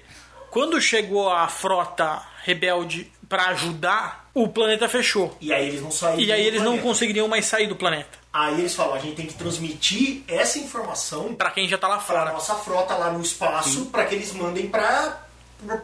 quando 0.52 0.80
chegou 0.82 1.30
a 1.32 1.48
frota 1.48 2.22
rebelde 2.44 3.12
pra 3.28 3.48
ajudar, 3.48 4.23
o 4.34 4.48
planeta 4.48 4.88
fechou. 4.90 5.36
E 5.40 5.54
aí 5.54 5.68
eles 5.68 5.82
não 5.82 5.92
saíram 5.92 6.20
E 6.22 6.32
aí 6.32 6.42
eles 6.46 6.60
não 6.60 6.66
planeta. 6.72 6.88
conseguiriam 6.88 7.28
mais 7.28 7.46
sair 7.46 7.68
do 7.68 7.76
planeta. 7.76 8.18
Aí 8.32 8.60
eles 8.60 8.74
falam, 8.74 8.96
a 8.96 9.00
gente 9.00 9.16
tem 9.16 9.28
que 9.28 9.36
transmitir 9.36 10.24
essa 10.28 10.58
informação 10.58 11.36
Pra 11.36 11.52
quem 11.52 11.68
já 11.68 11.78
tá 11.78 11.88
lá 11.88 11.98
pra 11.98 12.06
fora. 12.06 12.32
nossa 12.34 12.56
frota 12.56 12.96
lá 12.96 13.12
no 13.12 13.22
espaço, 13.22 13.86
pra 13.88 14.06
que 14.06 14.16
eles 14.16 14.32
mandem 14.34 14.68
pra 14.68 15.20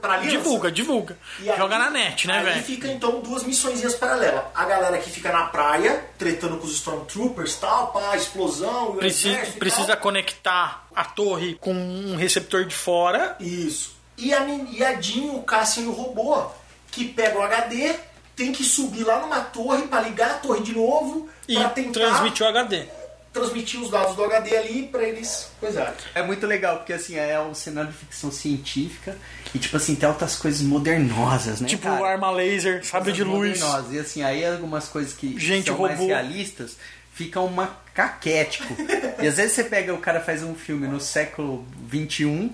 pra 0.01 0.15
aliança. 0.15 0.31
Divulga, 0.37 0.69
divulga. 0.69 1.17
E 1.39 1.49
aí- 1.49 1.57
Joga 1.57 1.77
na 1.79 1.89
net, 1.89 2.27
né, 2.27 2.39
aí 2.39 2.43
velho? 2.43 2.63
fica 2.63 2.89
então 2.89 3.21
duas 3.21 3.43
missõezinhas 3.43 3.95
paralelas. 3.95 4.43
A 4.53 4.65
galera 4.65 4.97
que 4.97 5.09
fica 5.09 5.31
na 5.31 5.43
praia, 5.43 6.03
tretando 6.17 6.57
com 6.57 6.65
os 6.67 6.73
Stormtroopers 6.73 7.55
tal, 7.55 7.93
pá, 7.93 8.13
explosão, 8.17 8.97
Preci- 8.97 9.33
precisa 9.57 9.95
conectar 9.95 10.85
a 10.93 11.05
torre 11.05 11.55
com 11.61 11.71
um 11.73 12.17
receptor 12.17 12.65
de 12.65 12.75
fora. 12.75 13.37
Isso. 13.39 13.93
E 14.17 14.33
a, 14.33 14.43
e 14.45 14.83
a 14.83 14.99
Jean, 14.99 15.31
o 15.31 15.43
Cassian 15.43 15.83
e 15.83 15.87
o 15.87 15.93
robô, 15.93 16.43
que 16.91 17.05
pega 17.05 17.39
o 17.39 17.41
HD, 17.41 17.95
tem 18.39 18.53
que 18.53 18.63
subir 18.63 19.03
lá 19.03 19.19
numa 19.19 19.41
torre 19.41 19.83
pra 19.89 19.99
ligar 19.99 20.31
a 20.31 20.33
torre 20.35 20.61
de 20.63 20.73
novo, 20.73 21.27
E 21.47 21.55
pra 21.55 21.69
tentar 21.69 21.99
transmitir 21.99 22.45
o 22.45 22.49
HD. 22.49 22.85
transmitir 23.33 23.81
os 23.81 23.91
dados 23.91 24.15
do 24.15 24.23
HD 24.23 24.55
ali 24.57 24.83
pra 24.87 25.03
eles 25.03 25.49
coisarem. 25.59 25.93
É 26.15 26.23
muito 26.23 26.47
legal, 26.47 26.77
porque 26.77 26.93
assim, 26.93 27.15
é 27.17 27.37
um 27.39 27.53
cenário 27.53 27.91
de 27.91 27.97
ficção 27.97 28.31
científica 28.31 29.15
e 29.53 29.59
tipo 29.59 29.75
assim, 29.75 29.93
tem 29.93 30.07
outras 30.07 30.35
coisas 30.37 30.61
modernosas, 30.61 31.59
né? 31.59 31.67
Tipo 31.67 31.83
cara? 31.83 32.05
arma 32.13 32.31
laser, 32.31 32.83
sabre 32.85 33.11
de 33.11 33.23
luz. 33.23 33.59
modernosas. 33.59 33.93
E 33.93 33.99
assim, 33.99 34.23
aí 34.23 34.45
algumas 34.45 34.87
coisas 34.87 35.13
que 35.13 35.37
Gente, 35.37 35.65
são 35.67 35.77
mais 35.77 35.97
robô. 35.99 36.07
realistas 36.07 36.77
ficam 37.13 37.45
uma 37.45 37.77
caquético. 37.93 38.73
e 39.21 39.27
às 39.27 39.35
vezes 39.35 39.51
você 39.51 39.63
pega, 39.65 39.93
o 39.93 39.97
cara 39.99 40.21
faz 40.21 40.41
um 40.43 40.55
filme 40.55 40.87
no 40.87 41.01
século 41.01 41.67
XXI, 41.91 42.51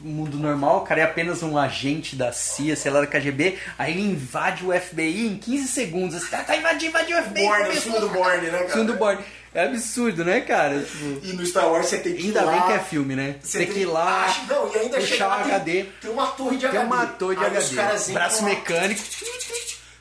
mundo 0.00 0.36
normal, 0.38 0.78
o 0.78 0.80
cara 0.80 1.00
é 1.00 1.04
apenas 1.04 1.42
um 1.42 1.56
agente 1.58 2.16
da 2.16 2.32
CIA, 2.32 2.76
sei 2.76 2.90
lá, 2.90 3.00
da 3.00 3.06
KGB, 3.06 3.58
aí 3.78 3.92
ele 3.92 4.02
invade 4.02 4.64
o 4.64 4.72
FBI 4.72 5.26
em 5.26 5.36
15 5.36 5.68
segundos. 5.68 6.16
Esse 6.16 6.28
cara 6.30 6.44
tá 6.44 6.56
invadindo, 6.56 6.86
invadiu 6.90 7.18
o 7.18 7.22
FBI. 7.22 7.42
Borne, 7.44 7.68
o 7.68 7.80
filme 7.80 8.00
do 8.00 8.08
Borne, 8.08 8.46
né, 8.50 8.58
cara? 8.58 8.68
Filme 8.70 8.86
do 8.86 8.94
Borne. 8.94 9.24
É 9.52 9.64
absurdo, 9.64 10.24
né, 10.24 10.40
cara? 10.42 10.80
Tipo, 10.80 11.26
E 11.26 11.32
no 11.32 11.44
Star 11.44 11.68
Wars 11.68 11.86
você 11.86 11.98
tem 11.98 12.14
que 12.14 12.22
ir 12.22 12.26
ainda 12.38 12.46
bem 12.46 12.62
que 12.62 12.72
é 12.72 12.78
filme, 12.78 13.16
né? 13.16 13.34
você 13.42 13.58
Tem 13.58 13.66
que 13.66 13.80
ir 13.80 13.84
lá, 13.86 14.26
Ah, 14.28 14.44
não, 14.48 14.72
e 14.72 14.78
ainda 14.78 14.96
puxar 15.00 15.26
o 15.26 15.28
lá, 15.28 15.42
tem- 15.42 15.52
HD. 15.54 15.84
Tem, 16.00 16.10
uma 16.10 16.26
torre 16.28 16.56
de 16.56 16.68
Tem 16.68 16.78
HD. 16.78 16.84
uma 16.86 17.06
torre 17.06 17.36
de 17.36 17.44
Aí 17.44 17.50
HD. 17.56 17.74
caras 17.76 18.08
Braço 18.10 18.44
mecânico. 18.44 19.02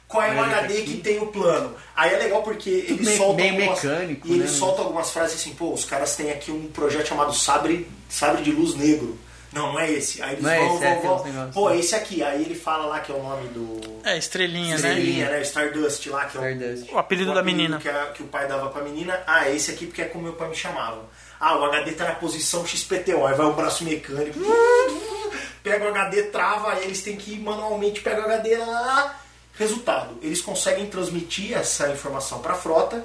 Qual 0.08 0.24
é 0.24 0.36
o 0.36 0.39
HD 0.44 0.74
aqui. 0.74 0.84
que 0.86 0.98
tem 1.02 1.20
o 1.20 1.28
plano? 1.28 1.76
Aí 1.96 2.13
é 2.13 2.18
legal 2.18 2.42
porque 2.44 2.70
ele 2.70 3.04
meio- 3.04 3.18
solta 3.18 3.36
meio 3.44 3.54
algumas, 3.62 3.84
mecânico, 3.84 4.28
e 4.28 4.32
ele 4.32 4.39
né? 4.44 4.48
solta 4.48 4.82
algumas 4.82 5.12
frases 5.12 5.36
assim, 5.39 5.52
pô, 5.54 5.72
os 5.74 5.86
caras 5.86 6.15
têm 6.15 6.32
aqui 6.32 6.52
um 6.52 6.68
projeto 6.68 7.08
chamado 7.08 7.34
Sabre, 7.34 7.88
Sabre 8.10 8.42
de 8.44 8.52
Luz 8.52 8.76
Negro. 8.76 9.18
Não, 9.52 9.74
não 9.74 9.80
é 9.80 9.92
esse. 9.92 10.22
Aí 10.22 10.34
eles 10.34 10.44
Não 10.44 10.50
é 10.52 10.60
vão, 10.60 10.76
esse, 10.76 10.84
é, 10.86 10.88
vão, 10.94 11.00
tem 11.00 11.10
vão. 11.10 11.16
uns 11.18 11.24
negócios. 11.26 11.54
Pô, 11.56 11.72
esse 11.72 11.96
aqui. 11.96 12.22
Aí 12.24 12.42
ele 12.44 12.54
fala 12.56 12.86
lá 12.86 13.00
que 13.00 13.12
é 13.12 13.16
o 13.16 13.24
nome 13.24 13.48
do 13.50 14.00
É, 14.04 14.18
estrelinha, 14.18 14.70
né? 14.70 14.76
Estrelinha, 14.76 15.30
né? 15.32 15.42
Stardust 15.42 16.06
lá, 16.10 16.26
que 16.26 16.38
é 16.38 16.52
Stardust. 16.54 16.92
o, 16.92 16.96
O 16.96 17.00
apelido 17.00 17.34
da 17.34 17.42
menina. 17.42 17.80
Que, 17.80 17.90
a- 17.90 18.12
que 18.14 18.22
o 18.22 18.28
pai 18.28 18.48
dava 18.48 18.70
pra 18.70 18.84
menina. 18.84 19.22
Ah, 19.26 19.50
esse 19.50 19.72
aqui 19.72 19.88
porque 19.88 20.02
é 20.04 20.06
como 20.06 20.26
meu 20.26 20.34
pai 20.34 20.50
me 20.50 20.56
chamava. 20.56 21.02
Ah, 21.40 21.58
o 21.58 21.66
HD 21.66 21.94
tá 21.94 22.04
na 22.06 22.16
posição 22.16 22.66
XPTO. 22.66 23.26
Aí 23.26 23.34
vai 23.34 23.46
o 23.48 23.54
braço 23.54 23.84
mecânico. 23.84 24.38
Pega 25.64 25.86
o 25.86 25.88
HD, 25.90 26.24
trava, 26.24 26.72
aí 26.72 26.84
eles 26.86 27.02
têm 27.02 27.16
que 27.18 27.34
ir 27.34 27.40
manualmente 27.40 28.02
pegar 28.02 28.22
o 28.22 28.26
HD 28.26 28.58
lá. 28.58 29.20
Resultado, 29.58 30.18
eles 30.22 30.42
conseguem 30.42 30.86
transmitir 30.88 31.54
essa 31.58 31.90
informação 31.90 32.40
pra 32.40 32.54
frota. 32.56 33.04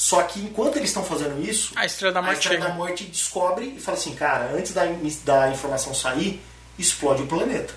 Só 0.00 0.22
que 0.22 0.38
enquanto 0.38 0.76
eles 0.76 0.90
estão 0.90 1.02
fazendo 1.04 1.42
isso, 1.42 1.72
A 1.74 1.84
Estrela 1.84 2.14
da 2.14 2.20
a 2.20 2.22
Morte 2.22 2.38
Estrela 2.38 2.68
da. 2.68 2.74
Morte 2.74 3.04
descobre 3.06 3.74
e 3.76 3.80
fala 3.80 3.98
assim, 3.98 4.14
cara, 4.14 4.52
antes 4.54 4.72
da, 4.72 4.82
da 5.24 5.50
informação 5.50 5.92
sair, 5.92 6.40
explode 6.78 7.22
o 7.24 7.26
planeta. 7.26 7.74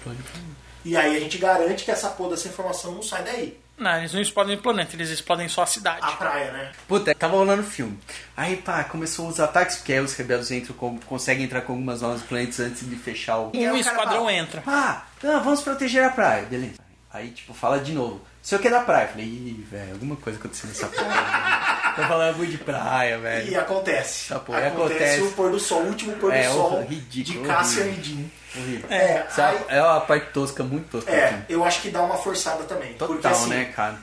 E 0.86 0.96
aí 0.96 1.18
a 1.18 1.20
gente 1.20 1.40
garante 1.40 1.84
que 1.84 1.90
essa 1.90 2.10
porra 2.10 2.30
dessa 2.32 2.48
informação 2.48 2.92
não 2.92 3.02
sai 3.02 3.24
daí. 3.24 3.60
Não, 3.76 3.98
eles 3.98 4.14
não 4.14 4.22
explodem 4.22 4.56
o 4.56 4.62
planeta, 4.62 4.96
eles 4.96 5.10
explodem 5.10 5.50
só 5.50 5.64
a 5.64 5.66
cidade. 5.66 5.98
A 6.04 6.12
praia, 6.12 6.52
né? 6.52 6.72
Puta, 6.88 7.16
tava 7.16 7.38
rolando 7.38 7.64
filme. 7.64 7.98
Aí, 8.38 8.56
pá, 8.58 8.84
começou 8.84 9.28
os 9.28 9.40
ataques, 9.40 9.78
porque 9.78 9.94
aí 9.94 10.00
os 10.00 10.14
rebeldes 10.14 10.52
entram, 10.52 10.76
com- 10.76 11.00
conseguem 11.00 11.46
entrar 11.46 11.62
com 11.62 11.74
algumas 11.74 12.02
novas 12.02 12.22
planetas 12.22 12.60
antes 12.60 12.88
de 12.88 12.96
fechar 12.98 13.40
o. 13.40 13.48
Um 13.48 13.52
E 13.56 13.66
cara 13.66 13.78
esquadrão 13.80 14.20
fala, 14.26 14.34
entra. 14.34 14.64
Ah, 14.68 15.02
não, 15.24 15.44
vamos 15.44 15.62
proteger 15.62 16.04
a 16.04 16.12
praia. 16.12 16.44
Beleza. 16.44 16.76
Aí, 17.12 17.32
tipo, 17.32 17.52
fala 17.56 17.80
de 17.80 17.94
novo. 17.94 18.22
Sei 18.44 18.58
o 18.58 18.62
que 18.62 18.68
é 18.68 18.72
da 18.72 18.82
praia. 18.82 19.06
Eu 19.06 19.10
Falei, 19.10 19.26
ih, 19.26 19.66
velho, 19.70 19.94
alguma 19.94 20.16
coisa 20.16 20.38
aconteceu 20.38 20.68
nessa 20.70 20.86
praia. 20.90 21.71
Tô 21.96 22.02
falando 22.04 22.38
muito 22.38 22.52
de 22.52 22.58
praia, 22.58 23.16
E 23.16 23.20
velho. 23.20 23.60
acontece. 23.62 24.30
Tá, 24.30 24.40
pô, 24.40 24.54
e 24.54 24.58
acontece, 24.58 24.94
acontece. 25.04 25.22
o 25.22 25.32
pôr 25.34 25.52
do 25.52 25.60
sol, 25.60 25.82
o 25.82 25.88
último 25.88 26.14
pôr 26.14 26.34
É, 26.34 26.48
do 26.48 26.54
sol 26.54 26.82
ridículo, 26.84 27.46
de 27.46 27.52
e 27.82 28.04
Jean. 28.04 28.26
Horrível. 28.56 28.90
É, 28.90 29.26
Sabe? 29.30 29.58
aí- 29.70 29.78
É 29.78 29.82
uma 29.84 30.02
parte 30.02 30.28
tosca, 30.34 30.64
muito 30.64 30.90
tosca. 30.90 31.10
é, 31.12 31.28
filme. 31.30 31.44
eu 31.50 31.64
acho 31.64 31.82
que 31.82 31.90
dá 31.90 32.02
uma 32.02 32.18
forçada 32.18 32.64
também. 32.64 32.94
Total, 32.94 33.08
porque 33.08 33.28
assim, 33.28 33.50
né, 33.50 33.66
cara? 33.76 33.96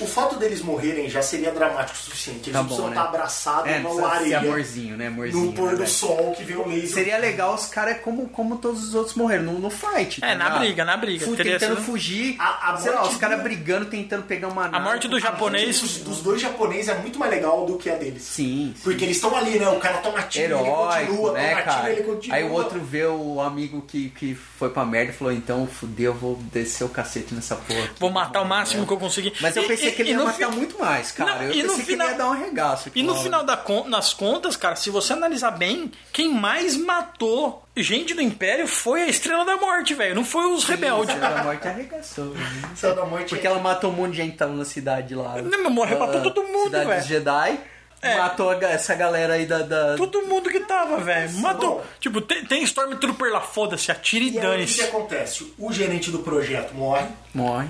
O 0.00 0.06
fato 0.06 0.36
deles 0.36 0.60
morrerem 0.62 1.08
já 1.08 1.22
seria 1.22 1.50
dramático 1.50 1.98
o 1.98 2.00
suficiente. 2.02 2.50
Eles 2.50 2.52
Tá 2.52 2.62
precisam 2.64 2.86
né? 2.86 2.96
estar 2.96 3.04
abraçados 3.08 3.70
É, 3.70 3.78
numa 3.78 4.08
areia. 4.08 4.38
amorzinho, 4.38 4.96
né? 4.96 5.06
Amorzinho. 5.08 5.44
No 5.46 5.52
pôr 5.52 5.72
né, 5.72 5.76
do 5.76 5.86
sol 5.86 6.32
que 6.36 6.42
vê 6.44 6.54
o 6.56 6.66
laser. 6.66 6.88
Seria 6.94 7.18
legal 7.18 7.54
os 7.54 7.66
caras 7.66 7.98
como, 8.00 8.28
como 8.28 8.56
todos 8.56 8.82
os 8.82 8.94
outros 8.94 9.14
morreram, 9.14 9.44
no, 9.44 9.58
no 9.58 9.70
fight. 9.70 10.22
É, 10.24 10.28
tá 10.28 10.34
na 10.34 10.44
ligado? 10.44 10.58
briga, 10.60 10.84
na 10.84 10.96
briga. 10.96 11.24
Fu- 11.24 11.36
Teria 11.36 11.58
tentando 11.58 11.76
sido- 11.78 11.86
fugir. 11.86 12.36
A- 12.38 12.72
a 12.72 12.76
sei 12.76 12.92
lá, 12.92 13.02
os 13.06 13.16
caras 13.16 13.38
do- 13.38 13.42
brigando, 13.44 13.86
tentando 13.86 14.22
pegar 14.24 14.48
uma 14.48 14.68
nave. 14.68 14.84
morte 14.84 15.08
do 15.08 15.16
A 15.16 15.20
japonês- 15.20 15.80
morte 15.80 15.94
dos, 15.98 15.98
dos 16.16 16.22
dois 16.22 16.40
japoneses 16.40 16.88
é 16.88 16.94
muito 16.98 17.18
mais 17.18 17.30
legal 17.30 17.64
do 17.66 17.76
que 17.76 17.90
a 17.90 17.94
deles. 17.94 18.22
Sim, 18.22 18.72
sim. 18.76 18.80
Porque 18.82 19.04
eles 19.04 19.16
estão 19.16 19.34
ali, 19.36 19.58
né? 19.58 19.68
O 19.68 19.78
cara 19.78 19.98
toma 19.98 20.22
tiro, 20.22 20.58
ele 20.58 20.70
continua, 20.70 21.32
né, 21.32 21.50
toma 21.50 21.62
cara? 21.62 21.80
tiro, 21.80 21.92
ele 21.92 22.02
continua. 22.02 22.36
Aí 22.36 22.44
o 22.44 22.52
outro 22.52 22.80
vê 22.80 23.04
o 23.06 23.40
amigo 23.40 23.82
que, 23.82 24.10
que 24.10 24.34
foi 24.34 24.70
pra 24.70 24.84
merda 24.84 25.12
e 25.12 25.14
falou: 25.14 25.32
então 25.32 25.66
fudeu, 25.66 26.12
eu 26.12 26.18
vou 26.18 26.36
descer 26.52 26.84
o 26.84 26.88
cacete 26.88 27.34
nessa 27.34 27.56
porra. 27.56 27.84
aqui." 27.84 27.94
Vou 28.00 28.10
matar 28.10 28.42
o 28.42 28.44
máximo 28.46 28.86
que 28.86 28.92
eu 28.92 28.96
conseguir. 28.98 29.32
Mas 29.40 29.56
eu 29.56 29.62
E- 29.64 29.66
pensei 29.84 29.92
e- 29.92 29.96
que 29.96 30.02
ele 30.02 30.10
ia 30.10 30.18
matar 30.18 30.50
fi- 30.50 30.56
muito 30.56 30.78
mais, 30.78 31.12
cara. 31.12 31.34
Não, 31.36 31.42
eu 31.44 31.52
e 31.52 31.62
no 31.62 31.68
pensei 31.70 31.84
que 31.84 31.90
final- 31.92 32.06
ele 32.06 32.14
ia 32.14 32.18
dar 32.18 32.28
um 32.28 32.32
arregaço. 32.32 32.90
E 32.94 33.02
no 33.02 33.14
final 33.16 33.44
da 33.44 33.56
con- 33.56 33.84
nas 33.88 34.12
contas, 34.12 34.56
cara, 34.56 34.76
se 34.76 34.90
você 34.90 35.12
analisar 35.12 35.50
bem, 35.52 35.90
quem 36.12 36.32
mais 36.32 36.76
matou 36.76 37.64
gente 37.76 38.14
do 38.14 38.20
Império 38.22 38.66
foi 38.68 39.02
a 39.02 39.06
Estrela 39.08 39.44
da 39.44 39.56
Morte, 39.56 39.94
velho. 39.94 40.14
Não 40.14 40.24
foi 40.24 40.46
os 40.52 40.64
rebeldes. 40.64 41.14
A 41.22 41.42
morte 41.44 41.66
arregaçou. 41.68 42.26
né? 42.26 42.70
Estrela 42.74 42.94
da 42.96 43.04
Morte 43.04 43.28
Porque 43.30 43.46
ela 43.46 43.58
matou 43.58 43.90
um 43.90 43.94
monte 43.94 44.12
de 44.12 44.16
gente 44.18 44.32
que 44.32 44.38
tava 44.38 44.52
na 44.52 44.64
cidade 44.64 45.14
lá. 45.14 45.40
Não, 45.42 45.62
mas 45.64 45.72
morreu 45.72 45.96
pra 45.98 46.18
Ah, 46.18 46.20
todo 46.22 46.42
mundo, 46.44 46.64
Cidade 46.64 46.86
velho. 46.86 46.98
dos 47.00 47.08
Jedi. 47.08 47.58
É. 48.02 48.16
Matou 48.18 48.52
essa 48.52 48.94
galera 48.94 49.32
aí 49.32 49.46
da. 49.46 49.62
da- 49.62 49.96
Todo 49.96 50.26
mundo 50.26 50.50
que 50.50 50.60
tava, 50.60 50.98
velho. 50.98 51.32
Matou. 51.38 51.76
bom. 51.76 51.84
Tipo, 51.98 52.20
tem, 52.20 52.44
tem 52.44 52.62
Stormtrooper 52.62 53.32
lá, 53.32 53.40
foda-se, 53.40 53.90
atira 53.90 54.24
e, 54.26 54.28
E 54.28 54.30
aí, 54.32 54.36
o 54.36 54.40
que, 54.42 54.46
dane-se. 54.46 54.74
que 54.74 54.82
acontece? 54.82 55.54
O 55.58 55.72
gerente 55.72 56.10
do 56.10 56.18
projeto 56.18 56.74
morre, 56.74 57.06
Morre. 57.34 57.66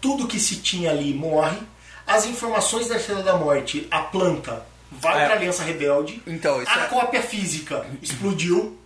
Tudo 0.00 0.26
que 0.28 0.38
se 0.40 0.56
tinha 0.56 0.90
ali 0.90 1.12
morre, 1.14 1.58
as 2.06 2.24
informações 2.26 2.88
da 2.88 2.96
Estrela 2.96 3.22
da 3.22 3.36
Morte, 3.36 3.86
a 3.90 4.00
planta 4.00 4.64
vai 4.90 5.22
É. 5.22 5.26
pra 5.26 5.34
Aliança 5.34 5.62
Rebelde, 5.62 6.22
Então, 6.26 6.58
a 6.66 6.84
é- 6.84 6.86
cópia 6.88 7.22
física 7.22 7.86
explodiu. 8.02 8.78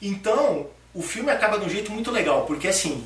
Então, 0.00 0.66
o 0.94 1.02
filme 1.02 1.30
acaba 1.30 1.58
de 1.58 1.64
um 1.66 1.68
jeito 1.68 1.90
muito 1.92 2.10
legal, 2.10 2.44
porque 2.46 2.68
assim, 2.68 3.04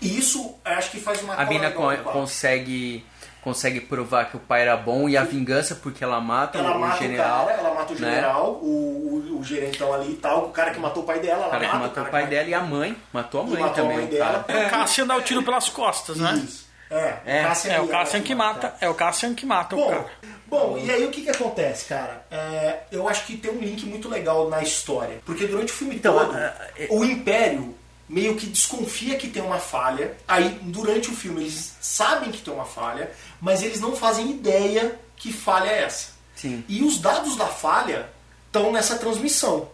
isso 0.00 0.54
acho 0.64 0.90
que 0.90 0.98
faz 1.00 1.22
uma 1.22 1.34
A 1.34 1.44
mina 1.46 1.70
consegue 1.70 3.04
consegue 3.42 3.80
provar 3.80 4.26
que 4.30 4.36
o 4.36 4.40
pai 4.40 4.62
era 4.62 4.76
bom 4.76 5.08
e 5.08 5.16
a 5.16 5.24
vingança 5.24 5.74
porque 5.74 6.02
ela 6.04 6.20
mata 6.20 6.58
Ela 6.58 6.76
o 6.76 6.80
mata 6.80 6.98
general. 7.02 7.42
o 7.44 7.46
cara, 7.48 7.58
ela 7.58 7.74
mata 7.74 7.92
o 7.92 7.98
né? 7.98 8.10
general, 8.10 8.50
o, 8.62 9.32
o, 9.34 9.38
o 9.40 9.44
gerentão 9.44 9.92
ali 9.92 10.12
e 10.12 10.16
tal, 10.16 10.44
o 10.46 10.50
cara 10.50 10.70
que 10.70 10.78
matou 10.78 11.02
o 11.02 11.06
pai 11.06 11.18
dela, 11.20 11.38
ela 11.44 11.48
O 11.48 11.50
cara 11.50 11.64
que 11.66 11.72
mata 11.72 11.78
matou 11.80 11.90
o 11.90 11.94
cara 12.06 12.10
pai 12.10 12.22
que- 12.24 12.30
dela 12.30 12.48
e 12.48 12.54
a 12.54 12.60
mãe. 12.60 12.96
Matou 13.12 13.40
a 13.40 13.44
mãe 13.44 13.60
matou 13.60 13.68
a 13.70 13.74
também, 13.74 13.96
mãe 13.96 14.06
o 14.06 14.10
dela. 14.10 14.44
cara. 14.46 14.66
O 14.66 14.70
Cassian 14.70 15.06
dá 15.06 15.16
o 15.16 15.22
tiro 15.22 15.42
pelas 15.42 15.68
costas, 15.68 16.16
né? 16.18 16.40
Isso. 16.44 16.70
É, 16.90 17.16
É, 17.24 17.40
o 17.40 17.44
Cassian 17.48 17.72
É 17.72 17.80
o 17.80 17.88
Cassian 17.88 18.20
que 18.22 18.34
mata. 18.34 18.74
É 18.80 18.88
o 18.88 18.94
Cassian 18.94 19.34
que 19.34 19.46
mata 19.46 19.74
o 19.74 19.78
Bom, 19.78 19.88
cara. 19.90 20.06
bom, 20.46 20.78
e 20.78 20.90
aí 20.90 21.04
o 21.06 21.10
que, 21.10 21.22
que 21.22 21.30
acontece, 21.30 21.86
cara? 21.86 22.24
É, 22.30 22.80
eu 22.92 23.08
acho 23.08 23.24
que 23.24 23.36
tem 23.38 23.50
um 23.50 23.58
link 23.58 23.86
muito 23.86 24.08
legal 24.10 24.48
na 24.50 24.62
história. 24.62 25.18
Porque 25.24 25.46
durante 25.46 25.72
o 25.72 25.74
filme 25.74 25.96
Então, 25.96 26.12
todo, 26.18 26.36
a- 26.36 26.38
a- 26.48 26.54
o 26.94 27.02
Império 27.02 27.74
meio 28.06 28.36
que 28.36 28.44
desconfia 28.44 29.16
que 29.16 29.26
tem 29.28 29.42
uma 29.42 29.58
falha. 29.58 30.12
Aí, 30.28 30.58
durante 30.64 31.08
o 31.10 31.14
filme, 31.16 31.40
eles 31.44 31.74
sabem 31.80 32.30
que 32.30 32.42
tem 32.42 32.52
uma 32.52 32.66
falha, 32.66 33.10
mas 33.42 33.60
eles 33.60 33.80
não 33.80 33.96
fazem 33.96 34.30
ideia 34.30 34.98
que 35.16 35.32
falha 35.32 35.68
é 35.68 35.82
essa. 35.82 36.12
Sim. 36.36 36.64
E 36.68 36.82
os 36.84 36.98
dados 36.98 37.34
da 37.36 37.46
falha 37.46 38.08
estão 38.46 38.70
nessa 38.72 38.96
transmissão. 38.96 39.68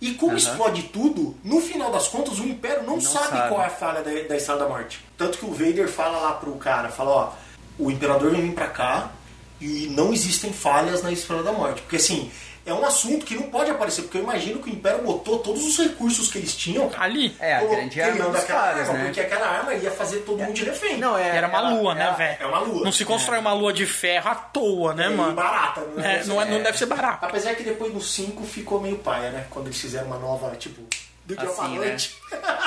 E 0.00 0.14
como 0.14 0.32
Aham. 0.32 0.38
explode 0.38 0.82
tudo, 0.84 1.36
no 1.44 1.60
final 1.60 1.92
das 1.92 2.08
contas, 2.08 2.40
o 2.40 2.44
Império 2.44 2.82
não, 2.82 2.94
Não 2.94 3.00
sabe, 3.00 3.28
sabe. 3.28 3.48
qual 3.48 3.62
é 3.62 3.66
a 3.66 3.70
falha 3.70 4.02
da, 4.02 4.10
da 4.10 4.36
Estrela 4.36 4.60
da 4.60 4.68
Morte. 4.68 5.04
Tanto 5.16 5.38
que 5.38 5.44
o 5.44 5.52
Vader 5.52 5.88
fala 5.88 6.18
lá 6.18 6.32
pro 6.32 6.52
cara, 6.56 6.88
fala, 6.88 7.10
ó, 7.10 7.32
o 7.78 7.90
Imperador 7.90 8.32
vem 8.32 8.40
vir 8.42 8.54
pra 8.54 8.66
cá 8.66 9.12
e 9.60 9.86
não 9.90 10.12
existem 10.12 10.52
falhas 10.52 11.02
na 11.02 11.12
Estrela 11.12 11.42
da 11.44 11.52
Morte. 11.52 11.82
Porque 11.82 11.96
assim, 11.96 12.30
é 12.66 12.72
um 12.74 12.84
assunto 12.84 13.24
que 13.26 13.34
não 13.34 13.44
pode 13.44 13.70
aparecer, 13.70 14.02
porque 14.02 14.18
eu 14.18 14.22
imagino 14.22 14.58
que 14.60 14.68
o 14.70 14.72
Império 14.72 15.02
botou 15.02 15.38
todos 15.38 15.64
os 15.64 15.78
recursos 15.78 16.30
que 16.30 16.38
eles 16.38 16.54
tinham, 16.54 16.90
Ali. 16.98 17.34
É, 17.40 17.54
a 17.56 17.64
grande 17.64 18.00
arma 18.00 18.24
dos 18.26 18.36
aquela 18.42 18.60
caras, 18.60 18.88
arma, 18.88 18.98
né? 18.98 19.04
porque 19.06 19.20
aquela 19.20 19.46
arma 19.46 19.74
ia 19.74 19.90
fazer 19.90 20.18
todo 20.18 20.38
mundo 20.38 20.52
de 20.52 20.64
refém. 20.64 20.98
Não, 20.98 21.16
é. 21.16 21.36
Era 21.36 21.48
uma 21.48 21.58
ela- 21.58 21.70
lua, 21.70 21.94
né, 21.94 22.02
ela- 22.04 22.12
velho? 22.12 22.36
é 22.40 22.46
uma 22.46 22.58
lua. 22.60 22.84
Não 22.84 22.92
se 22.92 23.04
constrói 23.04 23.38
uma 23.38 23.52
lua 23.52 23.72
de 23.72 23.86
ferro 23.86 24.30
à 24.30 24.34
toa, 24.34 24.94
né, 24.94 25.06
É, 25.06 25.08
mano? 25.10 25.32
barata. 25.32 25.80
Não, 25.96 26.04
É, 26.04 26.24
não, 26.24 26.42
é- 26.42 26.44
não 26.44 26.62
deve 26.62 26.76
ser 26.78 26.86
barato. 26.86 27.24
Apesar 27.24 27.54
que 27.54 27.62
depois 27.62 27.92
no 27.92 28.00
5 28.00 28.44
ficou 28.44 28.80
meio 28.80 28.98
paia, 28.98 29.30
né? 29.30 29.46
Quando 29.50 29.66
eles 29.66 29.80
fizeram 29.80 30.06
uma 30.06 30.18
nova, 30.18 30.54
tipo, 30.56 30.82
do 31.36 31.40
pra 31.42 31.50
Assim, 31.64 31.78
né? 31.78 31.86
noite. 31.86 32.16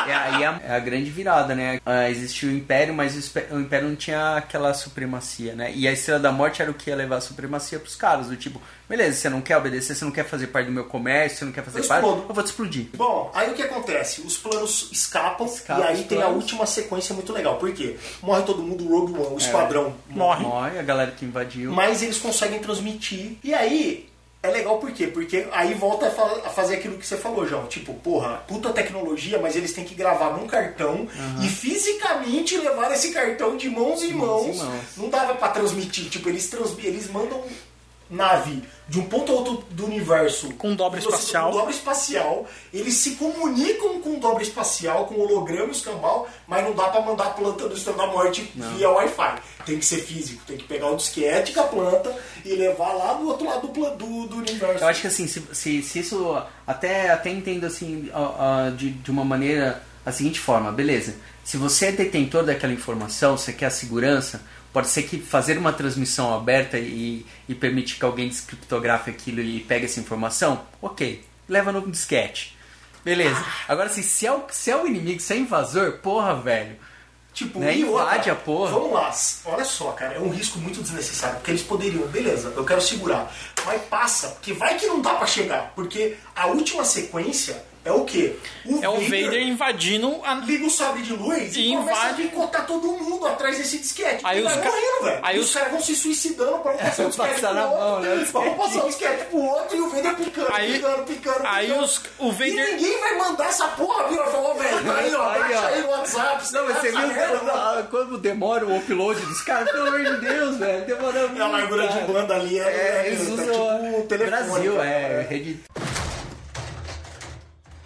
É, 0.07 0.14
aí 0.14 0.43
a, 0.43 0.61
é 0.66 0.76
a 0.76 0.80
grande 0.80 1.09
virada, 1.09 1.55
né? 1.55 1.80
Ah, 1.86 2.09
existiu 2.09 2.49
o 2.49 2.51
Império, 2.51 2.93
mas 2.93 3.16
o, 3.16 3.55
o 3.55 3.59
Império 3.61 3.88
não 3.88 3.95
tinha 3.95 4.36
aquela 4.38 4.74
supremacia, 4.74 5.53
né? 5.55 5.72
E 5.74 5.88
a 5.88 5.91
Estrela 5.91 6.20
da 6.20 6.32
Morte 6.32 6.61
era 6.61 6.70
o 6.70 6.74
que 6.74 6.89
ia 6.89 6.95
levar 6.95 7.18
a 7.18 7.22
supremacia 7.22 7.80
pros 7.80 7.95
caras, 7.95 8.28
do 8.28 8.36
tipo, 8.36 8.61
beleza, 8.89 9.18
você 9.18 9.30
não 9.30 9.39
quer 9.41 9.55
obedecer, 9.57 9.95
você 9.95 10.03
não 10.03 10.11
quer 10.11 10.26
fazer 10.26 10.47
parte 10.47 10.66
do 10.68 10.72
meu 10.74 10.84
comércio, 10.86 11.39
você 11.39 11.45
não 11.45 11.51
quer 11.53 11.64
fazer 11.64 11.80
Eu 11.80 11.88
parte, 11.88 12.03
explodo. 12.05 12.26
eu 12.30 12.34
vou 12.36 12.43
te 12.43 12.47
explodir. 12.47 12.88
Bom, 12.95 13.32
aí 13.34 13.49
o 13.49 13.53
que 13.53 13.61
acontece? 13.64 14.22
Os 14.22 14.38
planos 14.38 14.89
escapam 14.91 15.45
Escapa 15.47 15.80
e 15.80 15.84
aí 15.84 16.03
tem 16.03 16.22
a 16.22 16.28
última 16.28 16.66
sequência 16.66 17.16
muito 17.16 17.32
legal. 17.32 17.55
Por 17.57 17.72
quê? 17.74 17.95
Morre 18.22 18.43
todo 18.43 18.61
mundo, 18.61 18.86
o 18.86 18.89
Rogue 18.99 19.14
One, 19.14 19.36
o 19.36 19.38
esquadrão 19.38 19.95
Morre. 20.09 20.43
Morre 20.43 20.80
a 20.80 20.84
galera 20.84 21.11
que 21.11 21.24
invadiu. 21.26 21.72
mas 21.72 22.01
eles 22.03 22.18
conseguem 22.18 22.59
transmitir. 22.59 23.38
E 23.43 23.53
aí, 23.53 24.09
é 24.44 24.48
legal 24.50 24.78
por 24.78 24.91
quê? 24.91 25.08
Porque 25.08 25.48
aí 25.52 25.74
volta 25.74 26.08
a, 26.08 26.12
fa- 26.12 26.41
a 26.46 26.50
fazer 26.50 26.76
aquilo 26.76 26.98
que 26.98 27.08
você 27.08 27.16
falou, 27.18 27.48
João. 27.48 27.66
Tipo, 27.68 27.94
porra, 27.96 28.44
puta 28.48 28.70
tecnologia, 28.74 29.39
mas 29.39 29.56
eles 29.56 29.72
têm 29.74 29.86
que 29.86 29.96
gravar 29.96 30.32
num 30.38 30.46
cartão 30.46 31.08
e 31.41 31.48
fisicamente 31.48 32.58
levar 32.58 32.91
esse 32.91 33.12
cartão 33.12 33.56
de 33.58 33.70
mãos 33.70 34.04
em 34.04 34.12
Mãos 34.14 34.58
mãos. 34.58 34.62
Não 34.98 35.10
dava 35.10 35.34
pra 35.36 35.48
transmitir. 35.50 36.10
Tipo, 36.10 36.30
eles, 36.30 36.48
transmi 36.50 36.86
eles 36.86 37.10
mandam 37.10 37.41
nave 38.14 38.64
de 38.88 38.99
um 38.99 39.05
ponto 39.05 39.32
a 39.32 39.36
outro 39.36 39.66
do 39.72 39.86
universo 39.86 40.53
Com 40.53 40.76
dobra 40.76 40.99
espacial. 40.99 41.51
Com 41.51 41.57
dobra 41.57 41.72
espacial. 41.72 42.47
Eles 42.74 42.95
se 42.95 43.16
comunicam 43.16 43.99
com 44.01 44.20
dobra 44.20 44.43
espacial, 44.43 45.05
com 45.05 45.20
holograma 45.20 45.70
e 45.70 45.72
escambau, 45.72 46.28
mas 46.47 46.64
não 46.64 46.74
dá 46.74 46.89
pra 46.89 47.01
mandar 47.01 47.26
a 47.26 47.30
planta 47.32 47.68
do 47.68 47.76
Estrela 47.76 48.05
da 48.05 48.07
Morte 48.07 48.51
via 48.55 48.89
Wi-Fi. 48.89 49.41
Tem 49.66 49.80
que 49.80 49.86
ser 49.86 50.01
físico, 50.01 50.43
tem 50.45 50.57
que 50.57 50.66
pegar 50.66 50.89
o 50.89 50.95
disquete 50.95 51.53
com 51.53 51.61
a 51.61 51.64
planta 51.64 52.16
e 52.45 52.53
levar 52.53 52.93
lá 52.93 53.14
do 53.14 53.28
outro 53.28 53.47
lado 53.47 53.68
do, 53.68 53.89
do, 53.91 54.28
do 54.28 54.36
universo. 54.38 54.84
Eu 54.84 54.88
acho 54.88 55.01
que 55.01 55.07
assim, 55.07 55.28
se, 55.28 55.41
se, 55.51 55.82
se 55.82 55.99
isso. 55.99 56.41
Até, 56.68 57.09
até 57.09 57.30
entendo 57.30 57.66
assim, 57.66 58.09
de, 58.78 58.91
de 58.91 59.11
uma 59.11 59.26
maneira. 59.26 59.82
A 60.05 60.11
seguinte 60.11 60.38
forma, 60.38 60.70
beleza. 60.70 61.16
Se 61.45 61.55
você 61.55 61.86
é 61.86 61.91
detentor 61.93 62.43
daquela 62.43 62.74
informação, 62.74 63.38
você 63.38 63.53
quer 63.53 63.68
a 63.68 63.72
segurança, 63.72 64.41
pode 64.74 64.88
ser 64.88 65.03
que 65.03 65.19
fazer 65.19 65.57
uma 65.57 65.71
transmissão 65.71 66.34
aberta 66.34 66.80
e, 66.80 67.26
e 67.47 67.53
permitir 67.53 67.97
que 67.97 68.03
alguém 68.03 68.28
descriptografe 68.28 69.11
aquilo 69.11 69.39
e 69.39 69.59
pegue 69.61 69.86
essa 69.86 69.99
informação, 69.99 70.63
ok. 70.82 71.24
Leva 71.47 71.71
no 71.71 71.89
disquete. 71.89 72.57
Beleza. 73.05 73.45
Agora, 73.67 73.88
assim, 73.88 74.01
se 74.01 74.26
é, 74.26 74.32
o, 74.32 74.43
se 74.49 74.71
é 74.71 74.76
o 74.76 74.88
inimigo, 74.88 75.19
se 75.19 75.34
é 75.34 75.38
invasor, 75.38 75.99
porra, 75.99 76.36
velho. 76.36 76.76
Tipo, 77.34 77.59
Né? 77.59 77.78
Invade 77.78 78.30
a 78.30 78.36
porra. 78.36 78.71
Vamos 78.71 78.93
lá, 78.93 79.11
olha 79.45 79.65
só, 79.65 79.91
cara, 79.91 80.15
é 80.15 80.19
um 80.19 80.30
risco 80.30 80.59
muito 80.59 80.82
desnecessário, 80.82 81.38
porque 81.38 81.51
eles 81.51 81.63
poderiam, 81.63 82.07
beleza, 82.07 82.53
eu 82.55 82.63
quero 82.63 82.80
segurar, 82.80 83.32
mas 83.65 83.82
passa, 83.86 84.30
porque 84.30 84.53
vai 84.53 84.78
que 84.78 84.86
não 84.86 85.01
dá 85.01 85.15
pra 85.15 85.26
chegar, 85.26 85.74
porque 85.76 86.15
a 86.36 86.45
última 86.47 86.86
sequência 86.86 87.63
é 87.86 87.92
o 87.92 88.06
quê? 88.06 88.36
É 88.82 88.88
o 88.90 89.00
Vader 89.02 89.42
invadindo 89.42 90.20
a. 90.24 90.36
liga 90.36 90.66
o 90.66 90.70
sabre 90.70 91.02
de 91.02 91.14
luz 91.14 91.56
e, 91.56 91.72
E 91.72 91.76
começa 91.76 91.98
invade. 92.00 92.22
a 92.22 92.26
picotar 92.26 92.66
todo 92.66 92.88
mundo 92.94 93.26
atrás 93.28 93.58
desse 93.58 93.78
disquete. 93.80 94.22
Aí 94.24 94.40
e 94.40 94.44
os 94.46 94.54
vai 94.54 94.62
ca- 94.64 94.70
morrendo, 94.70 95.04
velho. 95.04 95.20
aí 95.24 95.40
os, 95.40 95.46
os- 95.48 95.54
caras 95.54 95.72
vão 95.72 95.82
se 95.82 95.96
suicidando 95.96 96.60
pra 96.60 96.72
não 96.74 96.80
passar 96.80 97.04
o 97.04 97.08
disquete 97.08 97.42
Passar 97.42 97.50
pro 97.54 97.62
outro. 97.64 97.80
mão, 97.80 98.00
né, 98.00 98.16
o 98.34 98.56
passar 98.56 98.84
o 98.84 98.88
disquete 98.88 99.26
pro 99.26 99.38
outro 99.40 99.78
e 99.78 99.82
o 99.82 99.90
Vader 99.90 100.16
picando, 100.16 100.48
Aí- 100.54 100.74
picando, 100.74 101.04
picando, 101.04 101.42
aí 101.48 101.66
picando. 101.68 101.84
os- 101.86 102.02
o 102.20 102.32
Vader- 102.32 102.48
E 102.70 102.72
ninguém 102.76 103.00
vai 103.00 103.18
mandar 103.18 103.46
essa 103.46 103.68
porra, 103.70 104.08
viu? 104.08 104.24
Falou, 104.24 104.56
velho, 104.56 104.84
tá 104.86 104.96
aí, 104.96 105.16
ó, 105.16 105.30
Aí, 105.30 105.40
baixa 105.42 105.60
ó. 105.60 105.66
aí 105.68 105.82
no 105.82 105.90
WhatsApp. 105.90 106.54
Não, 106.54 106.66
mas 106.66 106.78
você 106.78 106.88
essa 106.88 107.00
viu 107.02 107.10
quando, 107.90 108.18
demora 108.18 108.66
o 108.66 108.78
upload 108.78 109.20
dos 109.26 109.42
caras? 109.42 109.70
Pelo 109.72 109.88
amor 109.88 110.04
de 110.04 110.22
Deus, 110.22 110.58
velho. 110.58 110.86
Demora 110.86 111.28
muito. 111.28 111.42
É 111.42 111.44
a 111.44 111.48
largura 111.48 111.88
de 111.88 112.00
banda 112.02 112.36
ali, 112.36 112.60
é, 112.60 112.64
É, 112.64 113.04
é, 113.04 113.08
eles 113.08 113.28
tá 113.28 113.34
usam 113.34 113.46
tipo 113.46 114.00
o 114.00 114.04
telefone. 114.08 114.42
Brasil, 114.48 114.82
é, 114.82 115.28
rede 115.30 115.60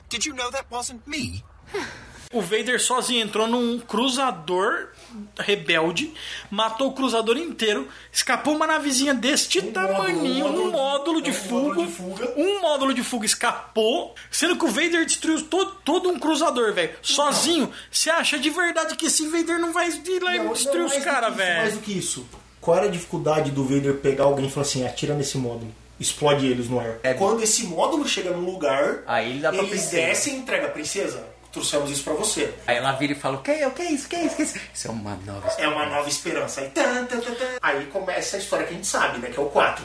Did 0.09 0.25
you 0.25 0.33
know 0.35 0.49
that 0.51 0.65
wasn't 0.71 1.01
me? 1.07 1.43
O 2.33 2.41
Vader 2.41 2.79
sozinho 2.79 3.23
entrou 3.23 3.47
num 3.47 3.79
cruzador 3.79 4.89
rebelde, 5.39 6.13
matou 6.51 6.89
o 6.89 6.93
cruzador 6.93 7.37
inteiro, 7.37 7.87
escapou 8.11 8.53
uma 8.55 8.67
navezinha 8.67 9.13
deste 9.13 9.59
Um 9.59 9.71
tamaninho, 9.71 10.43
módulo- 10.45 10.67
um 10.67 10.71
módulo 10.71 11.21
de 11.21 11.29
um 11.29 11.33
fuga, 11.33 11.55
módulo 11.61 11.85
de 11.87 11.91
fuga. 11.93 12.33
um 12.35 12.61
módulo 12.61 12.93
de 12.93 13.03
fuga 13.03 13.25
escapou, 13.25 14.13
sendo 14.29 14.57
que 14.57 14.65
o 14.65 14.67
Vader 14.67 15.05
destruiu 15.05 15.41
todo, 15.43 15.71
todo 15.85 16.09
um 16.09 16.19
cruzador, 16.19 16.73
velho. 16.73 16.93
Sozinho, 17.01 17.71
você 17.89 18.09
acha 18.09 18.37
de 18.37 18.49
verdade 18.49 18.95
que 18.97 19.05
esse 19.07 19.25
Vader 19.27 19.57
não 19.57 19.71
vai 19.71 19.87
ir 19.89 20.21
lá 20.21 20.33
Não, 20.35 20.47
e 20.51 20.53
destruir 20.53 20.79
não, 20.79 20.85
os 20.87 20.97
caras, 21.03 21.29
isso, 21.29 21.37
Mais 21.37 21.47
velho? 21.63 21.71
do 21.77 21.79
que 21.79 21.97
isso. 21.97 22.27
Qual 22.59 22.75
era 22.75 22.87
a 22.87 22.91
dificuldade 22.91 23.51
do 23.51 23.63
Vader 23.63 23.95
pegar 23.95 24.25
alguém 24.25 24.47
e 24.47 24.51
falar 24.51 24.65
assim, 24.65 24.85
atira 24.85 25.13
nesse 25.15 25.37
módulo, 25.37 25.73
explode 25.99 26.45
eles 26.45 26.69
no 26.69 26.79
ar? 26.79 26.97
É. 27.03 27.13
Quando 27.13 27.41
esse 27.43 27.63
módulo 27.65 28.07
chega 28.07 28.31
num 28.31 28.45
lugar, 28.45 28.99
Aí 29.07 29.39
dá 29.39 29.49
pra 29.49 29.59
eles 29.59 29.69
princesa. 29.71 29.95
descem 29.95 30.33
e 30.35 30.37
entregam 30.37 30.67
a 30.67 30.71
princesa. 30.71 31.23
Trouxemos 31.51 31.89
isso 31.89 32.03
pra 32.03 32.13
você. 32.13 32.53
Aí 32.67 32.75
ela 32.77 32.91
vira 32.91 33.13
e 33.13 33.15
fala: 33.15 33.37
O 33.37 33.41
que, 33.41 33.51
o 33.65 33.71
que 33.71 33.81
é 33.81 33.91
isso? 33.91 34.05
O 34.05 34.09
que 34.09 34.15
é 34.15 34.23
isso? 34.25 34.33
O 34.33 34.35
que 34.35 34.41
é 34.41 34.45
isso? 34.45 34.59
Isso 34.73 34.87
é 34.87 34.91
uma 34.91 35.15
nova 35.25 35.49
É 35.57 35.67
uma 35.67 35.85
nova 35.87 36.07
esperança. 36.07 36.61
Aí, 36.61 36.69
tan, 36.69 37.05
tan, 37.05 37.19
tan, 37.19 37.33
tan. 37.33 37.45
Aí 37.61 37.85
começa 37.87 38.35
a 38.35 38.39
história 38.39 38.65
que 38.67 38.73
a 38.73 38.75
gente 38.75 38.85
sabe, 38.87 39.17
né? 39.19 39.29
Que 39.29 39.39
é 39.39 39.41
o 39.41 39.45
4. 39.47 39.83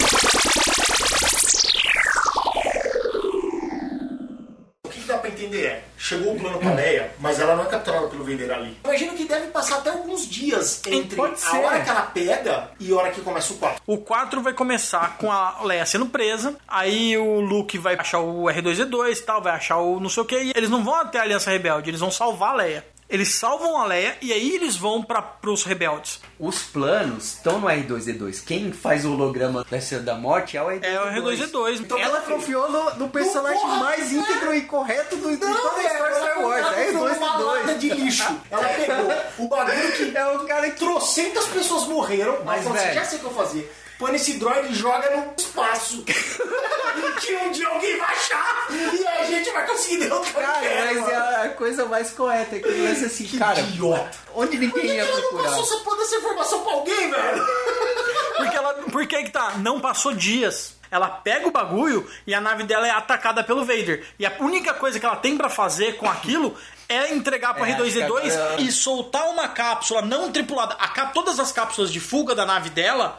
Entender 5.52 5.66
é, 5.66 5.84
chegou 5.98 6.34
o 6.34 6.40
plano 6.40 6.58
pra 6.58 6.72
Leia, 6.72 7.12
mas 7.20 7.38
ela 7.38 7.54
não 7.54 7.64
é 7.64 7.66
capturada 7.66 8.08
pelo 8.08 8.24
Vader 8.24 8.50
ali. 8.50 8.76
Imagino 8.84 9.12
que 9.12 9.24
deve 9.24 9.48
passar 9.48 9.78
até 9.78 9.90
alguns 9.90 10.28
dias 10.28 10.82
entre 10.86 11.20
a 11.20 11.58
hora 11.58 11.80
que 11.80 11.90
ela 11.90 12.02
pega 12.02 12.70
e 12.80 12.90
a 12.90 12.96
hora 12.96 13.10
que 13.10 13.20
começa 13.20 13.52
o 13.52 13.56
4. 13.56 13.82
O 13.86 13.98
4 13.98 14.42
vai 14.42 14.52
começar 14.54 15.18
com 15.18 15.30
a 15.30 15.62
Leia 15.62 15.84
sendo 15.84 16.06
presa, 16.06 16.56
aí 16.66 17.16
o 17.18 17.40
Luke 17.40 17.76
vai 17.78 17.94
achar 17.94 18.20
o 18.20 18.44
R2D2 18.44 19.18
e 19.18 19.22
tal, 19.22 19.42
vai 19.42 19.52
achar 19.52 19.76
o 19.78 20.00
não 20.00 20.08
sei 20.08 20.22
o 20.22 20.26
que, 20.26 20.38
e 20.38 20.52
eles 20.56 20.70
não 20.70 20.82
vão 20.82 20.94
até 20.94 21.18
a 21.18 21.22
Aliança 21.22 21.50
Rebelde, 21.50 21.90
eles 21.90 22.00
vão 22.00 22.10
salvar 22.10 22.50
a 22.50 22.56
Leia. 22.56 22.92
Eles 23.12 23.34
salvam 23.34 23.76
a 23.76 23.84
Leia 23.84 24.16
e 24.22 24.32
aí 24.32 24.54
eles 24.54 24.74
vão 24.74 25.02
para 25.02 25.20
pros 25.20 25.64
rebeldes. 25.64 26.18
Os 26.40 26.60
planos 26.62 27.34
estão 27.34 27.60
no 27.60 27.66
R2D2. 27.66 28.42
Quem 28.42 28.72
faz 28.72 29.04
o 29.04 29.12
holograma 29.12 29.66
da 29.70 29.76
Estrela 29.76 30.02
da 30.02 30.14
Morte 30.14 30.56
é 30.56 30.62
o 30.62 30.66
R2D2. 30.68 30.82
É 30.82 30.98
o 30.98 31.22
R2D2. 31.22 31.80
Então, 31.80 31.98
Ela 31.98 32.22
confiou 32.22 32.72
no, 32.72 32.94
no 32.94 33.08
personagem 33.10 33.60
Porra, 33.60 33.76
mais 33.76 34.10
é. 34.10 34.16
íntegro 34.16 34.54
e 34.54 34.62
correto 34.62 35.16
do, 35.16 35.28
de 35.30 35.36
toda 35.36 35.52
a 35.52 35.74
velho, 35.74 35.88
história 35.88 36.16
Star 36.16 36.40
Wars. 36.40 36.66
É 36.78 36.88
enfiou 36.88 37.06
uma 37.06 37.36
lata 37.36 37.72
R2D2. 37.74 37.78
de 37.78 37.88
lixo. 37.90 38.40
Ela 38.50 38.68
pegou 38.68 39.44
o 39.44 39.48
bagulho 39.48 39.92
que 39.92 40.12
É 40.16 40.26
o 40.30 40.46
cara 40.46 40.70
que. 40.70 40.78
trocentas 40.78 41.46
pessoas 41.48 41.84
morreram, 41.84 42.38
mas 42.46 42.64
Mas, 42.64 42.82
assim, 42.82 42.94
já 42.94 43.04
sei 43.04 43.18
o 43.18 43.20
que 43.20 43.26
eu 43.26 43.34
fazer. 43.34 43.81
Põe 43.98 44.12
nesse 44.12 44.34
droid 44.38 44.68
e 44.72 44.74
joga 44.74 45.08
no 45.16 45.32
espaço. 45.36 46.02
que 47.20 47.36
um 47.36 47.50
dia 47.52 47.68
alguém 47.68 47.96
vai 47.98 48.08
achar 48.10 48.66
e 48.70 49.06
a 49.06 49.24
gente 49.24 49.50
vai 49.50 49.66
conseguir 49.66 49.98
derrotar 49.98 50.32
Cara, 50.32 50.60
mas 50.94 51.08
é 51.08 51.18
mano. 51.18 51.42
a 51.44 51.48
coisa 51.50 51.86
mais 51.86 52.10
correta. 52.10 52.58
Que 52.58 52.66
ele 52.68 52.88
pensa 52.88 53.06
assim, 53.06 53.24
Que 53.24 53.38
cara, 53.38 53.60
idiota. 53.60 54.10
onde 54.34 54.50
Por 54.56 54.58
que, 54.58 54.66
ninguém 54.66 54.82
que 54.82 54.86
ia 54.96 55.02
ela 55.02 55.12
não 55.12 55.20
procurar? 55.20 55.44
passou 55.50 55.64
essa 55.64 55.84
porra 55.84 55.96
dessa 55.98 56.16
informação 56.16 56.62
pra 56.62 56.72
alguém, 56.72 57.10
velho? 57.10 57.46
Porque 58.36 58.56
ela. 58.56 58.74
Por 58.74 59.06
que 59.06 59.22
que 59.22 59.30
tá? 59.30 59.52
Não 59.58 59.80
passou 59.80 60.12
dias. 60.12 60.74
Ela 60.90 61.08
pega 61.08 61.46
o 61.48 61.50
bagulho 61.50 62.06
e 62.26 62.34
a 62.34 62.40
nave 62.40 62.64
dela 62.64 62.86
é 62.86 62.90
atacada 62.90 63.42
pelo 63.42 63.64
Vader. 63.64 64.04
E 64.18 64.26
a 64.26 64.32
única 64.40 64.74
coisa 64.74 65.00
que 65.00 65.06
ela 65.06 65.16
tem 65.16 65.38
pra 65.38 65.48
fazer 65.48 65.96
com 65.96 66.06
aquilo 66.10 66.54
é 66.92 67.14
entregar 67.14 67.54
pro 67.54 67.64
É, 67.64 67.72
acho 67.72 67.82
que 67.82 67.88
R2D2 67.90 68.34
agora- 68.34 68.60
e 68.60 68.70
soltar 68.72 69.28
uma 69.28 69.48
cápsula 69.48 70.02
não 70.02 70.30
tripulada. 70.30 70.74
A 70.78 70.88
todas 71.06 71.38
as 71.40 71.50
cápsulas 71.52 71.90
de 71.92 71.98
fuga 72.00 72.34
da 72.34 72.44
nave 72.46 72.70
dela 72.70 73.18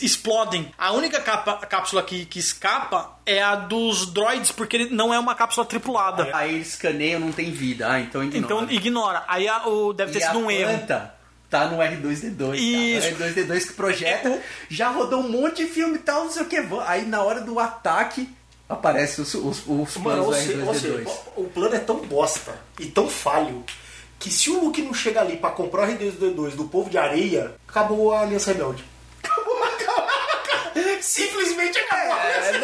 explodem. 0.00 0.72
A 0.78 0.92
única 0.92 1.20
capa- 1.20 1.56
cápsula 1.66 2.02
que, 2.02 2.24
que 2.24 2.38
escapa 2.38 3.18
é 3.26 3.42
a 3.42 3.54
dos 3.54 4.06
droids, 4.06 4.52
porque 4.52 4.86
não 4.90 5.12
é 5.12 5.18
uma 5.18 5.34
cápsula 5.34 5.66
tripulada. 5.66 6.28
Aí 6.32 6.54
eles 6.56 6.68
escaneiam, 6.70 7.20
não 7.20 7.32
tem 7.32 7.50
vida. 7.50 7.90
Ah, 7.90 8.00
então 8.00 8.22
ignora. 8.22 8.44
Então 8.64 8.70
ignora. 8.70 9.24
Aí 9.28 9.48
a- 9.48 9.66
o, 9.66 9.92
deve 9.92 10.12
ter 10.12 10.18
E 10.18 10.22
sido 10.26 10.38
um 10.38 10.50
erro. 10.50 10.70
planta 10.78 11.14
tá 11.48 11.66
no 11.66 11.78
R2D2. 11.82 12.54
Isso. 12.58 13.08
O 13.08 13.10
R2D2 13.18 13.64
que 13.66 13.72
projeta. 13.72 14.40
Já 14.68 14.88
rodou 14.90 15.20
um 15.20 15.28
monte 15.28 15.64
de 15.64 15.66
filme 15.70 15.96
e 15.96 15.98
tal, 15.98 16.24
não 16.24 16.30
sei 16.30 16.42
o 16.42 16.46
que. 16.46 16.56
Aí 16.86 17.04
na 17.06 17.22
hora 17.22 17.40
do 17.40 17.58
ataque 17.58 18.28
aparece 18.70 19.20
os, 19.20 19.34
os, 19.34 19.58
os 19.66 19.96
Mano, 19.98 20.24
planos 20.24 20.36
seja, 20.36 20.64
ou 20.64 20.74
seja, 20.74 20.94
R2D2. 20.98 21.10
o 21.36 21.44
plano 21.44 21.74
é 21.74 21.78
tão 21.80 21.96
bosta 21.96 22.54
e 22.78 22.86
tão 22.86 23.08
falho 23.10 23.64
que 24.18 24.30
se 24.30 24.48
o 24.50 24.60
Luke 24.64 24.80
não 24.82 24.94
chega 24.94 25.20
ali 25.20 25.36
pra 25.36 25.50
comprar 25.50 25.88
o 25.88 25.92
R2D2 25.92 26.50
do 26.52 26.64
povo 26.66 26.88
de 26.88 26.96
areia, 26.98 27.54
acabou 27.66 28.12
a 28.12 28.20
Aliança 28.20 28.52
Rebelde. 28.52 28.84
Acabou, 29.22 29.62
acabou, 29.64 30.04
acabou. 30.04 31.02
Simplesmente 31.02 31.78
acabou. 31.78 32.12
a 32.14 32.22
Aliança 32.22 32.48
É, 32.48 32.58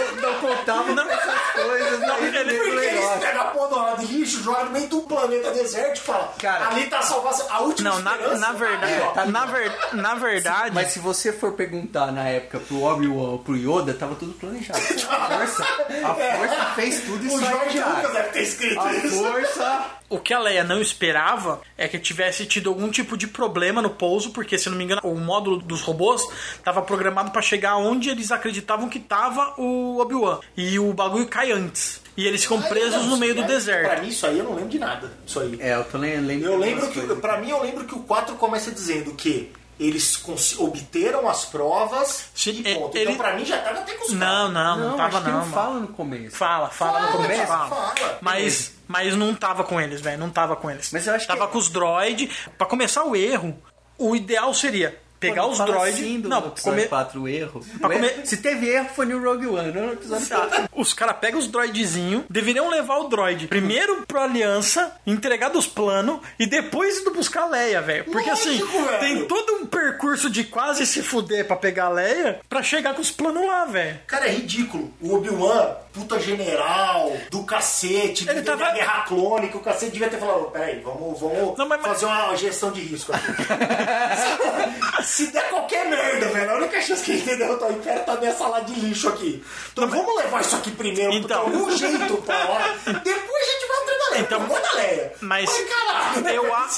não, 0.66 0.94
não 0.94 1.10
essas 1.10 1.40
coisas 1.52 2.02
aí 2.02 2.30
no 2.30 2.38
ele- 2.38 2.58
do 2.58 2.64
Porque 2.64 2.86
eles 2.86 3.08
pegam 3.20 3.42
a 3.42 3.44
porra 3.46 3.68
do 3.68 3.76
lado 3.76 4.06
de 4.06 4.12
lixo, 4.14 4.42
jogam 4.42 4.64
no 4.66 4.70
meio 4.72 4.88
do 4.88 5.00
planeta 5.02 5.50
desértico 5.52 5.96
e 5.96 6.00
falam: 6.12 6.28
Cara, 6.38 6.68
ali 6.68 6.86
tá 6.86 6.98
a 6.98 7.02
salvação. 7.02 7.46
A 7.50 7.60
última 7.60 7.90
Não, 7.90 7.98
na, 8.00 8.16
na 8.16 8.46
tá 8.46 8.52
verdade, 8.52 9.00
ó. 9.02 9.06
tá 9.12 9.24
na, 9.26 9.46
ver, 9.46 9.72
na 9.92 10.14
verdade, 10.14 10.74
Mas 10.74 10.88
se 10.92 10.98
você 10.98 11.32
for 11.32 11.52
perguntar 11.52 12.12
na 12.12 12.28
época 12.28 12.58
pro 12.60 12.82
Obi-Wan 12.82 13.30
ou 13.30 13.38
pro 13.38 13.56
Yoda, 13.56 13.94
tava 13.94 14.14
tudo 14.14 14.32
planejado. 14.34 14.78
A 14.78 15.38
força, 15.38 15.62
a 16.04 16.14
força 16.36 16.64
fez 16.74 17.00
tudo 17.02 17.24
isso 17.26 17.36
O 17.36 17.38
aí, 17.38 17.50
Jorge. 17.50 17.78
Lucas 17.78 18.12
deve 18.12 18.28
ter 18.30 18.42
escrito 18.42 18.80
A 18.80 18.92
isso. 18.92 19.22
força 19.24 19.84
O 20.08 20.18
que 20.20 20.32
a 20.32 20.38
Leia 20.38 20.62
não 20.62 20.80
esperava 20.80 21.60
é 21.76 21.88
que 21.88 21.98
tivesse 21.98 22.46
tido 22.46 22.70
algum 22.70 22.88
tipo 22.90 23.16
de 23.16 23.26
problema 23.26 23.82
no 23.82 23.90
pouso, 23.90 24.30
porque, 24.30 24.56
se 24.56 24.70
não 24.70 24.76
me 24.76 24.84
engano, 24.84 25.00
o 25.02 25.16
módulo 25.16 25.58
dos 25.58 25.80
robôs 25.80 26.22
estava 26.54 26.80
programado 26.80 27.32
para 27.32 27.42
chegar 27.42 27.76
onde 27.76 28.08
eles 28.08 28.30
acreditavam 28.30 28.88
que 28.88 28.98
estava 28.98 29.54
o 29.58 29.98
Obi-Wan. 30.00 30.38
E 30.56 30.78
o 30.78 30.92
bagulho 30.92 31.26
cai 31.26 31.50
antes. 31.50 32.00
E 32.16 32.24
eles 32.26 32.42
ficam 32.42 32.62
presos 32.62 33.04
no 33.06 33.16
meio 33.16 33.34
do 33.34 33.42
Pra 33.42 33.48
deserto. 33.54 34.02
mim, 34.02 34.08
isso 34.08 34.26
aí 34.26 34.38
eu 34.38 34.44
não 34.44 34.54
lembro 34.54 34.70
de 34.70 34.78
nada. 34.78 35.12
Isso 35.26 35.40
aí. 35.40 35.58
É, 35.60 35.74
eu 35.74 35.84
tô 35.84 35.98
lem- 35.98 36.20
lembrando. 36.20 36.52
Eu 36.54 36.58
lembro 36.58 36.86
que, 36.88 37.00
coisas. 37.00 37.18
pra 37.18 37.38
mim, 37.40 37.50
eu 37.50 37.60
lembro 37.62 37.84
que 37.84 37.94
o 37.94 37.98
4 38.00 38.36
começa 38.36 38.70
dizendo 38.70 39.12
que 39.12 39.50
eles 39.78 40.22
obteram 40.58 41.28
as 41.28 41.44
provas 41.44 42.24
Sim, 42.34 42.62
e 42.64 42.74
ponto. 42.74 42.96
ele- 42.96 43.04
Então, 43.12 43.16
pra 43.16 43.34
mim, 43.36 43.44
já 43.44 43.58
tava 43.60 43.80
até 43.80 43.92
com 43.94 44.06
os 44.06 44.12
Não, 44.12 44.50
não, 44.50 44.76
não, 44.78 44.90
Não, 44.90 44.96
tava 44.96 45.18
acho 45.18 45.26
que 45.26 45.30
não, 45.32 45.44
fala 45.46 45.80
no 45.80 45.88
começo. 45.88 46.36
Fala, 46.36 46.68
fala 46.70 47.00
no 47.00 47.06
Fala, 47.08 47.22
começo. 47.22 47.46
fala. 47.46 47.68
Fala. 47.68 48.18
Mas, 48.20 48.72
mas 48.88 49.14
não 49.16 49.34
tava 49.34 49.64
com 49.64 49.80
eles, 49.80 50.00
velho. 50.00 50.18
Não 50.18 50.30
tava 50.30 50.56
com 50.56 50.70
eles. 50.70 50.90
Mas 50.92 51.06
eu 51.06 51.14
acho 51.14 51.26
que- 51.26 51.32
Tava 51.32 51.48
com 51.48 51.58
os 51.58 51.68
droids. 51.68 52.28
Pra 52.56 52.66
começar 52.66 53.04
o 53.04 53.14
erro, 53.14 53.56
o 53.98 54.16
ideal 54.16 54.52
seria 54.54 54.98
pegar 55.20 55.42
Pô, 55.42 55.48
os 55.50 55.58
droids. 55.58 55.94
assim 55.94 56.20
do 56.20 56.28
não, 56.28 56.38
episódio 56.38 56.62
comer. 56.62 56.88
4 56.88 57.20
o 57.22 57.28
erro. 57.28 57.64
Comer- 57.80 58.20
Se 58.26 58.36
teve 58.38 58.68
erro, 58.68 58.88
foi 58.94 59.06
no 59.06 59.22
Rogue 59.22 59.46
One, 59.46 59.72
não 59.72 59.86
no 59.86 59.92
episódio 59.94 60.26
4. 60.28 60.68
Os 60.74 60.92
caras 60.92 61.16
pegam 61.20 61.38
os 61.38 61.48
droidzinhos, 61.48 62.24
deveriam 62.28 62.68
levar 62.68 62.98
o 62.98 63.08
droid 63.08 63.46
primeiro 63.48 64.04
pra 64.06 64.24
aliança, 64.24 64.92
entregar 65.06 65.48
dos 65.50 65.66
planos 65.66 66.20
e 66.38 66.46
depois 66.46 66.98
indo 67.00 67.12
buscar 67.12 67.42
a 67.42 67.46
Leia, 67.48 67.80
velho. 67.82 68.04
Porque 68.04 68.28
assim, 68.30 68.58
Lógico, 68.58 68.84
velho. 68.84 68.98
tem 69.00 69.24
todo 69.26 69.54
um 69.56 69.66
percurso 69.66 70.28
de 70.30 70.44
quase 70.44 70.86
se 70.86 71.02
fuder 71.02 71.46
pra 71.46 71.56
pegar 71.56 71.86
a 71.86 71.90
Leia 71.90 72.40
pra 72.48 72.62
chegar 72.62 72.94
com 72.94 73.00
os 73.00 73.10
planos 73.10 73.46
lá, 73.46 73.64
velho. 73.64 73.98
Cara, 74.06 74.26
é 74.26 74.30
ridículo. 74.32 74.92
O 75.00 75.14
Obi-Wan, 75.14 75.74
puta 75.92 76.18
general, 76.20 77.12
do 77.30 77.42
cacete, 77.44 78.28
Ele 78.28 78.40
do 78.40 78.44
tava- 78.46 78.64
da 78.66 78.72
guerra 78.72 79.02
clônica, 79.04 79.56
o 79.56 79.60
cacete 79.60 79.92
devia 79.92 80.08
ter 80.08 80.18
falado, 80.18 80.50
peraí, 80.50 80.80
vamos, 80.80 81.18
vamos 81.20 81.56
Não, 81.56 81.66
mas- 81.68 81.80
mas- 81.80 81.86
fazer 81.92 82.06
uma 82.06 82.36
gestão 82.36 82.70
de 82.70 82.80
risco 82.80 83.12
aqui. 83.12 83.26
Se 85.06 85.28
der 85.28 85.48
qualquer 85.48 85.88
merda, 85.88 86.26
velho, 86.28 86.50
a 86.50 86.54
única 86.56 86.80
chance 86.82 87.02
que 87.04 87.12
a 87.12 87.16
gente 87.16 87.36
derrotar 87.36 87.68
o 87.70 87.72
Império 87.72 88.04
tá 88.04 88.16
nessa 88.16 88.46
lá 88.48 88.60
de 88.60 88.74
lixo 88.74 89.08
aqui. 89.08 89.42
Então 89.72 89.88
vamos 89.88 90.16
levar 90.16 90.40
isso 90.40 90.56
aqui 90.56 90.70
primeiro, 90.72 91.12
Então. 91.14 91.48
de 91.48 91.56
algum 91.56 91.70
jeito 91.76 92.16
pra 92.18 92.36
lá. 92.44 92.74
Depois 92.84 92.94
a 92.94 93.52
gente 93.52 93.68
vai 93.68 93.76
atrás 93.82 93.98
da 93.98 94.10
Leia. 94.10 94.20
Então, 94.22 94.42
Então, 94.44 94.60
da 94.62 94.72
Leia. 94.72 95.12
Mas 95.20 95.50
Ai, 95.50 95.64
caralho, 95.64 96.20
né? 96.22 96.36
eu, 96.36 96.54
a- 96.54 96.68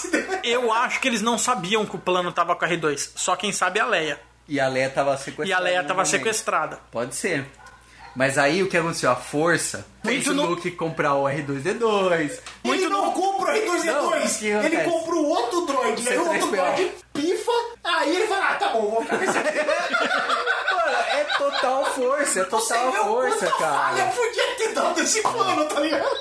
eu 0.45 0.72
acho 0.72 1.01
que 1.01 1.09
eles 1.09 1.22
não 1.22 1.39
sabiam 1.39 1.85
que 1.87 1.97
o 1.97 1.99
plano 1.99 2.31
tava 2.33 2.55
com 2.55 2.64
a 2.64 2.68
R2. 2.68 3.11
Só 3.16 3.35
quem 3.35 3.51
sabe 3.53 3.79
é 3.79 3.83
a 3.83 3.87
Leia. 3.87 4.20
E 4.47 4.61
a 4.61 4.68
Leia 4.68 4.91
tava 4.91 5.16
sequestrada. 5.16 5.49
E 5.49 5.53
a 5.53 5.59
Leia 5.59 5.83
no 5.83 5.89
tava 5.89 6.05
sequestrada. 6.05 6.79
Pode 6.91 7.14
ser. 7.14 7.47
Mas 8.16 8.37
aí 8.39 8.62
o 8.62 8.68
que 8.68 8.76
aconteceu? 8.76 9.11
A 9.11 9.16
força 9.16 9.87
fez 10.03 10.26
Muito 10.26 10.31
o 10.31 10.35
no- 10.35 10.47
Luke 10.51 10.70
comprar 10.72 11.14
o 11.14 11.24
R2D2. 11.29 12.41
ele 12.64 12.89
não 12.89 13.12
compra 13.12 13.53
o 13.53 13.55
R2D2, 13.57 13.85
Não, 13.85 14.09
o 14.09 14.12
que 14.41 14.47
ele 14.47 14.76
compra 14.85 15.14
o 15.14 15.29
outro 15.29 15.61
droid, 15.66 16.03
e 16.03 16.09
aí 16.09 16.18
o 16.18 16.20
outro 16.26 16.49
C3PO. 16.49 16.51
droid 16.51 16.91
pifa, 17.12 17.53
aí 17.99 18.17
ele 18.17 18.27
fala, 18.27 18.51
ah, 18.51 18.55
tá 18.55 18.69
bom, 18.69 18.91
vou 18.91 19.03
ficar 19.03 19.19
com 19.19 19.25
esse 19.25 19.39
aqui. 19.39 19.59
Mano, 19.59 20.99
é 21.11 21.25
total 21.37 21.85
força, 21.87 22.41
é 22.41 22.45
Você 22.45 22.45
total 22.45 22.93
viu 22.93 23.05
força, 23.05 23.47
quanta 23.47 23.57
cara. 23.57 23.79
falha 23.79 24.07
podia 24.07 24.55
ter 24.57 24.73
dado 24.75 25.01
esse 25.01 25.23
plano, 25.23 25.65
tá 25.67 25.81
ligado? 25.81 26.17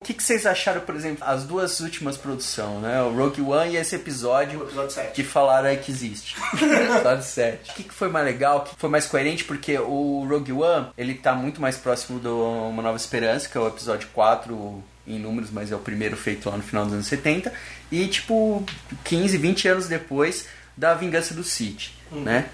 O 0.00 0.04
que, 0.06 0.14
que 0.14 0.22
vocês 0.22 0.46
acharam, 0.46 0.82
por 0.82 0.94
exemplo, 0.94 1.24
as 1.26 1.42
duas 1.42 1.80
últimas 1.80 2.16
produções, 2.16 2.80
né? 2.80 3.02
O 3.02 3.12
Rogue 3.12 3.42
One 3.42 3.72
e 3.72 3.76
esse 3.76 3.96
episódio, 3.96 4.62
episódio 4.62 5.12
que 5.12 5.24
falaram 5.24 5.68
aí 5.68 5.78
que 5.78 5.90
existe. 5.90 6.36
episódio 6.54 7.24
7. 7.24 7.70
O 7.72 7.74
que, 7.74 7.82
que 7.82 7.92
foi 7.92 8.08
mais 8.08 8.24
legal? 8.24 8.58
O 8.58 8.60
que 8.60 8.76
foi 8.76 8.88
mais 8.88 9.06
coerente? 9.06 9.42
Porque 9.42 9.76
o 9.76 10.24
Rogue 10.30 10.52
One, 10.52 10.90
ele 10.96 11.14
tá 11.14 11.34
muito 11.34 11.60
mais 11.60 11.76
próximo 11.76 12.20
do 12.20 12.40
Uma 12.68 12.84
Nova 12.84 12.96
Esperança, 12.96 13.48
que 13.48 13.58
é 13.58 13.60
o 13.60 13.66
episódio 13.66 14.08
4 14.14 14.84
em 15.06 15.18
números, 15.18 15.50
mas 15.50 15.70
é 15.70 15.76
o 15.76 15.78
primeiro 15.78 16.16
feito 16.16 16.48
lá 16.48 16.56
no 16.56 16.62
final 16.62 16.84
dos 16.84 16.94
anos 16.94 17.06
70. 17.06 17.52
E, 17.90 18.06
tipo, 18.08 18.64
15, 19.04 19.36
20 19.38 19.68
anos 19.68 19.88
depois 19.88 20.46
da 20.76 20.94
Vingança 20.94 21.32
do 21.34 21.44
Sith, 21.44 21.90
né? 22.10 22.48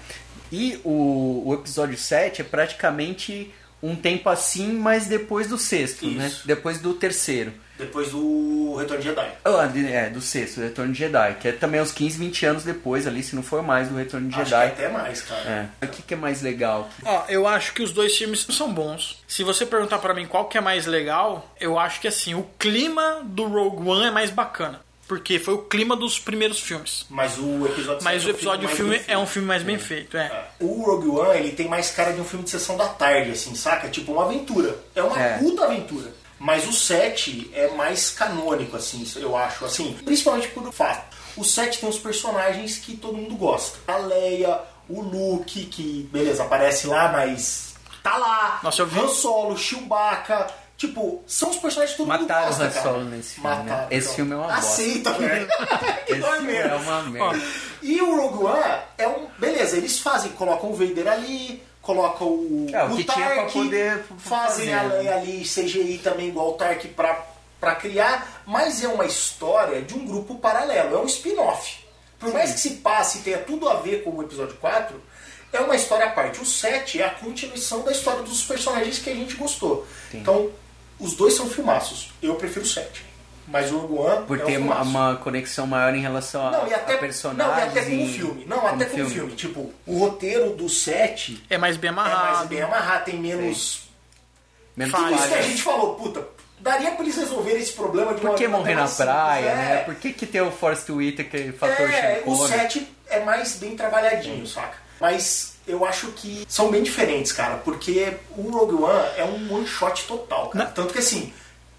E 0.51 0.79
o, 0.83 1.43
o 1.45 1.53
episódio 1.55 1.97
7 1.97 2.41
é 2.41 2.45
praticamente 2.45 3.51
um 3.81 3.95
tempo 3.95 4.29
assim, 4.29 4.71
mas 4.73 5.07
depois 5.07 5.47
do 5.47 5.57
sexto, 5.57 6.07
né? 6.07 6.27
Isso. 6.27 6.47
Depois 6.47 6.79
do 6.79 6.93
terceiro. 6.93 7.51
Depois 7.85 8.09
do 8.11 8.75
Retorno 8.77 9.01
de 9.03 9.09
Jedi. 9.09 9.31
Ah, 9.45 9.65
de- 9.67 9.91
é, 9.91 10.09
do 10.09 10.21
sexto, 10.21 10.55
do 10.57 10.63
Retorno 10.63 10.91
de 10.93 10.99
Jedi, 10.99 11.35
que 11.39 11.47
é 11.47 11.51
também 11.51 11.81
uns 11.81 11.91
15, 11.91 12.17
20 12.17 12.45
anos 12.45 12.63
depois 12.63 13.05
ali, 13.07 13.21
se 13.23 13.35
não 13.35 13.43
for 13.43 13.61
mais, 13.61 13.87
do 13.89 13.95
Retorno 13.95 14.27
de 14.29 14.35
Acho 14.35 14.43
que 14.45 14.49
Jedi. 14.49 14.65
até 14.67 14.89
mais, 14.89 15.21
cara. 15.21 15.69
É. 15.81 15.85
O 15.85 15.89
que, 15.89 16.01
que 16.01 16.13
é 16.13 16.17
mais 16.17 16.41
legal? 16.41 16.89
Ó, 17.05 17.23
eu 17.29 17.47
acho 17.47 17.73
que 17.73 17.83
os 17.83 17.91
dois 17.91 18.15
filmes 18.17 18.45
são 18.49 18.71
bons. 18.73 19.21
Se 19.27 19.43
você 19.43 19.65
perguntar 19.65 19.99
pra 19.99 20.13
mim 20.13 20.25
qual 20.25 20.45
que 20.45 20.57
é 20.57 20.61
mais 20.61 20.85
legal, 20.85 21.53
eu 21.59 21.77
acho 21.77 21.99
que 22.01 22.07
assim, 22.07 22.33
o 22.35 22.43
clima 22.57 23.21
do 23.23 23.45
Rogue 23.47 23.87
One 23.89 24.05
é 24.07 24.11
mais 24.11 24.29
bacana. 24.29 24.81
Porque 25.05 25.37
foi 25.37 25.53
o 25.53 25.57
clima 25.59 25.97
dos 25.97 26.17
primeiros 26.17 26.61
filmes. 26.61 27.05
Mas 27.09 27.37
o 27.37 27.65
episódio 27.65 28.03
Mas 28.03 28.25
o 28.25 28.29
episódio 28.29 28.61
do 28.61 28.65
mais 28.65 28.77
filme 28.77 28.91
bem 28.97 29.03
é 29.09 29.17
um 29.17 29.27
filme 29.27 29.47
mais 29.47 29.61
bem 29.61 29.77
feito, 29.77 30.15
é. 30.15 30.45
O 30.61 30.81
Rogue 30.85 31.09
One, 31.09 31.37
ele 31.39 31.51
tem 31.51 31.67
mais 31.67 31.91
cara 31.91 32.13
de 32.13 32.21
um 32.21 32.23
filme 32.23 32.45
de 32.45 32.49
sessão 32.49 32.77
da 32.77 32.87
tarde, 32.87 33.31
assim, 33.31 33.53
saca? 33.53 33.89
Tipo 33.89 34.13
uma 34.13 34.23
aventura. 34.23 34.73
É 34.95 35.03
uma 35.03 35.19
É. 35.21 35.37
puta 35.39 35.65
aventura. 35.65 36.09
Mas 36.43 36.67
o 36.67 36.73
7 36.73 37.49
é 37.53 37.69
mais 37.69 38.09
canônico, 38.11 38.75
assim, 38.75 39.09
eu 39.15 39.35
acho. 39.37 39.63
Assim, 39.63 39.93
principalmente 40.03 40.49
por 40.49 40.71
fato. 40.73 41.15
O 41.37 41.43
7 41.43 41.79
tem 41.79 41.87
os 41.89 41.97
personagens 41.97 42.77
que 42.77 42.97
todo 42.97 43.17
mundo 43.17 43.35
gosta. 43.35 43.79
A 43.87 43.95
Leia, 43.97 44.59
o 44.89 45.01
Luke, 45.01 45.65
que, 45.67 46.07
beleza, 46.11 46.43
aparece 46.43 46.85
lá, 46.85 47.07
mas 47.13 47.73
tá 48.03 48.17
lá. 48.17 48.59
Nossa, 48.61 48.81
eu 48.81 48.87
vi- 48.87 48.99
Han 48.99 49.07
Solo, 49.07 49.57
Chewbacca. 49.57 50.47
Tipo, 50.75 51.23
são 51.25 51.49
os 51.51 51.55
personagens 51.57 51.91
que 51.95 51.97
todo 52.03 52.07
Mataram 52.09 52.41
mundo 52.47 52.53
o 52.55 52.57
gosta, 52.57 52.63
Han 52.65 52.69
cara. 52.71 52.83
Solo 52.91 53.03
nesse 53.05 53.33
filme, 53.35 53.49
né? 53.49 53.55
Mataram, 53.63 53.87
Esse 53.89 54.03
então. 54.05 54.15
filme 54.15 54.31
é 54.33 54.35
uma 54.35 54.47
bosta. 54.47 54.59
Aceita, 54.59 55.13
velho. 55.17 55.47
Que 56.05 56.11
Esse 56.13 56.21
filme 56.31 56.53
é 56.55 56.75
uma 56.75 57.01
merda. 57.03 57.39
E 57.81 58.01
o 58.01 58.15
Rogue 58.17 58.43
One 58.45 58.75
é 58.97 59.07
um. 59.07 59.27
Beleza, 59.37 59.77
eles 59.77 59.99
fazem, 59.99 60.31
colocam 60.33 60.71
o 60.71 60.75
Vader 60.75 61.07
ali, 61.07 61.63
colocam 61.83 62.27
o. 62.27 62.67
É, 62.73 62.83
o 62.85 63.05
pra 63.05 63.13
Tark, 63.13 63.51
poder 63.51 64.03
Fazem 64.17 64.69
fazer, 64.69 64.73
a 64.73 64.83
né? 65.03 65.13
Ali, 65.13 65.41
CGI 65.43 65.99
também, 66.03 66.29
igual 66.29 66.49
o 66.49 66.53
Tark, 66.53 66.87
pra, 66.95 67.23
pra 67.59 67.75
criar, 67.75 68.41
mas 68.47 68.83
é 68.83 68.87
uma 68.87 69.05
história 69.05 69.83
de 69.83 69.93
um 69.93 70.03
grupo 70.07 70.35
paralelo, 70.35 70.95
é 70.95 70.99
um 70.99 71.05
spin-off. 71.05 71.83
Por 72.17 72.33
mais 72.33 72.53
que 72.53 72.59
se 72.59 72.69
passe 72.75 73.19
e 73.19 73.21
tenha 73.21 73.39
tudo 73.39 73.69
a 73.69 73.75
ver 73.75 74.03
com 74.03 74.11
o 74.11 74.23
episódio 74.23 74.55
4, 74.55 74.99
é 75.51 75.59
uma 75.59 75.75
história 75.75 76.05
à 76.05 76.09
parte. 76.09 76.41
O 76.41 76.45
7 76.45 77.01
é 77.01 77.05
a 77.05 77.09
continuação 77.09 77.83
da 77.83 77.91
história 77.91 78.23
dos 78.23 78.43
personagens 78.43 78.97
que 78.97 79.09
a 79.09 79.15
gente 79.15 79.35
gostou. 79.35 79.85
Então, 80.13 80.49
os 80.97 81.15
dois 81.15 81.33
são 81.33 81.47
filmaços. 81.49 82.11
Eu 82.21 82.35
prefiro 82.35 82.65
o 82.65 82.67
7. 82.67 83.05
Mas 83.47 83.71
o 83.71 83.77
Rogue 83.79 83.99
One. 83.99 84.25
Por 84.25 84.39
é 84.39 84.43
um 84.43 84.45
ter 84.45 84.57
uma, 84.57 84.81
uma 84.81 85.15
conexão 85.17 85.67
maior 85.67 85.93
em 85.93 85.99
relação 86.01 86.47
a, 86.47 86.51
Não, 86.51 86.67
e 86.67 86.73
até, 86.73 86.95
a 86.95 86.97
personagens. 86.97 87.47
não, 87.47 87.57
e 87.59 87.61
até 87.61 87.81
com 87.83 88.03
o 88.03 88.07
filme. 88.07 88.45
Não, 88.45 88.67
até 88.67 88.85
com 88.85 89.01
o 89.01 89.09
filme. 89.09 89.31
Tipo, 89.35 89.73
o 89.85 89.97
roteiro 89.99 90.51
do 90.51 90.69
7 90.69 91.43
É 91.49 91.57
mais 91.57 91.75
bem 91.77 91.89
é 91.89 91.91
mais 91.91 92.11
amarrado. 92.13 92.47
bem 92.47 92.61
amarrado, 92.61 93.05
tem 93.05 93.19
menos. 93.19 93.83
Menos 94.75 94.93
Tudo 94.93 95.13
isso 95.13 95.27
que 95.27 95.33
a 95.35 95.41
gente 95.41 95.61
falou, 95.61 95.95
puta, 95.95 96.27
daria 96.59 96.91
pra 96.91 97.03
eles 97.03 97.15
resolverem 97.17 97.61
esse 97.61 97.73
problema 97.73 98.13
de 98.13 98.21
uma 98.21 98.31
Por 98.31 98.37
que 98.37 98.47
morrer 98.47 98.73
na 98.75 98.81
mais 98.81 98.95
praia, 98.95 99.55
né? 99.55 99.73
é. 99.75 99.83
Por 99.83 99.95
que, 99.95 100.13
que 100.13 100.25
tem 100.25 100.41
o 100.41 100.49
Force 100.51 100.91
Whitaker 100.91 101.53
fator 101.53 101.89
É, 101.89 102.15
Sean 102.15 102.21
o 102.31 102.37
Connery? 102.37 102.59
7 102.61 102.87
é 103.09 103.19
mais 103.19 103.55
bem 103.57 103.75
trabalhadinho, 103.75 104.47
saca? 104.47 104.77
Mas 104.99 105.55
eu 105.67 105.85
acho 105.85 106.07
que 106.13 106.45
são 106.47 106.71
bem 106.71 106.81
diferentes, 106.81 107.31
cara, 107.31 107.57
porque 107.57 108.13
o 108.35 108.49
Rogue 108.49 108.81
One 108.83 109.07
é 109.17 109.23
um 109.25 109.53
one 109.53 109.67
shot 109.67 110.05
total, 110.05 110.47
cara. 110.49 110.65
Tanto 110.67 110.93
que 110.93 110.99
assim, 110.99 111.31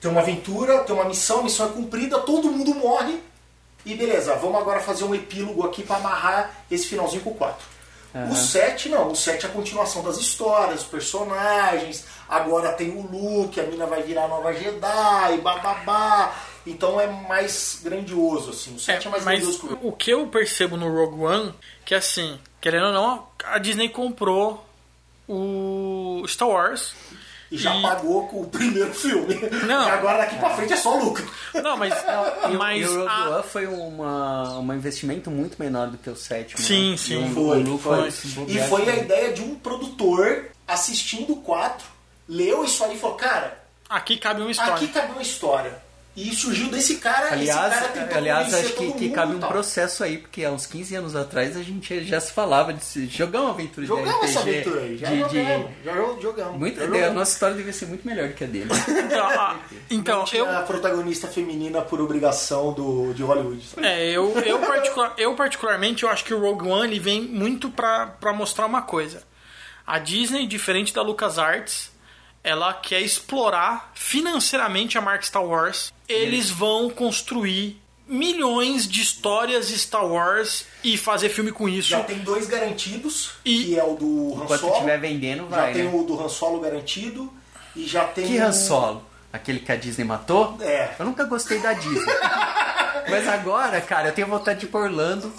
tem 0.05 0.11
uma 0.11 0.21
aventura, 0.21 0.81
tem 0.81 0.95
uma 0.95 1.07
missão, 1.07 1.41
a 1.41 1.43
missão 1.45 1.67
é 1.67 1.73
cumprida, 1.73 2.19
todo 2.21 2.51
mundo 2.51 2.75
morre. 2.75 3.19
E 3.87 3.95
beleza, 3.95 4.35
vamos 4.35 4.61
agora 4.61 4.79
fazer 4.79 5.03
um 5.05 5.15
epílogo 5.15 5.65
aqui 5.65 5.83
pra 5.83 5.97
amarrar 5.97 6.55
esse 6.71 6.87
finalzinho 6.87 7.23
com 7.23 7.31
o 7.31 7.35
4. 7.35 7.67
O 8.31 8.35
7 8.35 8.91
não, 8.91 9.13
o 9.13 9.17
7 9.17 9.47
é 9.47 9.49
a 9.49 9.53
continuação 9.53 10.03
das 10.05 10.19
histórias, 10.19 10.83
os 10.83 10.87
personagens, 10.87 12.05
agora 12.29 12.73
tem 12.75 12.91
o 12.91 13.01
Luke, 13.01 13.59
a 13.59 13.65
mina 13.65 13.87
vai 13.87 14.03
virar 14.03 14.25
a 14.25 14.29
nova 14.29 14.53
Jedi, 14.53 15.39
bababá. 15.43 16.35
Então 16.67 17.01
é 17.01 17.07
mais 17.07 17.81
grandioso, 17.83 18.51
assim. 18.51 18.75
O 18.75 18.79
7 18.79 19.07
é, 19.07 19.11
mais 19.11 19.25
mas 19.25 19.41
grandioso 19.41 19.67
que 19.67 19.87
o 19.87 19.89
o 19.89 19.93
que 19.93 20.11
eu 20.11 20.27
percebo 20.27 20.77
no 20.77 20.95
Rogue 20.95 21.25
One, 21.25 21.55
que 21.83 21.95
assim, 21.95 22.39
querendo 22.61 22.89
ou 22.89 22.93
não, 22.93 23.27
a 23.43 23.59
Disney 23.59 23.89
comprou 23.89 24.65
o 25.27 26.23
Star 26.29 26.49
Wars. 26.49 26.95
E 27.51 27.59
já 27.59 27.75
E- 27.77 27.83
pagou 27.83 28.27
com 28.29 28.41
o 28.41 28.47
primeiro 28.47 28.93
filme. 28.95 29.35
Não. 29.67 29.87
E 29.87 29.91
agora 29.91 30.19
daqui 30.19 30.37
pra 30.37 30.51
frente 30.51 30.73
é 30.73 30.77
só 30.77 30.97
lucro. 30.97 31.25
Não, 31.55 31.77
mas, 31.77 31.93
E 32.51 32.55
o- 32.55 32.59
mas 32.59 32.83
e 32.83 32.89
o 32.89 32.99
Rogue 33.01 33.09
a- 33.11 33.31
One 33.37 33.43
foi 33.45 33.67
uma, 33.67 34.59
um 34.59 34.73
investimento 34.75 35.31
muito 35.31 35.57
menor 35.63 35.89
do 35.89 35.99
que 35.99 36.09
o 36.11 36.17
sétimo. 36.17 36.61
Sim, 36.61 36.93
né? 36.93 36.97
sim. 36.97 37.31
E 37.31 37.35
Foi, 37.35 37.63
o 37.63 37.79
foi. 37.79 38.09
E 38.49 38.59
foi 38.61 38.89
a 38.91 38.97
ideia 38.97 39.33
de 39.33 39.43
um 39.43 39.55
produtor 39.57 40.47
assistindo 40.67 41.35
o 41.35 41.37
4, 41.43 41.87
leu 42.29 42.65
isso 42.65 42.83
aí 42.85 42.95
e 42.97 42.99
falou, 42.99 43.17
cara, 43.17 43.59
aqui 43.89 44.17
cabe 44.17 44.41
uma 44.41 44.51
história. 44.51 44.75
aqui 44.75 44.89
cabe 44.89 45.13
uma 45.13 45.23
história. 45.23 45.84
E 46.17 46.33
surgiu 46.33 46.69
desse 46.69 46.97
cara, 46.99 47.33
Aliás, 47.33 47.73
esse 47.75 47.93
cara 47.93 48.17
aliás 48.19 48.55
acho 48.55 48.69
que, 48.69 48.73
todo 48.87 48.93
que 48.95 49.05
mundo 49.07 49.15
cabe 49.15 49.35
um 49.35 49.41
tal. 49.41 49.51
processo 49.51 50.05
aí, 50.05 50.19
porque 50.19 50.45
há 50.45 50.53
uns 50.53 50.65
15 50.65 50.95
anos 50.95 51.17
atrás 51.17 51.57
a 51.57 51.63
gente 51.65 52.05
já 52.05 52.21
se 52.21 52.33
falava 52.33 52.73
de 52.73 52.85
se 52.85 53.07
jogar 53.07 53.41
uma 53.41 53.51
aventura 53.51 53.83
de 53.83 53.89
Jogamos 53.89 54.15
RPG. 54.15 54.27
essa 54.31 54.41
aventura 54.41 54.81
aí, 54.83 54.97
já 54.97 55.09
de, 55.11 55.19
jogamos, 55.19 55.31
de... 55.71 55.85
já 55.85 55.93
jo- 55.93 56.19
jogamos. 56.23 56.59
Muito, 56.61 56.77
já 56.79 56.85
a 56.85 56.87
jogamos. 56.87 57.15
nossa 57.17 57.33
história 57.33 57.57
devia 57.57 57.73
ser 57.73 57.87
muito 57.87 58.07
melhor 58.07 58.29
do 58.29 58.35
que 58.35 58.45
a 58.45 58.47
dele. 58.47 58.71
Então, 59.05 59.27
ah, 59.29 59.57
então 59.91 60.19
Não 60.19 60.25
tinha 60.25 60.43
eu, 60.43 60.57
a 60.57 60.63
protagonista 60.63 61.27
feminina 61.27 61.83
por 61.83 62.01
obrigação 62.01 62.73
do, 62.73 63.13
de 63.13 63.23
Hollywood. 63.25 63.65
sabe? 63.67 63.85
É, 63.85 64.11
eu, 64.11 64.33
eu, 64.39 64.61
particular- 64.61 65.15
eu 65.19 65.35
particularmente 65.35 66.05
eu 66.05 66.09
acho 66.09 66.25
que 66.25 66.33
o 66.33 66.39
Rogue 66.41 66.69
One 66.69 66.87
ele 66.93 67.01
vem 67.01 67.23
muito 67.23 67.71
pra, 67.71 68.07
pra 68.07 68.33
mostrar 68.33 68.67
uma 68.67 68.83
coisa. 68.83 69.23
A 69.85 69.99
Disney, 69.99 70.47
diferente 70.47 70.95
da 70.95 71.03
LucasArts, 71.03 71.91
ela 72.45 72.73
quer 72.75 73.01
explorar 73.01 73.91
financeiramente 73.95 74.97
a 74.99 75.01
marca 75.01 75.25
Star 75.25 75.45
Wars. 75.45 75.93
Eles 76.09 76.51
vão 76.51 76.91
construir 76.91 77.81
milhões 78.07 78.87
de 78.87 79.01
histórias 79.01 79.69
Star 79.71 80.07
Wars 80.07 80.67
e 80.85 80.99
fazer 80.99 81.31
filme 81.31 81.51
com 81.51 81.67
isso. 81.69 81.89
Já 81.89 82.03
tem 82.05 82.19
dois 82.19 82.47
garantidos, 82.47 83.31
E- 83.45 83.65
que 83.65 83.79
é 83.79 83.83
o 83.83 83.95
do 83.95 84.35
Han 84.39 84.45
Enquanto 84.45 84.61
Solo. 84.61 84.73
estiver 84.75 85.01
vendendo, 85.01 85.49
já 85.49 85.57
vai, 85.57 85.73
tem 85.73 85.85
né? 85.85 85.91
o 85.95 86.03
do 86.05 86.23
Han 86.23 86.29
Solo 86.29 86.61
garantido. 86.61 87.33
E 87.75 87.87
já 87.87 88.05
tem 88.05 88.27
Que. 88.27 88.39
Han 88.39 88.53
Solo? 88.53 89.05
Aquele 89.35 89.59
que 89.59 89.73
a 89.73 89.77
Disney 89.77 90.05
matou? 90.05 90.57
É. 90.61 90.91
Eu 90.99 91.05
nunca 91.05 91.25
gostei 91.25 91.59
da 91.59 91.73
Disney. 91.73 92.01
Mas 93.11 93.27
agora, 93.29 93.81
cara, 93.81 94.09
eu 94.09 94.13
tenho 94.13 94.29
vontade 94.29 94.61
de 94.61 94.67
ir 94.67 94.69
pra 94.69 94.81
Orlando. 94.81 95.31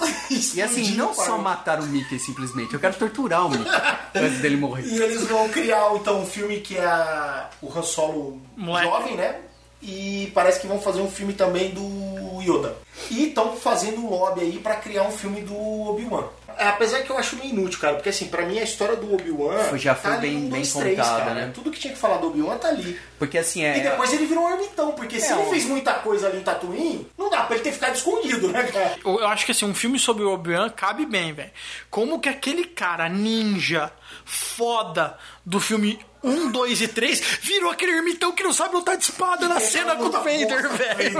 E 0.53 0.61
assim, 0.61 0.91
não 0.95 1.13
só 1.13 1.37
matar 1.37 1.79
o 1.79 1.83
Mickey 1.85 2.19
simplesmente, 2.19 2.73
eu 2.73 2.79
quero 2.79 2.93
torturar 2.95 3.45
o 3.47 3.49
Mickey 3.49 3.71
antes 4.13 4.39
dele 4.39 4.57
morrer. 4.57 4.83
E 4.83 5.01
eles 5.01 5.25
vão 5.25 5.47
criar 5.49 5.95
então 5.95 6.21
um 6.21 6.25
filme 6.25 6.59
que 6.59 6.77
é 6.77 6.85
a- 6.85 7.49
o 7.61 7.71
Han 7.75 7.81
Solo 7.83 8.39
Moleque. 8.57 8.87
jovem, 8.89 9.15
né? 9.15 9.35
E 9.81 10.31
parece 10.35 10.59
que 10.59 10.67
vão 10.67 10.79
fazer 10.81 10.99
um 11.01 11.09
filme 11.09 11.33
também 11.33 11.71
do 11.71 12.41
Yoda. 12.41 12.75
E 13.09 13.27
estão 13.29 13.55
fazendo 13.55 13.99
um 14.01 14.09
lobby 14.09 14.41
aí 14.41 14.59
pra 14.59 14.75
criar 14.75 15.03
um 15.03 15.11
filme 15.11 15.41
do 15.41 15.55
Obi-Wan. 15.55 16.25
É, 16.57 16.67
Apesar 16.67 17.01
que 17.03 17.09
eu 17.09 17.17
acho 17.17 17.35
meio 17.37 17.49
inútil, 17.49 17.79
cara, 17.79 17.95
porque 17.95 18.09
assim, 18.09 18.27
pra 18.27 18.45
mim 18.45 18.59
a 18.59 18.63
história 18.63 18.95
do 18.95 19.13
Obi-Wan 19.13 19.77
Já 19.77 19.95
foi 19.95 20.11
tá 20.11 20.17
bem- 20.17 20.39
bem 20.41 20.49
dois, 20.49 20.73
três, 20.73 20.97
contada, 20.97 21.19
cara. 21.23 21.33
né? 21.33 21.51
Tudo 21.53 21.71
que 21.71 21.79
tinha 21.79 21.93
que 21.93 21.99
falar 21.99 22.17
do 22.17 22.27
Obi-Wan 22.27 22.57
tá 22.57 22.67
ali. 22.69 22.99
Porque 23.19 23.37
assim, 23.37 23.63
é. 23.63 23.77
E 23.77 23.81
depois 23.81 24.11
ele 24.13 24.25
virou 24.25 24.43
um 24.45 24.51
ermitão, 24.51 24.91
porque 24.93 25.19
se 25.19 25.31
É, 25.31 25.35
ele 25.35 25.41
um- 25.43 25.49
fez 25.49 25.65
muita 25.65 25.93
coisa 25.93 26.27
ali 26.27 26.37
em 26.39 26.43
Tatooine, 26.43 27.07
não 27.17 27.29
dá 27.29 27.43
pra 27.43 27.55
ele 27.55 27.63
ter 27.63 27.71
ficado 27.71 27.95
escondido, 27.95 28.49
né, 28.49 28.63
cara? 28.63 28.95
Eu 29.03 29.19
eu 29.19 29.27
acho 29.27 29.45
que 29.45 29.51
assim, 29.51 29.65
um 29.65 29.73
filme 29.75 29.97
sobre 29.99 30.23
o 30.23 30.31
Obi-Wan 30.33 30.69
cabe 30.69 31.05
bem, 31.05 31.33
velho. 31.33 31.51
Como 31.89 32.19
que 32.19 32.29
aquele 32.29 32.65
cara 32.65 33.07
ninja 33.09 33.91
foda 34.23 35.17
do 35.45 35.59
filme 35.59 35.99
1, 36.25 36.51
2 36.51 36.81
e 36.81 36.87
3 36.87 37.21
virou 37.41 37.71
aquele 37.71 37.91
ermitão 37.93 38.31
que 38.31 38.43
não 38.43 38.53
sabe 38.53 38.75
lutar 38.75 38.97
de 38.97 39.03
espada 39.03 39.47
na 39.47 39.59
cena 39.61 39.95
com 39.95 40.05
o 40.05 40.11
Vader, 40.11 40.69
velho. 40.69 41.19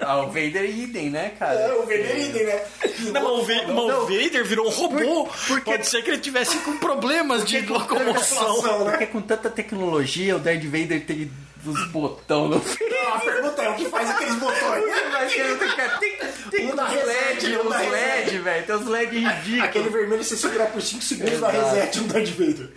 Ah, 0.00 0.18
o 0.22 0.26
Vader 0.26 0.64
e 0.64 0.82
idem, 0.84 1.10
né, 1.10 1.32
cara? 1.38 1.58
É, 1.60 1.72
o 1.74 1.80
Vader 1.82 2.18
idem, 2.18 2.44
né? 2.46 2.62
Não, 3.12 3.22
mas 3.22 3.24
o, 3.32 3.42
Va- 3.42 3.72
mas 3.72 3.94
o 3.94 4.00
Vader 4.06 4.44
virou 4.44 4.66
um 4.66 4.70
robô. 4.70 5.28
Pode 5.64 5.86
ser 5.86 6.02
que 6.02 6.10
ele 6.10 6.18
tivesse 6.18 6.56
com 6.58 6.76
problemas 6.78 7.44
de 7.44 7.60
locomoção. 7.60 8.84
Né? 8.84 8.90
Porque 8.90 9.06
com 9.06 9.20
tanta 9.20 9.48
tecnologia, 9.50 10.36
o 10.36 10.38
Darth 10.38 10.64
Vader 10.64 11.04
tem 11.06 11.30
os 11.64 11.86
botões 11.88 12.50
no. 12.50 12.56
Não, 12.90 13.14
a 13.14 13.18
pergunta 13.20 13.62
é 13.62 13.68
o 13.68 13.74
que 13.74 13.84
faz 13.86 14.10
aqueles 14.10 14.34
botões? 14.36 14.84
Não 16.44 16.50
tem 16.50 16.72
Um 16.72 16.74
da 16.76 16.84
uns 16.84 16.90
reset, 16.90 17.46
LED, 17.46 17.56
um 17.56 17.60
uns 17.66 17.70
da 17.70 17.78
LED, 17.78 18.38
velho. 18.38 18.66
Tem 18.66 18.76
uns 18.76 18.86
LED 18.86 19.18
ridículos. 19.18 19.64
Aquele 19.64 19.88
vermelho 19.90 20.24
você 20.24 20.36
segurar 20.36 20.66
por 20.66 20.80
5 20.82 21.02
segundos 21.02 21.40
da 21.40 21.48
Exato. 21.48 21.74
reset 21.74 21.98
no 22.00 22.08
Darth 22.08 22.28
Vader. 22.28 22.70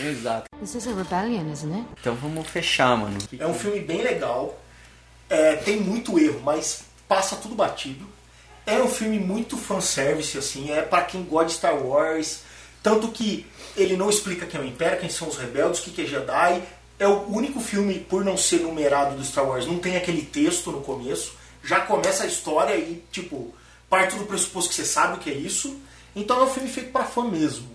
Exato. 0.00 0.44
This 0.60 0.74
is 0.74 0.86
a 0.86 0.94
rebellion, 0.94 1.50
isn't 1.52 1.72
it? 1.72 1.86
Então 2.00 2.14
vamos 2.14 2.46
fechar, 2.48 2.96
mano. 2.96 3.18
É 3.38 3.46
um 3.46 3.54
filme 3.54 3.80
bem 3.80 4.02
legal. 4.02 4.58
É, 5.28 5.56
tem 5.56 5.80
muito 5.80 6.18
erro, 6.18 6.40
mas 6.44 6.84
passa 7.08 7.36
tudo 7.36 7.54
batido. 7.54 8.06
É 8.64 8.82
um 8.82 8.88
filme 8.88 9.18
muito 9.18 9.56
fanservice, 9.56 10.36
assim. 10.36 10.70
É 10.70 10.82
pra 10.82 11.02
quem 11.02 11.22
gosta 11.24 11.46
de 11.46 11.54
Star 11.54 11.76
Wars. 11.76 12.40
Tanto 12.82 13.08
que 13.08 13.46
ele 13.76 13.96
não 13.96 14.08
explica 14.08 14.46
quem 14.46 14.60
é 14.60 14.62
o 14.62 14.66
Império, 14.66 15.00
quem 15.00 15.08
são 15.08 15.28
os 15.28 15.36
rebeldes, 15.36 15.80
o 15.80 15.84
que 15.84 15.90
que 15.90 16.02
é 16.02 16.06
Jedi. 16.06 16.62
É 16.98 17.06
o 17.06 17.28
único 17.30 17.60
filme, 17.60 18.00
por 18.00 18.24
não 18.24 18.36
ser 18.36 18.60
numerado 18.60 19.16
do 19.16 19.24
Star 19.24 19.46
Wars, 19.46 19.66
não 19.66 19.78
tem 19.78 19.96
aquele 19.96 20.22
texto 20.22 20.72
no 20.72 20.80
começo. 20.80 21.34
Já 21.62 21.80
começa 21.80 22.24
a 22.24 22.26
história 22.26 22.74
e, 22.76 23.04
tipo, 23.10 23.54
parte 23.90 24.16
do 24.16 24.24
pressuposto 24.24 24.70
que 24.70 24.76
você 24.76 24.84
sabe 24.84 25.16
o 25.16 25.18
que 25.18 25.30
é 25.30 25.34
isso. 25.34 25.78
Então 26.14 26.40
é 26.40 26.44
um 26.44 26.50
filme 26.50 26.68
feito 26.68 26.92
pra 26.92 27.04
fã 27.04 27.28
mesmo. 27.28 27.68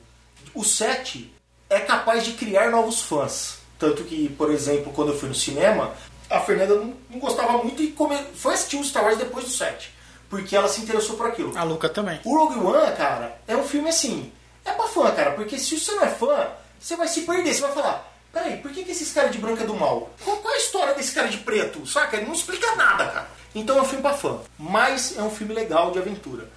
O 0.53 0.63
7 0.63 1.31
é 1.71 1.79
capaz 1.79 2.25
de 2.25 2.33
criar 2.33 2.69
novos 2.69 3.01
fãs. 3.01 3.57
Tanto 3.79 4.03
que, 4.03 4.29
por 4.29 4.51
exemplo, 4.51 4.91
quando 4.91 5.13
eu 5.13 5.17
fui 5.17 5.29
no 5.29 5.33
cinema, 5.33 5.93
a 6.29 6.41
Fernanda 6.41 6.75
não, 6.75 6.93
não 7.09 7.17
gostava 7.17 7.57
muito 7.63 7.81
e 7.81 7.87
come... 7.93 8.15
foi 8.35 8.53
assistir 8.53 8.75
o 8.75 8.83
Star 8.83 9.05
Wars 9.05 9.17
depois 9.17 9.45
do 9.45 9.51
7. 9.51 9.91
Porque 10.29 10.55
ela 10.55 10.67
se 10.67 10.81
interessou 10.81 11.15
por 11.15 11.27
aquilo. 11.27 11.57
A 11.57 11.63
Luca 11.63 11.87
também. 11.87 12.19
O 12.25 12.37
Rogue 12.37 12.59
One, 12.59 12.95
cara, 12.95 13.37
é 13.47 13.55
um 13.55 13.63
filme 13.63 13.89
assim. 13.89 14.31
É 14.65 14.71
pra 14.71 14.87
fã, 14.87 15.09
cara, 15.11 15.31
porque 15.31 15.57
se 15.57 15.79
você 15.79 15.93
não 15.93 16.03
é 16.03 16.09
fã, 16.09 16.49
você 16.79 16.95
vai 16.95 17.07
se 17.07 17.21
perder. 17.21 17.53
Você 17.53 17.61
vai 17.61 17.71
falar: 17.71 18.13
peraí, 18.31 18.57
por 18.57 18.71
que, 18.71 18.83
que 18.83 18.91
esses 18.91 19.11
caras 19.11 19.31
de 19.31 19.37
branco 19.39 19.63
é 19.63 19.65
do 19.65 19.73
mal? 19.73 20.09
Qual, 20.23 20.37
qual 20.37 20.53
é 20.53 20.57
a 20.57 20.59
história 20.59 20.93
desse 20.93 21.13
cara 21.13 21.27
de 21.27 21.37
preto? 21.37 21.85
Saca? 21.87 22.17
Ele 22.17 22.27
não 22.27 22.33
explica 22.33 22.75
nada, 22.75 23.07
cara. 23.07 23.27
Então 23.55 23.77
é 23.77 23.81
um 23.81 23.85
filme 23.85 24.01
pra 24.01 24.13
fã. 24.13 24.39
Mas 24.59 25.17
é 25.17 25.21
um 25.21 25.31
filme 25.31 25.53
legal 25.53 25.91
de 25.91 25.99
aventura. 25.99 26.49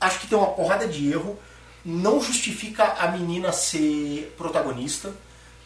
Acho 0.00 0.20
que 0.20 0.26
tem 0.26 0.38
uma 0.38 0.50
porrada 0.50 0.86
de 0.86 1.10
erro. 1.10 1.38
Não 1.84 2.20
justifica 2.20 2.84
a 2.98 3.08
menina 3.08 3.52
ser 3.52 4.34
protagonista. 4.36 5.12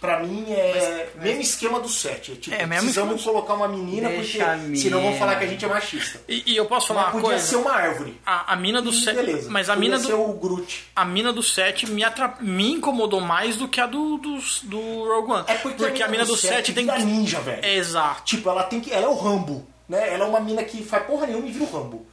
Pra 0.01 0.19
mim 0.21 0.47
é 0.49 1.11
mesmo 1.15 1.41
esquema 1.43 1.79
do 1.79 1.89
7. 1.89 2.33
É, 2.33 2.35
tipo, 2.35 2.57
É, 2.57 2.67
mesmo 2.67 2.83
precisamos 2.87 3.15
esquema- 3.21 3.35
colocar 3.35 3.55
uma 3.55 3.69
menina 3.69 4.09
Deixa 4.09 4.45
a 4.45 4.59
porque 4.59 4.77
senão 4.77 5.01
vão 5.01 5.17
falar 5.17 5.37
que 5.37 5.45
a 5.45 5.47
gente 5.47 5.65
é 5.65 5.69
machista. 5.69 6.21
E, 6.29 6.43
e 6.45 6.57
eu 6.57 6.67
posso 6.67 6.89
falar 6.89 7.03
Mas 7.05 7.15
uma 7.15 7.21
podia 7.21 7.37
coisa? 7.37 7.47
ser 7.47 7.55
uma 7.57 7.71
árvore. 7.71 8.21
A, 8.27 8.53
a 8.53 8.57
mina 8.57 8.83
do 8.83 8.91
E 8.91 8.95
7. 9.01 9.15
beleza. 9.15 9.49
Mas 9.49 9.71
a 9.71 9.75
Podia 9.75 9.91
mina 9.91 10.03
ser 10.05 10.11
do. 10.11 10.21
o 10.29 10.33
Groot. 10.33 10.87
A 10.97 11.05
mina 11.05 11.33
do 11.33 11.41
7 11.41 11.89
me, 11.89 12.03
atra... 12.03 12.35
me 12.41 12.73
incomodou 12.73 13.21
mais 13.21 13.55
do 13.57 13.69
que 13.69 13.81
a 13.81 13.87
do, 13.87 14.17
do, 14.19 14.39
do 14.65 14.81
Rogue 15.05 15.31
One. 15.35 15.45
É 15.47 15.55
porque, 15.55 16.03
a 16.03 16.09
mina 16.09 16.25
do 16.25 16.37
7 16.37 16.73
tem 16.73 16.85
vira 16.85 16.97
que. 16.97 17.05
ninja, 17.05 17.39
velho. 17.41 17.65
Exato. 17.65 18.23
Tipo, 18.25 18.51
ela 18.51 18.65
tem 18.65 18.81
que. 18.81 18.93
Ela 18.93 19.05
é 19.05 19.09
o 19.09 19.15
Rambo, 19.15 19.65
né? 19.89 20.13
Ela 20.13 20.25
é 20.25 20.29
uma 20.29 20.41
mina 20.41 20.65
que 20.65 20.83
faz 20.83 21.07
porra 21.07 21.29
nenhuma 21.29 21.47
e 21.47 21.53
vira 21.53 21.65
o 21.65 21.73
Rambo. 21.73 22.05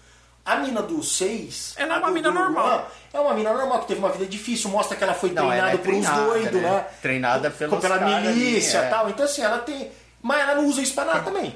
A 0.45 0.55
mina 0.57 0.81
do 0.81 1.03
6. 1.03 1.73
Ela 1.77 1.93
é 1.93 1.95
a 1.95 1.99
uma 1.99 2.07
do- 2.07 2.13
mina 2.13 2.29
do 2.31 2.35
normal. 2.39 2.91
É 3.13 3.19
uma 3.19 3.33
mina 3.33 3.53
normal 3.53 3.79
que 3.81 3.87
teve 3.87 3.99
uma 3.99 4.09
vida 4.09 4.25
difícil, 4.25 4.69
mostra 4.69 4.95
que 4.97 5.03
ela 5.03 5.13
foi 5.13 5.29
Não, 5.31 5.47
treinada 5.47 5.59
ela 5.59 5.71
é 5.71 5.77
por 5.77 5.93
uns 5.93 6.05
treinada, 6.05 6.25
doidos, 6.25 6.61
né? 6.61 6.71
né? 6.71 6.85
Treinada 7.01 7.51
pelos 7.51 7.79
pela 7.79 7.99
milícia 7.99 8.77
e 8.77 8.81
é. 8.85 8.89
tal. 8.89 9.09
Então 9.09 9.25
assim, 9.25 9.41
ela 9.43 9.59
tem. 9.59 9.91
Mas 10.21 10.39
ela 10.41 10.55
não 10.55 10.65
usa 10.67 10.81
isso 10.81 10.93
pra 10.93 11.05
nada 11.05 11.19
também. 11.21 11.55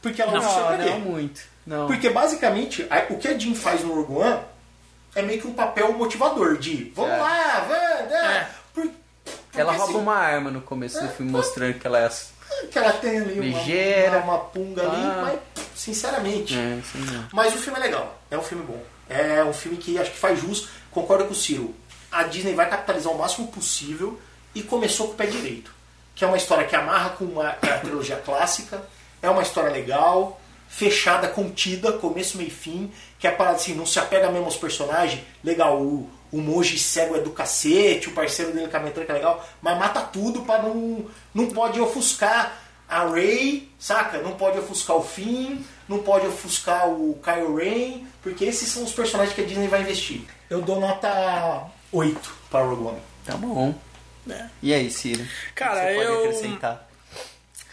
Porque 0.00 0.20
ela 0.20 0.32
não, 0.32 0.40
usa 0.40 0.48
Não, 0.60 0.66
pra 0.66 0.76
não 0.78 1.00
muito. 1.00 1.40
Não. 1.66 1.86
Porque 1.86 2.10
basicamente, 2.10 2.86
o 3.10 3.16
que 3.18 3.28
a 3.28 3.38
Jean 3.38 3.54
faz 3.54 3.82
no 3.84 3.94
Rogue 3.94 4.14
One 4.20 4.40
é 5.14 5.22
meio 5.22 5.40
que 5.40 5.46
um 5.46 5.52
papel 5.54 5.92
motivador 5.92 6.56
de 6.58 6.92
vamos 6.96 7.12
É. 7.12 7.16
lá, 7.18 7.60
vamos, 7.68 8.10
né? 8.10 8.36
É. 8.36 8.48
Por- 8.74 8.84
Ela 9.54 9.72
porque, 9.72 9.78
rouba 9.78 9.84
assim, 9.84 9.94
uma 9.96 10.16
arma 10.16 10.50
no 10.50 10.60
começo 10.62 11.00
do 11.00 11.08
filme, 11.10 11.30
mostrando 11.30 11.78
que 11.78 11.86
ela 11.86 11.98
é. 12.00 12.10
que 12.70 12.78
ela 12.78 12.92
tem 12.94 13.18
ali 13.18 13.34
uma- 13.34 13.42
Ligeira. 13.44 14.18
uma, 14.18 14.34
uma 14.34 14.38
punga 14.38 14.82
ali, 14.82 15.02
Ah. 15.02 15.20
mas 15.22 15.38
sinceramente. 15.82 16.54
É. 16.56 16.80
Mas 17.32 17.54
o 17.54 17.58
filme 17.58 17.78
é 17.78 17.82
legal, 17.82 18.22
é 18.30 18.38
um 18.38 18.42
filme 18.42 18.64
bom. 18.64 18.80
É 19.08 19.42
um 19.44 19.52
filme 19.52 19.76
que 19.76 19.98
acho 19.98 20.12
que 20.12 20.18
faz 20.18 20.40
jus, 20.40 20.68
concordo 20.90 21.24
com 21.24 21.32
o 21.32 21.36
Ciro. 21.36 21.74
A 22.10 22.22
Disney 22.22 22.54
vai 22.54 22.68
capitalizar 22.68 23.12
o 23.12 23.18
máximo 23.18 23.48
possível 23.48 24.20
e 24.54 24.62
começou 24.62 25.08
com 25.08 25.14
o 25.14 25.16
pé 25.16 25.26
direito. 25.26 25.74
Que 26.14 26.24
é 26.24 26.28
uma 26.28 26.36
história 26.36 26.64
que 26.66 26.76
amarra 26.76 27.10
com 27.10 27.40
a, 27.40 27.48
a 27.50 27.78
trilogia 27.78 28.16
clássica, 28.16 28.82
é 29.20 29.28
uma 29.28 29.42
história 29.42 29.70
legal, 29.70 30.40
fechada, 30.68 31.26
contida, 31.28 31.92
começo, 31.92 32.36
meio 32.36 32.48
e 32.48 32.52
fim, 32.52 32.92
que 33.18 33.26
é 33.26 33.30
a 33.30 33.34
parada 33.34 33.56
assim, 33.56 33.74
não 33.74 33.86
se 33.86 33.98
apega 33.98 34.30
mesmo 34.30 34.44
aos 34.44 34.56
personagens, 34.56 35.22
legal, 35.42 35.80
o, 35.80 36.08
o 36.30 36.38
monge 36.38 36.78
cego 36.78 37.16
é 37.16 37.20
do 37.20 37.30
cacete, 37.30 38.08
o 38.08 38.12
parceiro 38.12 38.52
dele 38.52 38.68
com 38.68 38.76
a 38.76 38.80
metranca 38.80 39.12
é 39.12 39.16
legal, 39.16 39.44
mas 39.60 39.78
mata 39.78 40.00
tudo 40.00 40.42
pra 40.42 40.62
não. 40.62 41.06
Não 41.34 41.48
pode 41.48 41.80
ofuscar 41.80 42.56
a 42.92 43.08
Rey, 43.08 43.68
saca? 43.78 44.18
Não 44.18 44.32
pode 44.36 44.58
ofuscar 44.58 44.96
o 44.96 45.02
Finn, 45.02 45.58
não 45.88 45.98
pode 45.98 46.26
ofuscar 46.26 46.88
o 46.88 47.18
Kylo 47.22 47.56
Ren, 47.56 48.04
porque 48.22 48.44
esses 48.44 48.68
são 48.68 48.84
os 48.84 48.92
personagens 48.92 49.34
que 49.34 49.40
a 49.42 49.46
Disney 49.46 49.68
vai 49.68 49.80
investir. 49.82 50.22
Eu 50.50 50.60
dou 50.62 50.78
nota 50.80 51.66
8 51.90 52.34
para 52.50 52.64
Rogue 52.64 52.82
One. 52.88 53.00
Tá 53.24 53.34
bom. 53.36 53.74
É. 54.28 54.46
E 54.62 54.72
aí, 54.74 54.90
Ciro? 54.90 55.26
Cara, 55.54 55.80
o 55.80 55.82
você 55.84 55.90
eu- 56.06 56.14
pode 56.16 56.18
acrescentar? 56.28 56.88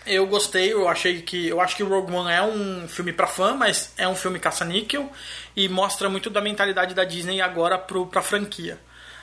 Eu 0.06 0.26
gostei, 0.26 0.74
eu 0.74 0.88
achei 0.88 1.22
que. 1.22 1.48
Eu 1.50 1.62
acho 1.62 1.76
que 1.76 1.84
Rogue 1.84 2.12
One 2.14 2.32
é 2.32 2.42
um 2.42 2.88
filme 2.88 3.14
pra 3.14 3.28
fã, 3.28 3.54
mas 3.54 3.92
é 3.98 4.08
um 4.08 4.16
filme 4.16 4.40
caça-níquel 4.40 5.12
e 5.56 5.70
mostra 5.70 6.10
muito 6.10 6.30
da 6.32 6.42
mentalidade 6.42 6.96
da 6.96 7.04
Disney 7.04 7.42
agora 7.42 7.78
pro, 7.78 8.08
pra 8.08 8.22
franquia. 8.22 8.80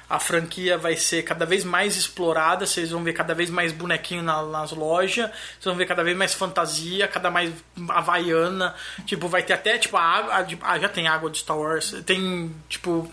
A 0.09 0.21
franquia 0.21 0.79
vai 0.79 0.97
ser 0.97 1.23
cada 1.25 1.45
vez 1.45 1.65
mais 1.65 1.97
explorada, 1.97 2.65
vocês 2.65 2.91
vão 2.93 3.03
ver 3.03 3.13
cada 3.13 3.35
vez 3.35 3.51
mais 3.51 3.73
bonequinho 3.73 4.23
na- 4.23 4.45
nas 4.45 4.71
lojas, 4.71 5.27
vocês 5.31 5.65
vão 5.65 5.75
ver 5.75 5.87
cada 5.87 6.05
vez 6.05 6.17
mais 6.17 6.33
fantasia, 6.33 7.09
cada 7.09 7.29
mais 7.31 7.53
havaiana. 7.89 8.75
Tipo, 9.05 9.27
vai 9.29 9.43
ter 9.43 9.55
até, 9.55 9.79
tipo, 9.79 9.97
a 9.97 10.03
água. 10.03 10.35
a 10.35 10.43
de- 10.43 10.59
Ah, 10.63 10.79
já 10.79 10.89
tem 10.89 11.09
água 11.09 11.29
de 11.31 11.39
Star 11.39 11.59
Wars. 11.59 11.95
Tem, 12.07 12.55
tipo. 12.69 13.11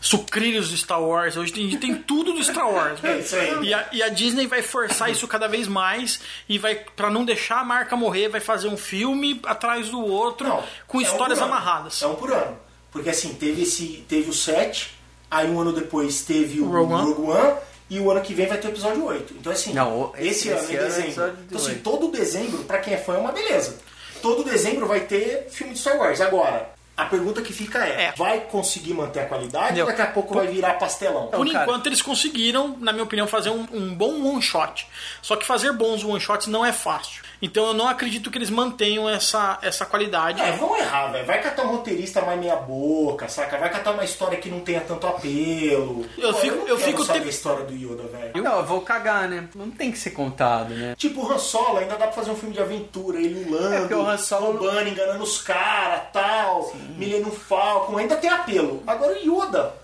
sucrilhos 0.00 0.68
do 0.70 0.76
Star 0.76 1.02
Wars. 1.02 1.34
Hoje 1.36 1.50
tem, 1.50 1.78
tem 1.78 1.94
tudo 1.94 2.34
do 2.34 2.44
Star 2.44 2.70
Wars. 2.70 3.00
É. 3.02 3.62
E 3.62 3.72
a, 3.72 3.88
e 3.90 4.02
a 4.02 4.08
Disney 4.10 4.46
vai 4.46 4.60
forçar 4.60 5.10
isso 5.10 5.26
cada 5.26 5.48
vez 5.48 5.66
mais 5.66 6.20
e 6.46 6.58
vai, 6.58 6.74
para 6.74 7.08
não 7.08 7.24
deixar 7.24 7.60
a 7.60 7.64
marca 7.64 7.96
morrer, 7.96 8.28
vai 8.28 8.40
fazer 8.40 8.68
um 8.68 8.76
filme 8.76 9.40
atrás 9.46 9.88
do 9.88 10.00
outro 10.04 10.46
Não, 10.46 10.62
com 10.86 11.00
é 11.00 11.04
um 11.04 11.06
histórias 11.06 11.38
ano. 11.38 11.46
amarradas. 11.48 12.02
É 12.02 12.06
um 12.06 12.16
por 12.16 12.30
ano. 12.30 12.58
Porque 12.92 13.08
assim, 13.08 13.32
teve 13.34 13.62
esse. 13.62 14.04
Teve 14.06 14.28
o 14.28 14.32
7, 14.34 14.93
aí 15.36 15.50
um 15.50 15.60
ano 15.60 15.72
depois 15.72 16.22
teve 16.22 16.60
o 16.60 16.66
Rogue 16.66 16.92
One. 16.92 17.12
Rogue 17.12 17.30
One, 17.30 17.54
e 17.90 18.00
o 18.00 18.10
ano 18.10 18.20
que 18.22 18.32
vem 18.34 18.46
vai 18.46 18.58
ter 18.58 18.68
o 18.68 18.70
episódio 18.70 19.04
8. 19.04 19.34
Então 19.34 19.52
assim, 19.52 19.72
Não, 19.72 20.12
esse, 20.18 20.48
esse- 20.48 20.50
ano 20.50 20.58
em 20.70 20.76
ano 20.76 20.84
é 20.84 20.84
dezembro. 20.88 21.06
episódio 21.10 21.36
Então 21.46 21.58
assim, 21.58 21.70
8. 21.70 21.82
todo 21.82 22.08
dezembro, 22.10 22.58
pra 22.64 22.78
quem 22.78 22.94
é 22.94 22.96
fã, 22.96 23.14
é 23.14 23.18
uma 23.18 23.32
beleza. 23.32 23.76
Todo 24.22 24.42
dezembro 24.44 24.86
vai 24.86 25.00
ter 25.00 25.48
filme 25.50 25.74
de 25.74 25.78
Star 25.78 25.98
Wars. 25.98 26.20
Agora, 26.20 26.70
a 26.96 27.04
pergunta 27.06 27.42
que 27.42 27.52
fica 27.52 27.84
é: 27.86 28.04
É. 28.06 28.12
vai 28.16 28.40
conseguir 28.40 28.94
manter 28.94 29.20
a 29.20 29.26
qualidade 29.26 29.64
Entendeu? 29.66 29.86
ou 29.86 29.90
daqui 29.90 30.02
a 30.02 30.06
pouco 30.06 30.34
vai 30.34 30.46
virar 30.46 30.74
pastelão? 30.74 31.28
Por 31.28 31.50
cara. 31.50 31.64
enquanto 31.64 31.86
eles 31.86 32.00
conseguiram, 32.02 32.76
na 32.80 32.92
minha 32.92 33.04
opinião, 33.04 33.26
fazer 33.26 33.50
um, 33.50 33.66
um 33.72 33.94
bom 33.94 34.22
one 34.28 34.42
shot. 34.42 34.86
Só 35.22 35.36
que 35.36 35.44
fazer 35.46 35.72
bons 35.72 36.04
one 36.04 36.20
shots 36.20 36.46
não 36.46 36.64
é 36.64 36.72
fácil. 36.72 37.22
Então 37.42 37.66
eu 37.66 37.74
não 37.74 37.86
acredito 37.88 38.30
que 38.30 38.38
eles 38.38 38.48
mantenham 38.48 39.08
essa, 39.08 39.58
essa 39.60 39.84
qualidade. 39.84 40.40
É, 40.40 40.52
vão 40.52 40.74
errar, 40.78 41.08
velho. 41.08 41.26
Vai 41.26 41.42
catar 41.42 41.64
um 41.64 41.72
roteirista 41.76 42.22
mais 42.22 42.38
meia 42.40 42.56
boca, 42.56 43.28
saca? 43.28 43.58
Vai 43.58 43.68
catar 43.70 43.90
uma 43.90 44.04
história 44.04 44.38
que 44.38 44.48
não 44.48 44.60
tenha 44.60 44.80
tanto 44.80 45.06
apelo. 45.06 46.06
Eu 46.16 46.32
Pô, 46.32 46.38
fico- 46.40 46.56
não 46.56 46.68
eu 46.68 46.76
quero 46.76 46.88
fico 46.90 47.04
saber 47.04 47.20
te- 47.20 47.26
a 47.26 47.30
história 47.30 47.64
do 47.64 47.74
Yoda, 47.74 48.04
velho. 48.04 48.42
Não, 48.42 48.58
eu 48.58 48.64
vou 48.64 48.80
cagar, 48.80 49.28
né? 49.28 49.48
Não 49.54 49.70
tem 49.70 49.90
que 49.92 49.98
ser 49.98 50.10
contado, 50.12 50.72
né? 50.74 50.94
Tipo 50.96 51.20
o 51.26 51.30
Han 51.32 51.38
Solo, 51.38 51.78
ainda 51.78 51.96
dá 51.96 52.06
pra 52.06 52.12
fazer 52.12 52.30
um 52.30 52.36
filme 52.36 52.54
de 52.54 52.62
aventura, 52.62 53.18
ele 53.18 53.42
É, 53.42 53.46
ulando, 53.48 53.78
porque 53.80 53.94
o 53.94 54.06
Han 54.08 54.16
Solo- 54.16 54.52
roubando, 54.58 54.88
enganando 54.88 55.22
os 55.22 55.38
caras, 55.42 56.02
tal, 56.12 56.72
Millennium 56.96 57.30
Falcon, 57.30 57.98
ainda 57.98 58.16
tem 58.16 58.30
apelo. 58.30 58.82
Agora 58.86 59.12
o 59.12 59.18
Yoda. 59.18 59.74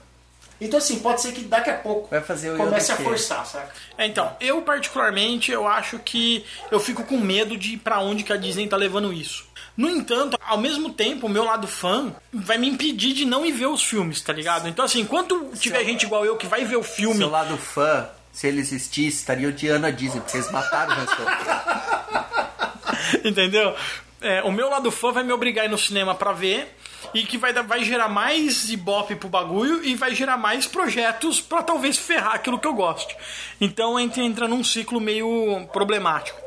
Então 0.61 0.79
assim, 0.79 0.99
pode 0.99 1.23
ser 1.23 1.33
que 1.33 1.41
daqui 1.41 1.71
a 1.71 1.79
pouco 1.79 2.11
Vai 2.11 2.21
fazer 2.21 2.51
o 2.51 2.55
Yoda 2.55 2.65
comece 2.65 2.93
a 2.93 2.97
forçar, 2.97 3.47
saca? 3.47 3.73
É, 3.97 4.07
então, 4.07 4.37
eu 4.41 4.61
particularmente, 4.63 5.51
eu 5.51 5.67
acho 5.67 5.99
que 5.99 6.45
eu 6.71 6.79
fico 6.79 7.03
com 7.05 7.17
medo 7.17 7.57
de 7.57 7.77
pra 7.77 8.01
onde 8.01 8.23
que 8.23 8.33
a 8.33 8.37
Disney 8.37 8.69
tá 8.69 8.77
levando 8.77 9.13
isso. 9.13 9.49
No 9.77 9.89
entanto, 9.89 10.39
ao 10.47 10.59
mesmo 10.59 10.93
tempo, 10.93 11.27
o 11.27 11.31
meu 11.31 11.45
lado 11.45 11.67
fã 11.67 12.15
vai 12.33 12.59
me 12.59 12.69
impedir 12.69 13.15
de 13.15 13.25
não 13.25 13.47
ir 13.47 13.53
ver 13.53 13.67
os 13.67 13.83
filmes, 13.83 14.21
tá 14.21 14.33
ligado? 14.33 14.69
Então, 14.69 14.85
assim, 14.85 15.01
enquanto 15.01 15.53
tiver 15.59 15.83
gente 15.85 16.05
igual 16.05 16.25
eu 16.25 16.37
que 16.37 16.47
vai 16.47 16.65
ver 16.67 16.77
o 16.77 16.83
filme, 16.83 17.17
Seu 17.17 17.31
lado 17.31 17.57
fã, 17.57 18.07
se 18.33 18.47
ele 18.47 18.61
existisse, 18.61 19.19
estaria 19.19 19.49
odiando 19.49 19.87
a 19.87 19.91
Disney, 19.91 20.21
porque 20.21 20.37
eles 20.37 20.51
mataram 20.51 20.95
o 20.95 21.01
entendeu? 23.27 23.75
É, 24.21 24.43
o 24.43 24.53
meu 24.53 24.69
lado 24.69 24.91
fã 24.91 25.13
vai 25.13 25.25
me 25.25 25.33
obrigar 25.33 25.63
a 25.63 25.67
ir 25.67 25.71
no 25.71 25.79
cinema 25.79 26.15
pra 26.15 26.33
ver 26.33 26.77
e 27.15 27.25
que 27.25 27.39
vai, 27.39 27.53
vai 27.53 27.83
gerar 27.83 28.09
mais 28.09 28.71
ibope 28.71 29.17
pro 29.17 29.29
bagulho 29.29 29.83
e 29.83 29.95
vai 29.95 30.15
gerar 30.15 30.37
mais 30.37 30.67
projetos 30.67 31.41
pra 31.41 31.63
talvez 31.63 31.97
ferrar 31.97 32.35
aquilo 32.35 32.59
que 32.59 32.69
eu 32.69 32.75
gosto. 32.75 33.15
Então 33.61 33.99
entra, 33.99 34.23
entra 34.23 34.47
num 34.47 34.63
ciclo 34.63 35.01
meio 35.01 35.67
problemático. 35.73 36.39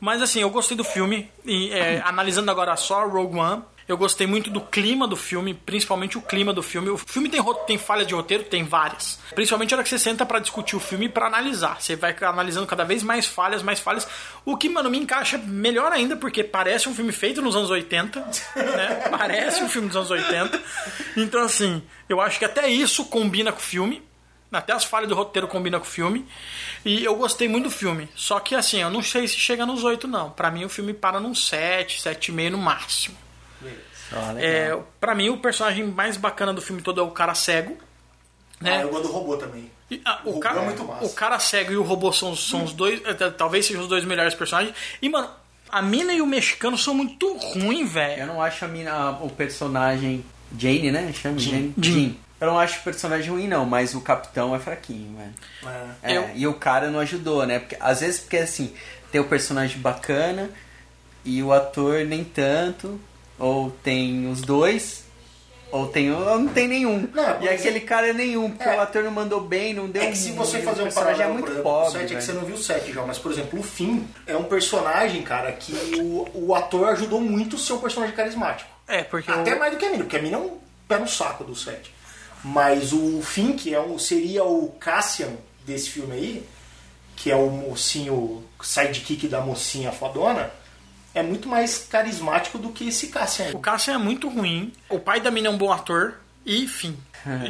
Mas 0.00 0.20
assim, 0.20 0.40
eu 0.40 0.50
gostei 0.50 0.76
do 0.76 0.82
filme 0.82 1.30
e 1.44 1.70
é, 1.72 2.02
analisando 2.04 2.50
agora 2.50 2.74
só 2.76 3.06
Rogue 3.06 3.38
One, 3.38 3.62
eu 3.88 3.96
gostei 3.96 4.26
muito 4.26 4.50
do 4.50 4.60
clima 4.60 5.06
do 5.06 5.16
filme, 5.16 5.54
principalmente 5.54 6.16
o 6.16 6.22
clima 6.22 6.52
do 6.52 6.62
filme. 6.62 6.88
O 6.90 6.98
filme 6.98 7.28
tem, 7.28 7.40
tem 7.66 7.78
falha 7.78 8.04
de 8.04 8.14
roteiro? 8.14 8.44
Tem 8.44 8.64
várias. 8.64 9.18
Principalmente 9.34 9.74
a 9.74 9.76
hora 9.76 9.84
que 9.84 9.90
você 9.90 9.98
senta 9.98 10.24
pra 10.24 10.38
discutir 10.38 10.76
o 10.76 10.80
filme 10.80 11.06
e 11.06 11.08
pra 11.08 11.26
analisar. 11.26 11.80
Você 11.80 11.96
vai 11.96 12.16
analisando 12.22 12.66
cada 12.66 12.84
vez 12.84 13.02
mais 13.02 13.26
falhas, 13.26 13.62
mais 13.62 13.80
falhas. 13.80 14.06
O 14.44 14.56
que, 14.56 14.68
mano, 14.68 14.90
me 14.90 14.98
encaixa 14.98 15.36
melhor 15.38 15.92
ainda, 15.92 16.16
porque 16.16 16.44
parece 16.44 16.88
um 16.88 16.94
filme 16.94 17.12
feito 17.12 17.42
nos 17.42 17.56
anos 17.56 17.70
80. 17.70 18.22
Né? 18.62 19.08
Parece 19.10 19.62
um 19.62 19.68
filme 19.68 19.88
dos 19.88 19.96
anos 19.96 20.10
80. 20.10 20.62
Então, 21.16 21.42
assim, 21.42 21.82
eu 22.08 22.20
acho 22.20 22.38
que 22.38 22.44
até 22.44 22.68
isso 22.68 23.04
combina 23.06 23.50
com 23.52 23.58
o 23.58 23.62
filme. 23.62 24.02
Até 24.52 24.72
as 24.72 24.84
falhas 24.84 25.08
do 25.08 25.14
roteiro 25.14 25.48
combinam 25.48 25.80
com 25.80 25.86
o 25.86 25.88
filme. 25.88 26.26
E 26.84 27.02
eu 27.04 27.16
gostei 27.16 27.48
muito 27.48 27.64
do 27.64 27.70
filme. 27.70 28.08
Só 28.14 28.38
que 28.38 28.54
assim, 28.54 28.82
eu 28.82 28.90
não 28.90 29.02
sei 29.02 29.26
se 29.26 29.36
chega 29.36 29.64
nos 29.64 29.82
8, 29.82 30.06
não. 30.06 30.30
Pra 30.30 30.50
mim 30.50 30.64
o 30.64 30.68
filme 30.68 30.92
para 30.92 31.18
num 31.18 31.34
7, 31.34 32.00
7,5 32.02 32.50
no 32.50 32.58
máximo. 32.58 33.16
Legal. 33.62 34.38
É, 34.38 34.78
pra 35.00 35.14
mim 35.14 35.28
o 35.30 35.38
personagem 35.38 35.84
mais 35.86 36.16
bacana 36.16 36.52
do 36.52 36.60
filme 36.60 36.82
todo 36.82 37.00
é 37.00 37.04
o 37.04 37.10
cara 37.10 37.34
cego. 37.34 37.76
Ah, 38.60 38.64
Né? 38.64 38.82
eu 38.82 38.88
gosto 38.90 39.06
do 39.08 39.12
robô 39.12 39.36
também. 39.36 39.70
E, 39.90 40.00
ah, 40.04 40.20
o, 40.24 40.28
robô 40.30 40.40
cara, 40.40 40.60
é 40.60 40.64
muito 40.64 40.84
massa. 40.84 41.04
o 41.04 41.10
cara 41.12 41.38
cego 41.38 41.72
e 41.72 41.76
o 41.76 41.82
robô 41.82 42.12
são, 42.12 42.34
são 42.36 42.64
os 42.64 42.72
dois. 42.72 43.00
eh, 43.04 43.14
Talvez 43.30 43.66
sejam 43.66 43.82
os 43.82 43.88
dois 43.88 44.04
melhores 44.04 44.34
personagens. 44.34 44.74
E, 45.00 45.08
mano, 45.08 45.28
a 45.70 45.82
mina 45.82 46.12
e 46.12 46.20
o 46.22 46.26
mexicano 46.26 46.76
são 46.78 46.94
muito 46.94 47.32
ruins, 47.36 47.90
velho. 47.92 48.20
Eu 48.22 48.26
não 48.26 48.42
acho 48.42 48.64
a 48.64 48.68
mina, 48.68 49.10
o 49.22 49.28
personagem 49.30 50.24
Jane, 50.58 50.90
né? 50.90 51.12
Chama 51.12 51.38
Jane. 51.38 51.74
Jean. 51.78 52.12
Eu 52.40 52.48
não 52.48 52.58
acho 52.58 52.80
o 52.80 52.82
personagem 52.82 53.30
ruim, 53.30 53.46
não, 53.48 53.64
mas 53.64 53.94
o 53.94 54.00
capitão 54.00 54.54
é 54.54 54.58
fraquinho, 54.58 55.16
velho. 55.16 55.32
É. 56.02 56.12
É, 56.14 56.16
Eu- 56.18 56.30
E 56.34 56.46
o 56.46 56.54
cara 56.54 56.90
não 56.90 56.98
ajudou, 57.00 57.46
né? 57.46 57.58
Porque, 57.60 57.76
às 57.80 58.00
vezes 58.00 58.20
porque 58.20 58.36
assim, 58.38 58.74
tem 59.10 59.20
o 59.20 59.24
personagem 59.28 59.78
bacana 59.78 60.50
e 61.24 61.42
o 61.42 61.52
ator 61.52 62.04
nem 62.04 62.24
tanto, 62.24 63.00
ou 63.42 63.70
tem 63.82 64.30
os 64.30 64.40
dois, 64.40 65.02
ou 65.72 65.88
tem 65.88 66.12
ou 66.12 66.38
não 66.38 66.48
tem 66.48 66.68
nenhum. 66.68 67.08
Não, 67.12 67.42
e 67.42 67.48
aquele 67.48 67.80
cara 67.80 68.08
é 68.08 68.12
nenhum, 68.12 68.50
porque 68.50 68.68
É. 68.68 68.76
o 68.76 68.80
ator 68.80 69.02
não 69.02 69.10
mandou 69.10 69.40
bem, 69.40 69.74
não 69.74 69.88
deu 69.88 70.02
É 70.02 70.10
que 70.10 70.16
se 70.18 70.30
você 70.30 70.58
o 70.58 70.62
fazer 70.62 70.82
um 70.82 70.84
personagem 70.84 70.94
paralelo, 71.18 71.30
é 71.30 71.32
muito 71.32 71.48
exemplo, 71.50 71.62
pobre. 71.64 71.88
o 71.88 71.92
7 72.00 72.12
é 72.12 72.16
que 72.16 72.22
você 72.24 72.32
não 72.32 72.42
viu 72.44 72.54
o 72.54 72.62
7 72.62 72.92
já, 72.92 73.02
mas 73.04 73.18
por 73.18 73.32
exemplo, 73.32 73.58
o 73.58 73.62
Finn 73.62 74.02
é 74.26 74.36
um 74.36 74.44
personagem, 74.44 75.22
cara, 75.22 75.50
que 75.52 75.72
o, 76.00 76.28
o 76.34 76.54
ator 76.54 76.88
ajudou 76.90 77.20
muito 77.20 77.56
a 77.56 77.58
ser 77.58 77.72
um 77.72 77.78
personagem 77.78 78.14
carismático. 78.14 78.70
É, 78.86 79.02
porque 79.02 79.30
Até 79.30 79.54
o- 79.54 79.58
mais 79.58 79.72
do 79.72 79.78
que 79.78 79.84
a 79.86 79.90
mina, 79.90 80.04
porque 80.04 80.16
a 80.16 80.22
mina 80.22 80.36
é 80.36 80.40
um 80.40 80.58
pé 80.86 80.98
no 80.98 81.08
saco 81.08 81.42
do 81.42 81.56
7. 81.56 81.92
Mas 82.44 82.92
o 82.92 83.20
Finn, 83.22 83.52
que 83.56 83.74
é 83.74 83.80
um, 83.80 83.98
seria 83.98 84.44
o 84.44 84.68
Cassian 84.78 85.30
desse 85.66 85.90
filme 85.90 86.12
aí, 86.12 86.48
que 87.16 87.30
é 87.30 87.36
o 87.36 87.48
mocinho, 87.48 88.44
sidekick 88.60 89.26
da 89.28 89.40
mocinha 89.40 89.90
fodona, 89.92 90.50
é 91.14 91.22
muito 91.22 91.48
mais 91.48 91.86
carismático 91.90 92.58
do 92.58 92.70
que 92.70 92.88
esse 92.88 93.08
Cassian 93.08 93.46
aí. 93.46 93.54
O 93.54 93.58
Cassian 93.58 93.94
é 93.94 93.98
muito 93.98 94.28
ruim. 94.28 94.72
O 94.88 94.98
pai 94.98 95.20
da 95.20 95.30
mina 95.30 95.48
é 95.48 95.50
um 95.50 95.58
bom 95.58 95.72
ator. 95.72 96.14
E, 96.44 96.62
enfim. 96.62 96.96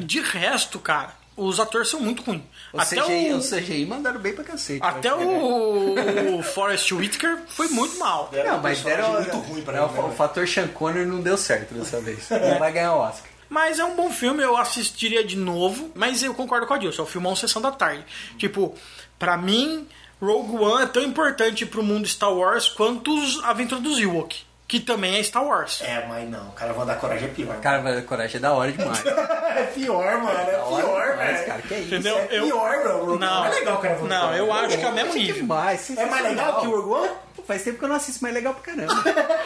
De 0.04 0.20
resto, 0.20 0.78
cara, 0.78 1.14
os 1.36 1.58
atores 1.58 1.88
são 1.88 2.00
muito 2.00 2.22
ruins. 2.22 2.42
O 2.72 2.80
Até 2.80 3.00
CGI, 3.00 3.32
o, 3.32 3.38
o 3.38 3.40
CGI 3.40 3.86
mandaram 3.86 4.20
bem 4.20 4.34
pra 4.34 4.44
cacete. 4.44 4.80
até 4.82 5.14
o, 5.14 6.38
o 6.38 6.42
Forrest 6.44 6.90
Whitaker 6.92 7.38
foi 7.48 7.68
muito 7.68 7.98
mal. 7.98 8.30
Não, 8.32 8.58
um 8.58 8.60
mas 8.60 8.82
deram, 8.82 9.12
muito 9.14 9.36
ruim 9.38 9.62
pra 9.62 9.78
é, 9.78 9.80
mim, 9.80 9.98
o, 9.98 10.08
né, 10.08 10.14
fator 10.14 10.46
Sean 10.46 10.68
Connery 10.68 11.06
não 11.06 11.20
deu 11.20 11.36
certo 11.36 11.74
dessa 11.74 12.00
vez. 12.00 12.28
Não 12.30 12.58
vai 12.58 12.72
ganhar 12.72 12.94
o 12.94 12.98
Oscar. 12.98 13.30
Mas 13.48 13.78
é 13.78 13.84
um 13.84 13.94
bom 13.94 14.10
filme, 14.10 14.42
eu 14.42 14.56
assistiria 14.56 15.22
de 15.22 15.36
novo. 15.36 15.90
Mas 15.94 16.22
eu 16.22 16.32
concordo 16.32 16.66
com 16.66 16.72
a 16.74 16.78
Dilson, 16.78 17.02
é 17.02 17.04
o 17.04 17.08
filmão 17.08 17.36
Sessão 17.36 17.60
da 17.60 17.70
Tarde. 17.70 18.04
Tipo, 18.38 18.74
pra 19.18 19.36
mim, 19.36 19.86
Rogue 20.22 20.56
One 20.56 20.84
é 20.84 20.86
tão 20.86 21.02
importante 21.02 21.66
pro 21.66 21.82
mundo 21.82 22.06
Star 22.06 22.32
Wars 22.32 22.68
quanto 22.68 23.12
os 23.12 23.42
Aventuras 23.42 23.82
dos 23.82 23.98
Ewok, 23.98 24.40
que 24.68 24.78
também 24.78 25.16
é 25.18 25.22
Star 25.22 25.44
Wars. 25.44 25.80
É, 25.82 26.06
mas 26.06 26.30
não, 26.30 26.48
o 26.48 26.52
cara 26.52 26.72
vai 26.72 26.86
dar 26.86 26.94
coragem 26.94 27.28
é 27.28 27.32
pior. 27.32 27.56
Cara, 27.60 27.80
vai- 27.82 28.00
coragem 28.02 28.36
é 28.36 28.40
da 28.40 28.52
hora 28.52 28.70
demais. 28.72 29.02
É 29.52 29.64
pior, 29.64 30.16
mano, 30.22 30.38
é 30.40 30.44
pior, 30.46 31.10
demais, 31.10 31.16
velho. 31.34 31.46
cara. 31.46 31.62
Que 31.62 31.74
é 31.74 31.78
isso? 31.80 31.94
Entendeu? 31.94 32.16
É 32.16 32.38
Eu- 32.38 32.44
pior, 32.46 32.84
não. 32.84 33.06
Não, 33.06 33.18
Não. 33.18 33.44
é 33.44 33.50
legal, 33.50 33.78
cara. 33.80 33.94
vou 33.96 34.08
Não, 34.08 34.34
eu 34.34 34.50
acho 34.50 34.78
que 34.78 34.84
é 34.84 34.88
o 34.88 34.94
mesmo 34.94 35.12
Que 35.12 35.18
nível. 35.18 35.34
demais, 35.34 35.90
É 35.90 36.06
mais 36.06 36.22
legal 36.24 36.60
que 36.62 36.66
o 36.68 36.80
Rogue 36.80 36.88
One? 37.06 37.14
Pô, 37.36 37.42
Faz 37.42 37.62
tempo 37.62 37.78
que 37.78 37.84
eu 37.84 37.88
não 37.90 37.96
assisto, 37.96 38.20
mas 38.22 38.30
é 38.32 38.34
legal 38.34 38.54
pra 38.54 38.72
caramba. 38.72 38.94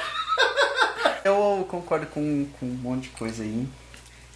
eu 1.24 1.66
concordo 1.68 2.06
com, 2.06 2.46
com 2.60 2.66
um 2.66 2.78
monte 2.82 3.04
de 3.04 3.08
coisa 3.10 3.42
aí. 3.42 3.66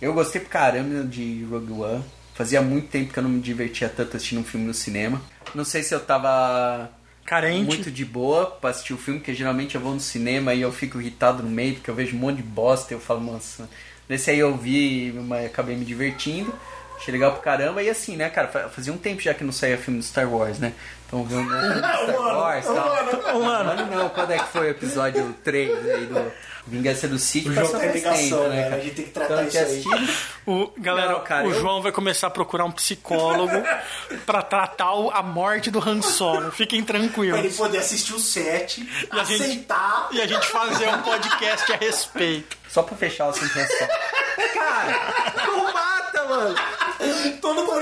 Eu 0.03 0.13
gostei 0.13 0.41
pra 0.41 0.51
caramba 0.51 1.05
de 1.05 1.45
Rogue 1.49 1.73
One. 1.73 2.05
Fazia 2.41 2.63
muito 2.63 2.89
tempo 2.89 3.13
que 3.13 3.19
eu 3.19 3.23
não 3.23 3.29
me 3.29 3.39
divertia 3.39 3.87
tanto 3.87 4.17
assistindo 4.17 4.41
um 4.41 4.45
filme 4.45 4.67
no 4.67 4.73
cinema. 4.73 5.21
Não 5.55 5.63
sei 5.63 5.83
se 5.83 5.95
eu 5.95 6.01
tava 6.01 6.89
Carente. 7.27 7.67
muito 7.67 7.91
de 7.91 8.03
boa 8.03 8.47
pra 8.47 8.71
assistir 8.71 8.95
o 8.95 8.97
filme, 8.97 9.21
porque 9.21 9.35
geralmente 9.35 9.75
eu 9.75 9.81
vou 9.83 9.93
no 9.93 10.01
cinema 10.01 10.55
e 10.55 10.63
eu 10.63 10.73
fico 10.73 10.99
irritado 10.99 11.43
no 11.43 11.51
meio, 11.51 11.75
porque 11.75 11.91
eu 11.91 11.95
vejo 11.95 12.17
um 12.17 12.19
monte 12.19 12.37
de 12.39 12.43
bosta 12.43 12.95
e 12.95 12.97
eu 12.97 13.01
falo, 13.01 13.21
nossa. 13.21 13.69
Nesse 14.09 14.31
aí 14.31 14.39
eu 14.39 14.57
vi, 14.57 15.13
mas 15.29 15.45
acabei 15.45 15.77
me 15.77 15.85
divertindo. 15.85 16.51
Achei 16.97 17.13
legal 17.13 17.33
pra 17.33 17.43
caramba. 17.43 17.83
E 17.83 17.91
assim, 17.91 18.17
né, 18.17 18.31
cara, 18.31 18.49
fa- 18.49 18.71
fazia 18.71 18.91
um 18.91 18.97
tempo 18.97 19.21
já 19.21 19.35
que 19.35 19.45
não 19.45 19.53
saía 19.53 19.77
filme 19.77 20.01
do 20.01 20.05
Star 20.07 20.27
Wars, 20.27 20.59
né? 20.59 20.73
Então 21.07 21.23
vendo 21.25 21.43
um 21.43 21.47
filme 21.47 21.75
do 21.75 21.77
Star 21.79 22.09
Um 22.09 22.23
ano, 22.23 22.39
Wars 22.41 22.67
um 22.67 22.75
tal. 22.75 23.39
Um 23.39 23.47
ano 23.49 23.87
não, 23.95 24.09
quando 24.09 24.31
é 24.31 24.39
que 24.39 24.49
foi 24.49 24.67
o 24.69 24.71
episódio 24.71 25.35
3 25.45 25.71
aí 25.91 26.07
do 26.07 26.33
Vingança 26.67 27.09
do 27.09 27.19
Sith? 27.19 27.47
O 27.47 27.53
João 27.53 27.67
Passou 27.67 27.81
tem 27.81 27.93
ligação, 27.93 28.39
tempo, 28.39 28.49
né? 28.51 28.63
cara? 28.65 28.77
A 28.77 28.81
gente 28.81 28.95
tem 28.95 29.05
que 29.07 29.11
tratar 29.11 29.45
Então, 29.45 29.47
isso 29.47 29.89
aí. 29.95 30.15
O, 30.47 30.71
galera, 30.79 31.13
Não, 31.13 31.21
cara, 31.25 31.47
o 31.49 31.51
eu- 31.53 31.61
João 31.61 31.83
vai 31.83 31.91
começar 31.93 32.27
a 32.27 32.31
procurar 32.31 32.65
um 32.65 32.71
psicólogo 32.73 33.63
pra 34.27 34.43
tratar 34.43 34.93
o- 34.95 35.11
a 35.11 35.23
morte 35.23 35.71
do 35.71 35.79
Han 35.81 36.03
Solo. 36.03 36.51
Fiquem 36.53 36.83
Pra 36.85 36.99
ele 36.99 37.09
tranquilos. 37.09 37.57
poder 37.57 37.79
assistir 37.79 38.15
o 38.15 38.19
7, 38.21 38.81
E 39.13 39.19
a 39.19 39.25
gente- 39.25 39.43
aceitar. 39.43 40.09
E 40.13 40.21
a 40.21 40.27
gente 40.27 40.47
fazer 40.49 40.89
um 40.89 41.03
podcast 41.03 41.73
a 41.73 41.77
respeito. 41.77 42.57
Só 42.69 42.83
pra 42.83 42.97
fechar 42.97 43.27
o 43.27 43.31
assunto 43.31 43.49
só. 43.53 43.87
Cara, 44.55 45.35
não 45.47 45.73
mata, 45.73 46.25
mano. 46.29 46.55
Todo 47.41 47.65
mundo 47.65 47.81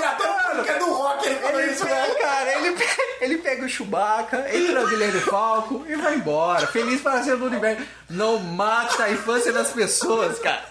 que 0.65 0.71
é 0.71 0.79
do 0.79 0.93
rock, 0.93 1.27
ele 1.27 1.35
falou 1.37 1.61
Ele 1.61 1.73
isso, 1.73 1.85
pega, 1.85 2.07
né? 2.09 2.15
cara, 2.15 2.59
ele 2.59 2.73
pega, 2.73 2.93
ele 3.21 3.37
pega 3.39 3.65
o 3.65 3.69
Chewbacca, 3.69 4.47
entra 4.57 4.81
no 4.83 4.89
Guilherme 4.89 5.21
Falco 5.21 5.85
e 5.89 5.97
vai 5.97 6.15
embora. 6.15 6.67
Feliz 6.69 7.01
para 7.01 7.23
ser 7.23 7.37
do 7.37 7.47
universo. 7.47 7.83
Não 8.09 8.39
mata 8.39 9.05
a 9.05 9.11
infância 9.11 9.53
das 9.53 9.71
pessoas, 9.71 10.39
cara. 10.39 10.63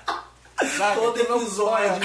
Sabe? 0.75 0.95
Todo 0.95 1.19
episódio 1.19 2.01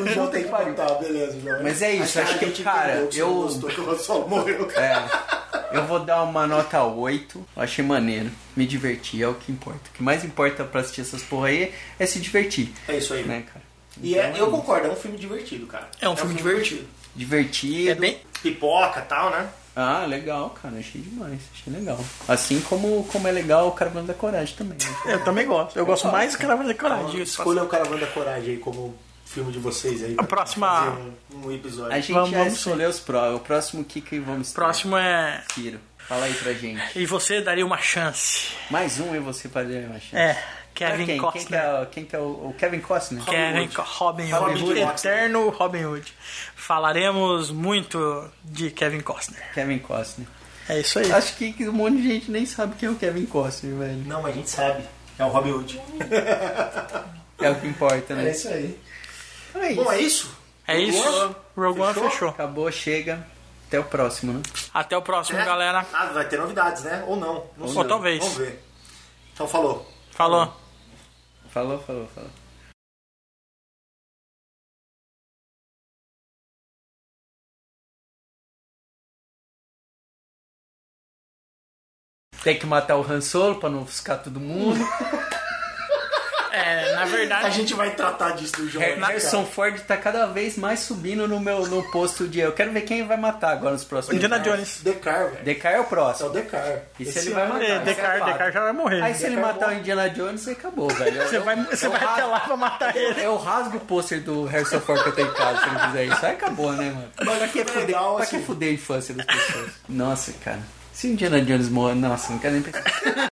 o 0.00 0.06
João 0.08 0.28
tem 0.28 0.44
que 0.44 0.48
pariu. 0.48 0.68
contar, 0.74 0.94
beleza, 0.94 1.38
João. 1.38 1.62
Mas 1.62 1.82
é 1.82 1.92
isso, 1.92 2.18
acho 2.18 2.34
a 2.34 2.38
que, 2.38 2.46
gente 2.46 2.62
cara, 2.62 3.06
que 3.06 3.18
eu- 3.18 3.34
gostou 3.34 3.68
que 3.68 3.80
o 3.80 3.98
Solo 3.98 4.26
morreu. 4.28 4.70
É, 4.74 5.76
eu 5.76 5.84
vou 5.84 5.98
dar 6.00 6.22
uma 6.22 6.46
nota 6.46 6.82
8. 6.82 7.46
Achei 7.54 7.84
maneiro. 7.84 8.30
Me 8.56 8.64
diverti, 8.66 9.22
é 9.22 9.28
o 9.28 9.34
que 9.34 9.52
importa. 9.52 9.90
O 9.90 9.92
que 9.92 10.02
mais 10.02 10.24
importa 10.24 10.64
pra 10.64 10.80
assistir 10.80 11.02
essas 11.02 11.22
porra 11.22 11.48
aí 11.48 11.74
é 11.98 12.06
se 12.06 12.18
divertir. 12.20 12.72
É 12.88 12.96
isso 12.96 13.12
aí. 13.12 13.22
Né, 13.24 13.44
cara? 13.52 13.69
E 14.02 14.18
é, 14.18 14.32
eu 14.36 14.50
concordo, 14.50 14.86
é 14.88 14.90
um 14.90 14.96
filme 14.96 15.16
divertido, 15.18 15.66
cara. 15.66 15.88
É 16.00 16.08
um 16.08 16.16
filme 16.16 16.34
divertido. 16.34 16.86
Divertido. 17.14 17.90
É 17.90 17.94
bem. 17.94 18.18
Pipoca 18.42 19.00
e 19.00 19.02
tal, 19.04 19.30
né? 19.30 19.48
Ah, 19.76 20.04
legal, 20.06 20.50
cara. 20.50 20.76
Achei 20.78 21.00
demais. 21.00 21.40
Achei 21.54 21.72
legal. 21.72 21.98
Assim 22.28 22.60
como, 22.62 23.04
como 23.12 23.28
é 23.28 23.30
legal 23.32 23.68
o 23.68 23.72
Caravana 23.72 24.06
da 24.08 24.14
Coragem 24.14 24.54
também. 24.56 24.76
né? 25.06 25.14
Eu 25.14 25.24
também 25.24 25.46
gosto. 25.46 25.78
Eu 25.78 25.86
gosto 25.86 26.08
mais 26.08 26.32
do 26.32 26.38
Caravana 26.38 26.68
da 26.68 26.74
Coragem. 26.74 27.20
Escolha 27.22 27.62
o 27.62 27.68
Caravana 27.68 28.00
da 28.00 28.06
Coragem 28.08 28.50
aí 28.54 28.56
como 28.58 28.96
filme 29.24 29.52
de 29.52 29.58
vocês 29.58 30.02
aí. 30.02 30.16
A 30.18 30.24
próxima- 30.24 30.98
Um, 31.32 31.46
um 31.46 31.52
episódio. 31.52 31.92
A 31.92 32.00
gente 32.00 32.12
Vamos- 32.12 32.30
já 32.30 32.46
escolheu 32.46 32.90
os 32.90 32.98
pró. 32.98 33.34
O 33.36 33.40
próximo 33.40 33.84
que 33.84 34.00
que 34.00 34.18
vamos 34.18 34.48
ter? 34.48 34.54
Próximo 34.54 34.96
é. 34.96 35.42
Ciro. 35.54 35.78
Fala 35.98 36.24
aí 36.26 36.34
pra 36.34 36.52
gente. 36.52 36.98
E 36.98 37.06
você 37.06 37.40
daria 37.40 37.64
uma 37.64 37.78
chance. 37.78 38.48
Mais 38.68 38.98
um 38.98 39.14
e 39.14 39.20
você 39.20 39.48
faria 39.48 39.86
uma 39.86 40.00
chance. 40.00 40.16
É, 40.16 40.42
Kevin 40.74 41.06
quem? 41.06 41.06
Quem 41.06 41.16
que 41.16 41.38
Costner. 41.38 41.60
é, 41.60 41.82
o- 41.82 41.86
quem 41.86 42.04
que 42.04 42.16
é 42.16 42.18
o, 42.18 42.22
o 42.48 42.54
Kevin 42.58 42.80
Costner? 42.80 43.24
Kevin 43.24 43.60
Hood. 43.64 43.74
Co- 43.76 43.82
Robin, 43.82 44.30
Robin 44.30 44.52
Hood, 44.62 44.62
Hood. 44.64 44.80
eterno 44.80 45.48
Robin 45.50 45.84
Hood. 45.84 46.14
Falaremos 46.56 47.50
muito 47.50 48.30
de 48.44 48.70
Kevin 48.70 49.00
Costner. 49.00 49.42
Kevin 49.52 49.78
Costner. 49.80 50.26
É 50.68 50.78
isso 50.80 50.98
aí. 51.00 51.10
Acho 51.12 51.34
que, 51.36 51.68
um 51.68 51.72
monte 51.72 51.96
de 51.96 52.08
gente 52.08 52.30
nem 52.30 52.46
sabe 52.46 52.76
quem 52.76 52.88
é 52.88 52.92
o 52.92 52.94
Kevin 52.94 53.26
Costner, 53.26 53.74
velho. 53.74 54.02
Não, 54.06 54.22
mas 54.22 54.32
a 54.32 54.36
gente 54.36 54.50
sabe. 54.50 54.84
É 55.18 55.24
o 55.24 55.28
Robin 55.28 55.50
Hood. 55.52 55.80
É 57.40 57.50
o 57.50 57.54
que 57.60 57.66
importa, 57.66 58.14
né? 58.14 58.28
É 58.28 58.30
isso 58.30 58.48
aí. 58.48 58.78
Então 59.50 59.62
é 59.62 59.72
isso. 59.72 59.82
Bom, 59.84 59.92
é 59.92 59.98
isso? 60.00 60.38
É 60.66 60.78
isso. 60.78 61.02
Rogue 61.02 61.34
Rogue 61.56 61.80
One 61.80 61.94
Fechou? 61.94 62.10
fechou. 62.10 62.28
Acabou, 62.28 62.70
chega. 62.72 63.26
Até 63.66 63.78
o 63.80 63.84
próximo, 63.84 64.32
né? 64.32 64.42
Até 64.74 64.96
o 64.96 65.02
próximo, 65.02 65.38
É? 65.38 65.44
galera. 65.44 65.86
Ah, 65.92 66.06
vai 66.06 66.24
ter 66.28 66.38
novidades, 66.38 66.82
né? 66.84 67.04
Ou 67.06 67.16
não. 67.16 67.44
não 67.56 67.66
Ou 67.66 67.72
sei. 67.72 67.84
talvez. 67.84 68.18
Vamos 68.20 68.36
ver. 68.38 68.62
Então 69.34 69.46
falou. 69.48 69.90
Falou. 70.20 70.52
Falou, 71.48 71.78
falou, 71.78 72.06
falou. 72.08 72.30
Tem 82.44 82.58
que 82.58 82.66
matar 82.66 82.98
o 82.98 83.02
Han 83.02 83.22
Solo 83.22 83.58
pra 83.58 83.70
não 83.70 83.80
ofuscar 83.80 84.22
todo 84.22 84.38
mundo. 84.38 84.78
É, 86.52 86.92
na 86.92 87.02
A 87.02 87.04
verdade. 87.04 87.56
gente 87.56 87.74
vai 87.74 87.90
tratar 87.90 88.32
disso 88.32 88.56
do 88.56 88.68
jogo. 88.68 88.84
Har- 88.84 88.98
Harrison 89.08 89.44
Ford 89.44 89.78
tá 89.80 89.96
cada 89.96 90.26
vez 90.26 90.56
mais 90.56 90.80
subindo 90.80 91.26
no 91.28 91.38
meu 91.40 91.66
no 91.66 91.82
posto 91.90 92.26
de. 92.28 92.40
Eu 92.40 92.52
quero 92.52 92.72
ver 92.72 92.82
quem 92.82 93.06
vai 93.06 93.16
matar 93.16 93.52
agora 93.52 93.72
nos 93.72 93.84
próximos 93.84 94.16
Indiana 94.16 94.40
filmes. 94.42 94.58
Jones. 94.60 94.80
Decar, 94.82 95.30
velho. 95.30 95.44
Decar 95.44 95.72
é 95.72 95.76
o 95.76 95.78
É 95.78 95.82
o 95.82 95.84
próximo. 95.84 96.30
Decar. 96.30 96.64
E 96.98 97.04
se 97.04 97.10
Esse 97.10 97.28
ele 97.28 97.34
vai 97.34 97.44
ano- 97.44 97.52
matar? 97.54 97.64
É, 97.70 97.78
Decar, 97.80 98.16
é. 98.20 98.24
Decar 98.32 98.52
já 98.52 98.60
vai 98.60 98.72
morrer. 98.72 99.02
Aí 99.02 99.14
se 99.14 99.26
ele 99.26 99.36
matar 99.36 99.66
morre. 99.66 99.76
o 99.76 99.78
Indiana 99.80 100.10
Jones, 100.10 100.48
acabou, 100.48 100.88
velho. 100.88 101.22
Você 101.22 101.36
Eu- 101.36 101.44
vai, 101.44 101.56
você 101.56 101.86
eu 101.86 101.90
vai 101.90 102.04
até 102.04 102.24
lá 102.24 102.40
pra 102.40 102.56
matar 102.56 102.96
ele. 102.96 103.20
Eu 103.24 103.36
rasgo 103.36 103.76
o 103.76 103.80
pôster 103.80 104.20
do 104.22 104.44
Harrison 104.44 104.80
Ford 104.80 105.02
que 105.02 105.08
eu 105.08 105.14
tenho 105.14 105.28
em 105.28 105.34
casa 105.34 105.60
se 105.62 105.68
ele 105.68 105.78
fizer 105.78 106.04
isso. 106.04 106.26
Aí 106.26 106.32
acabou, 106.32 106.72
né, 106.72 106.90
mano? 106.90 107.08
Pra 107.16 107.48
que, 107.48 107.64
fuder, 107.64 107.86
legal, 107.86 108.14
pra 108.16 108.24
assim. 108.24 108.38
que 108.40 108.44
fuder 108.46 108.68
a 108.70 108.72
infância 108.72 109.14
das 109.14 109.26
pessoas? 109.26 109.70
Nossa, 109.88 110.32
cara. 110.44 110.58
Se 110.92 111.06
o 111.06 111.10
Indiana 111.12 111.40
Jones 111.40 111.68
morre, 111.68 111.94
nossa, 111.94 112.32
não 112.32 112.38
quero 112.38 112.54
nem 112.54 112.62
pensar. 112.62 113.29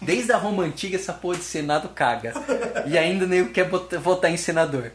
Desde 0.00 0.32
a 0.32 0.36
Roma 0.38 0.62
Antiga, 0.64 0.96
essa 0.96 1.12
porra 1.12 1.36
de 1.36 1.44
Senado 1.44 1.88
caga. 1.90 2.32
E 2.86 2.96
ainda 2.96 3.26
nem 3.26 3.44
quer 3.46 3.68
bot- 3.68 3.96
votar 3.98 4.30
em 4.30 4.36
senador. 4.36 4.90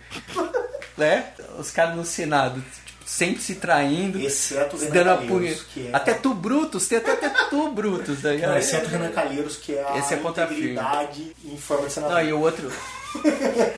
Né? 0.98 1.26
Os 1.60 1.72
caras 1.72 1.96
no 1.96 2.06
Senado, 2.06 2.64
tipo, 2.86 3.04
sempre 3.06 3.42
se 3.42 3.56
traindo. 3.56 4.20
Exceto 4.20 4.76
o 4.78 4.80
Renan 4.80 4.94
dando 4.94 5.10
a 5.10 5.16
Calheiros, 5.18 5.38
punha. 5.38 5.56
que 5.74 5.88
é- 5.88 5.96
Até 5.96 6.14
tu 6.14 6.34
Brutus, 6.34 6.88
tem 6.88 6.98
até, 6.98 7.12
até 7.12 7.30
tu 7.50 7.70
Brutus. 7.72 8.22
Ligado? 8.24 8.52
Não, 8.52 8.58
exceto 8.58 8.88
o 8.88 8.90
Renan 8.90 9.12
Calheiros, 9.12 9.58
que 9.58 9.74
é 9.76 9.84
a 9.88 9.98
Esse 9.98 10.14
é 10.14 10.18
integridade 10.18 11.36
em 11.44 11.58
forma 11.58 11.88
de 11.88 11.94
senador. 11.94 12.18
Não, 12.18 12.26
e 12.30 12.34
o 12.34 12.40
outro. 12.40 12.72